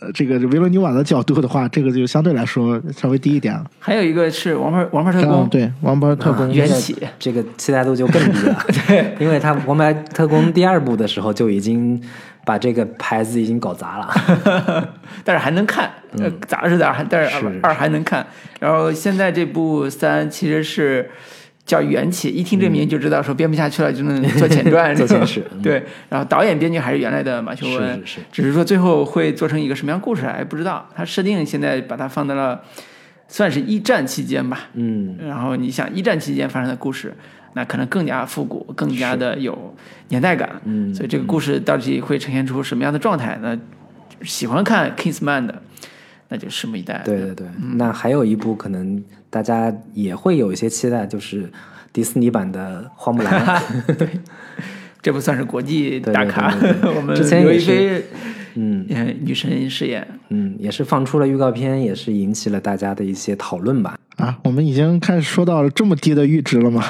[0.01, 3.59] 呃这个维罗纽瓦的角度的话，这个就相对来说稍微低一点。
[3.79, 8.65] 还有一个是《王牌王牌特工》，对《王牌特工》缘起，这个期待度就更低了。
[8.87, 11.99] 对，因为他《王牌特工》第二部的时候就已经
[12.47, 15.91] 把这个牌子已经搞砸了， 但是还能看，
[16.49, 18.27] 砸是砸，但是二还能看。
[18.61, 21.11] 然后现在这部三其实是。
[21.67, 25.43] 叫缘起，一听这名就知道说编不下去了，就能做前传， 做前史。
[25.61, 30.89] 对，然后导演编剧还是原来的马修文，是是，只是说最后会做成一个什么样故事还不知道。
[30.95, 32.63] 他设定现在把它放在了
[33.27, 37.13] 算是一战期间吧，嗯，然后你想一战期间发生的故事，
[37.57, 39.75] 那可能更加复古，更加的有
[40.11, 43.39] 年代感，嗯，所以这个故事到底会呈现出什么样的状态？
[43.43, 43.59] 那
[44.23, 45.63] 喜欢看 Kingsman 的，
[46.29, 47.01] 那就拭目以待。
[47.03, 47.47] 对对对，
[47.77, 49.03] 那还有一部可能。
[49.29, 51.51] 大家也会有一些期待，就是
[51.93, 53.61] 迪士尼版的《花木兰》。
[53.99, 54.09] 对，
[55.03, 56.55] 这不算是国际大咖。
[56.97, 58.03] 我们之前有一菲，
[58.57, 58.87] 嗯，
[59.23, 63.99] 女神饰演，嗯，也是放出了预告片，也是引起了大家的一些讨论吧。
[64.17, 66.83] 啊，我们已经开始说到了这么低的阈值了吗？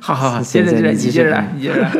[0.00, 1.90] 好 好好，接着接着，你接着来，你接着 来。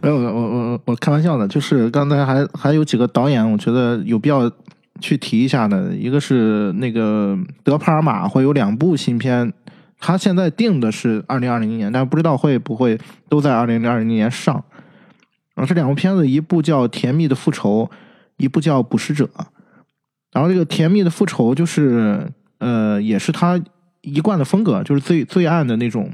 [0.00, 4.50] 没有，我我我我开玩笑的，就是刚才还还有几个导演，我觉得有必要。
[5.00, 9.52] 去提一下的，一个是那个德帕尔玛会有两部新片，
[9.98, 12.96] 他现在定的是二零二零年，但不知道会不会
[13.28, 14.62] 都在二零二零年上。
[15.66, 17.88] 这两部片子，一部叫《甜蜜的复仇》，
[18.36, 19.24] 一部叫《捕食者》。
[20.32, 23.60] 然后这个《甜蜜的复仇》就是呃，也是他
[24.00, 26.10] 一贯的风格，就是最最暗的那种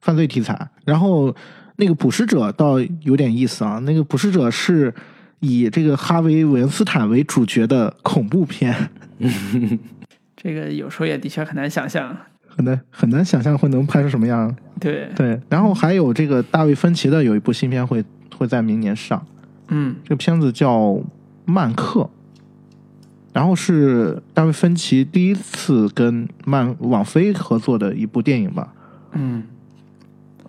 [0.00, 0.68] 犯罪题材。
[0.84, 1.34] 然后
[1.76, 4.94] 那个《捕食者》倒有点意思啊，那个《捕食者》是。
[5.42, 8.90] 以这个哈维·韦恩斯坦为主角的恐怖片，
[10.36, 12.14] 这个有时候也的确很难想象，
[12.46, 14.54] 很难很难想象会能拍成什么样。
[14.78, 18.04] 对对，然后还有这个大卫·芬奇的有一部新片会
[18.40, 19.26] 会在明年上，
[19.68, 20.78] 嗯，这个片子叫
[21.44, 22.00] 《曼克》，
[23.34, 28.72] 然后是大卫·芬奇第一次跟漫网飞合作的一部电影吧，
[29.12, 29.42] 嗯，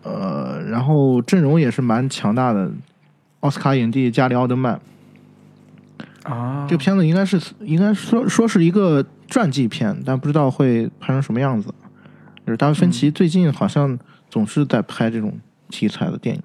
[0.04, 2.72] 呃，然后阵容也是蛮强大的。
[3.42, 4.80] 奥斯卡影帝加里奥德曼
[6.24, 11.74] 啊，这个片子应该是应该说说是一个传记片，但不知道会拍成什么样子。
[12.46, 14.00] 就是大卫芬奇最近好像
[14.30, 15.38] 总是在拍这种
[15.70, 16.42] 题材的电影。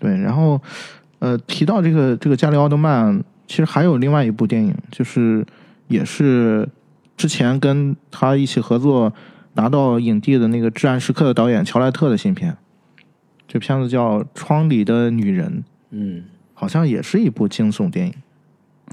[0.00, 0.60] 对，然后
[1.20, 5.46] 呃，提到这个这个加里奥特曼，其实还有另外一部电影，就是
[5.86, 6.68] 也是
[7.16, 9.12] 之前跟他一起合作
[9.54, 12.56] 拿到影帝的那个《至暗时刻》的导演乔莱特的新片。
[13.46, 15.58] 这片子叫《窗里的女人》，
[15.90, 16.24] 嗯，
[16.54, 18.14] 好像也是一部惊悚电影。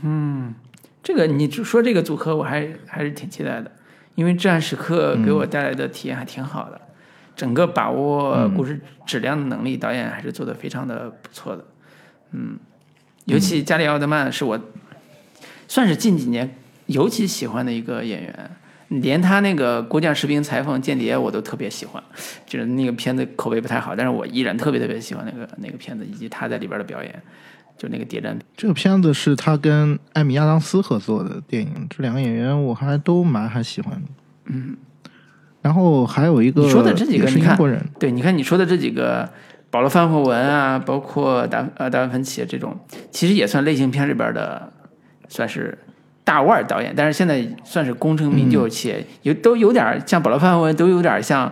[0.04, 0.54] 嗯
[1.02, 3.72] 这个你说这个组合，我还还是挺期待的，
[4.16, 6.82] 因为《至暗时刻》给我带来的体验还挺好的，
[7.38, 11.64] 整个把握故事质量的能力，导演还是做的非常的不错的。
[12.32, 12.58] 嗯，
[13.24, 14.60] 尤其加里奥德曼是我
[15.68, 16.58] 算是近几年
[16.88, 18.52] 尤其喜欢的一个演员，
[18.88, 22.04] 连他那个《国将士兵裁缝间谍》我都特别喜欢，
[22.46, 27.22] 就是那个片子口碑不太好，但是我依然特别特别喜欢那个那个片子以及他在里边的表演，
[27.78, 34.08] 就那个谍战这个片子是他跟艾米亚当斯合作的电影，这两个演员我还都蛮还喜欢的。
[34.46, 34.76] 嗯，
[35.68, 39.30] 然后还有一个你说的这几个是你看英国人，对，你看你说的这几个，
[39.70, 42.74] 保罗·范霍文啊，包括达呃达文芬奇这种，
[43.12, 44.72] 其实也算类型片里边的，
[45.28, 45.78] 算是
[46.24, 51.52] 大腕导演，但是现在算是功成名就，且有都有点像保罗·范霍文，都有点像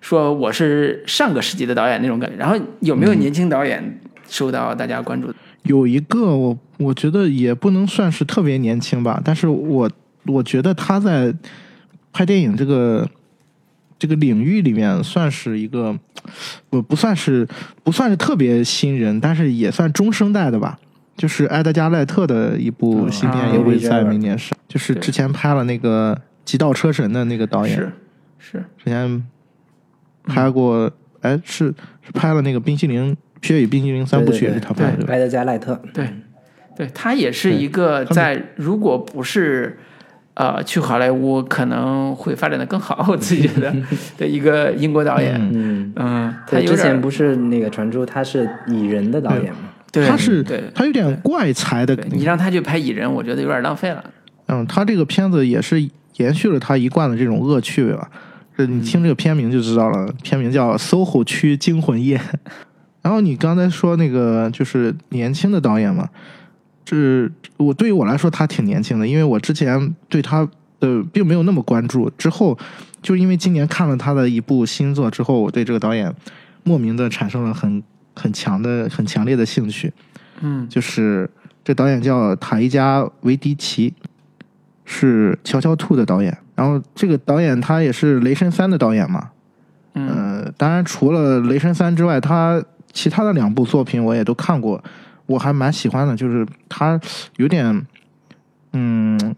[0.00, 2.36] 说我是上个世纪的导演那种感觉。
[2.36, 3.98] 然后有没有年轻导演
[4.28, 5.34] 受到大家关注？
[5.64, 9.90] 有一个我我觉得也不能算是特别年轻吧，但是我
[10.26, 11.34] 我觉得他在
[12.12, 13.04] 拍电影这个
[13.98, 15.98] 这个领域里面算是一个，
[16.70, 17.46] 我不算是
[17.82, 20.78] 不算是特别新人，但是也算中生代的吧。
[21.16, 26.14] 就是埃德加·赖特的一部新片啊也会在明年上，就是之前拍了那个
[26.44, 27.90] 《极道车神》的那个导演，是
[28.38, 29.26] 是，之前
[30.24, 30.92] 拍过，
[31.22, 33.16] 哎，是是拍了那个《冰淇淋
[33.46, 35.14] 《雪与冰淇淋》三部曲，对对对是他拍的，对？
[35.14, 36.06] 埃德加·赖特，对，
[36.76, 39.78] 对他也是一个在如果不是
[40.36, 43.74] 呃去好莱坞，可能会发展的更好， 我自己觉得
[44.16, 45.34] 的一个英国导演。
[45.52, 49.58] 嗯，嗯，他对，有点之前不是那个传出他是蚁人的导演吗？
[49.92, 54.04] 对，他是对他有点怪才的对，你让他去拍蚁人，我觉得有点浪费了。
[54.46, 55.80] 嗯，他这个片子也是
[56.18, 58.08] 延续了他一贯的这种恶趣味吧。
[58.56, 62.16] 这你听这个片名就知道了，片名叫《SOHO 区惊魂夜》。
[63.02, 66.08] 然后你刚才说那个就是年轻的导演嘛，
[66.86, 70.48] 这我对于我来说他挺年轻的，因为我之前对他
[70.78, 72.56] 的并没有那么关注，之后
[73.02, 76.14] 就因为今年看了他的一部新作之后，我对这个导演
[76.62, 77.82] 莫名的产生了很
[78.14, 79.92] 很强的很强烈的兴趣。
[80.40, 81.28] 嗯就是
[81.64, 83.92] 这导演叫塔伊加·维迪奇，
[84.84, 86.38] 是《乔乔兔》的导演。
[86.54, 89.30] 然后这个导演他也是《雷神三》的导演嘛。
[89.94, 94.82] 嗯呃，当然除了《雷神三》之外，他其他的两部作品我也都看过，
[95.26, 96.16] 我还蛮喜欢的。
[96.16, 97.00] 就是他
[97.36, 97.86] 有点，
[98.72, 99.34] 嗯，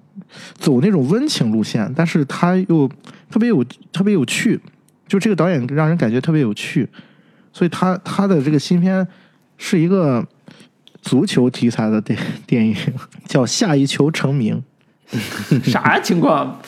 [0.55, 2.89] 走那种温情路线，但是他又
[3.31, 4.61] 特别有特别有趣。
[5.07, 6.87] 就这个导演让人感觉特别有趣，
[7.53, 9.07] 所以他他的这个新片
[9.57, 10.27] 是一个
[11.01, 12.77] 足球题材的电 电影，
[13.25, 14.63] 叫《下一球成名》。
[15.65, 16.61] 啥情况？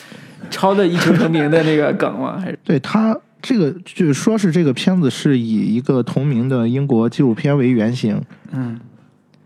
[0.49, 2.39] 抄的一球成名的那个梗吗？
[2.39, 8.19] 还是对他这个就是说是这个片子是以一个同名的英国纪录片为原型，
[8.51, 8.79] 嗯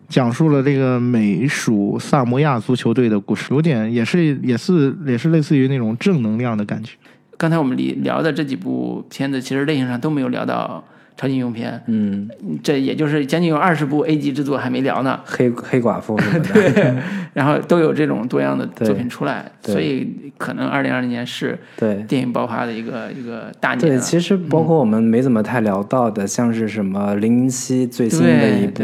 [0.07, 6.95] 讲述了这个美属萨摩亚足球队的故事，有点也是也是也是类似于那种正能量的感觉。
[7.37, 10.83] 刚才我们里聊的这几部片子，其实类型上都没有聊到
[11.17, 12.29] 超级英雄片，嗯，
[12.61, 15.19] 这也就是将近有二十部 A 级制作还没聊呢。
[15.23, 16.93] 黑黑寡妇什么的，对，
[17.33, 23.99] 然后都有这种多样的作品出来，对所以可能二零二零年是对电影爆发的一个一个大年对，啊。
[23.99, 28.83] 其实包括我们没怎么太聊到的，像是什么零零七最新的一部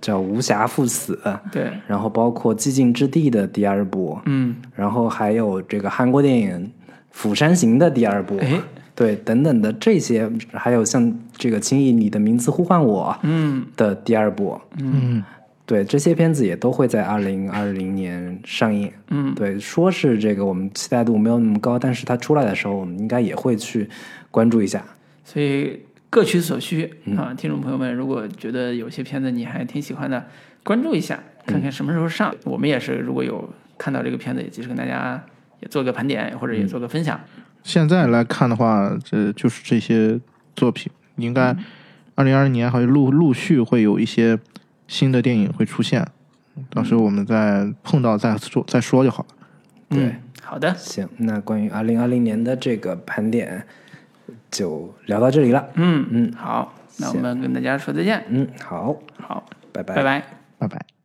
[0.00, 1.20] 叫《无暇赴死》，
[1.52, 6.58] 对，然后包括《寂静之地》的第二部，嗯，然后还有这个韩国电影
[7.10, 8.52] 《釜山行》的第二部，哎，
[8.96, 15.22] 对，等等的这些，还有像这个《轻易你的名字呼唤我》嗯的第二部，嗯，
[15.66, 18.90] 对，这些片子也都会在二零二零年上映。
[19.10, 23.86] 嗯，对，说是这个我们期待度没有那么高，但是它出来的时候，我们应该也会去
[24.30, 24.82] 关注一下。
[25.24, 25.78] 所以
[26.08, 30.24] 各取所需啊，听众朋友们，如果觉得有些片子你还挺喜欢的，
[30.64, 32.34] 关注一下，看看什么时候上。
[32.44, 33.46] 我们也是，如果有
[33.76, 35.22] 看到这个片子，也及时跟大家
[35.60, 37.20] 也做个盘点，或者也做个分享。
[37.66, 40.20] 现在来看的话，这就是这些
[40.54, 41.54] 作品，应该
[42.14, 44.38] 二零二零年还会陆陆续会有一些
[44.86, 46.06] 新的电影会出现，
[46.70, 49.28] 到时候我们再碰到再说再说就好了。
[49.88, 49.98] 对。
[49.98, 53.66] 对，好的，行，那关于二零二零年的这个盘点
[54.48, 55.68] 就聊到这里了。
[55.74, 56.32] 嗯嗯。
[56.34, 59.96] 好，那我们跟大家说再见，嗯，好，好，拜拜。
[59.96, 60.22] 拜拜。
[60.58, 60.95] 拜拜。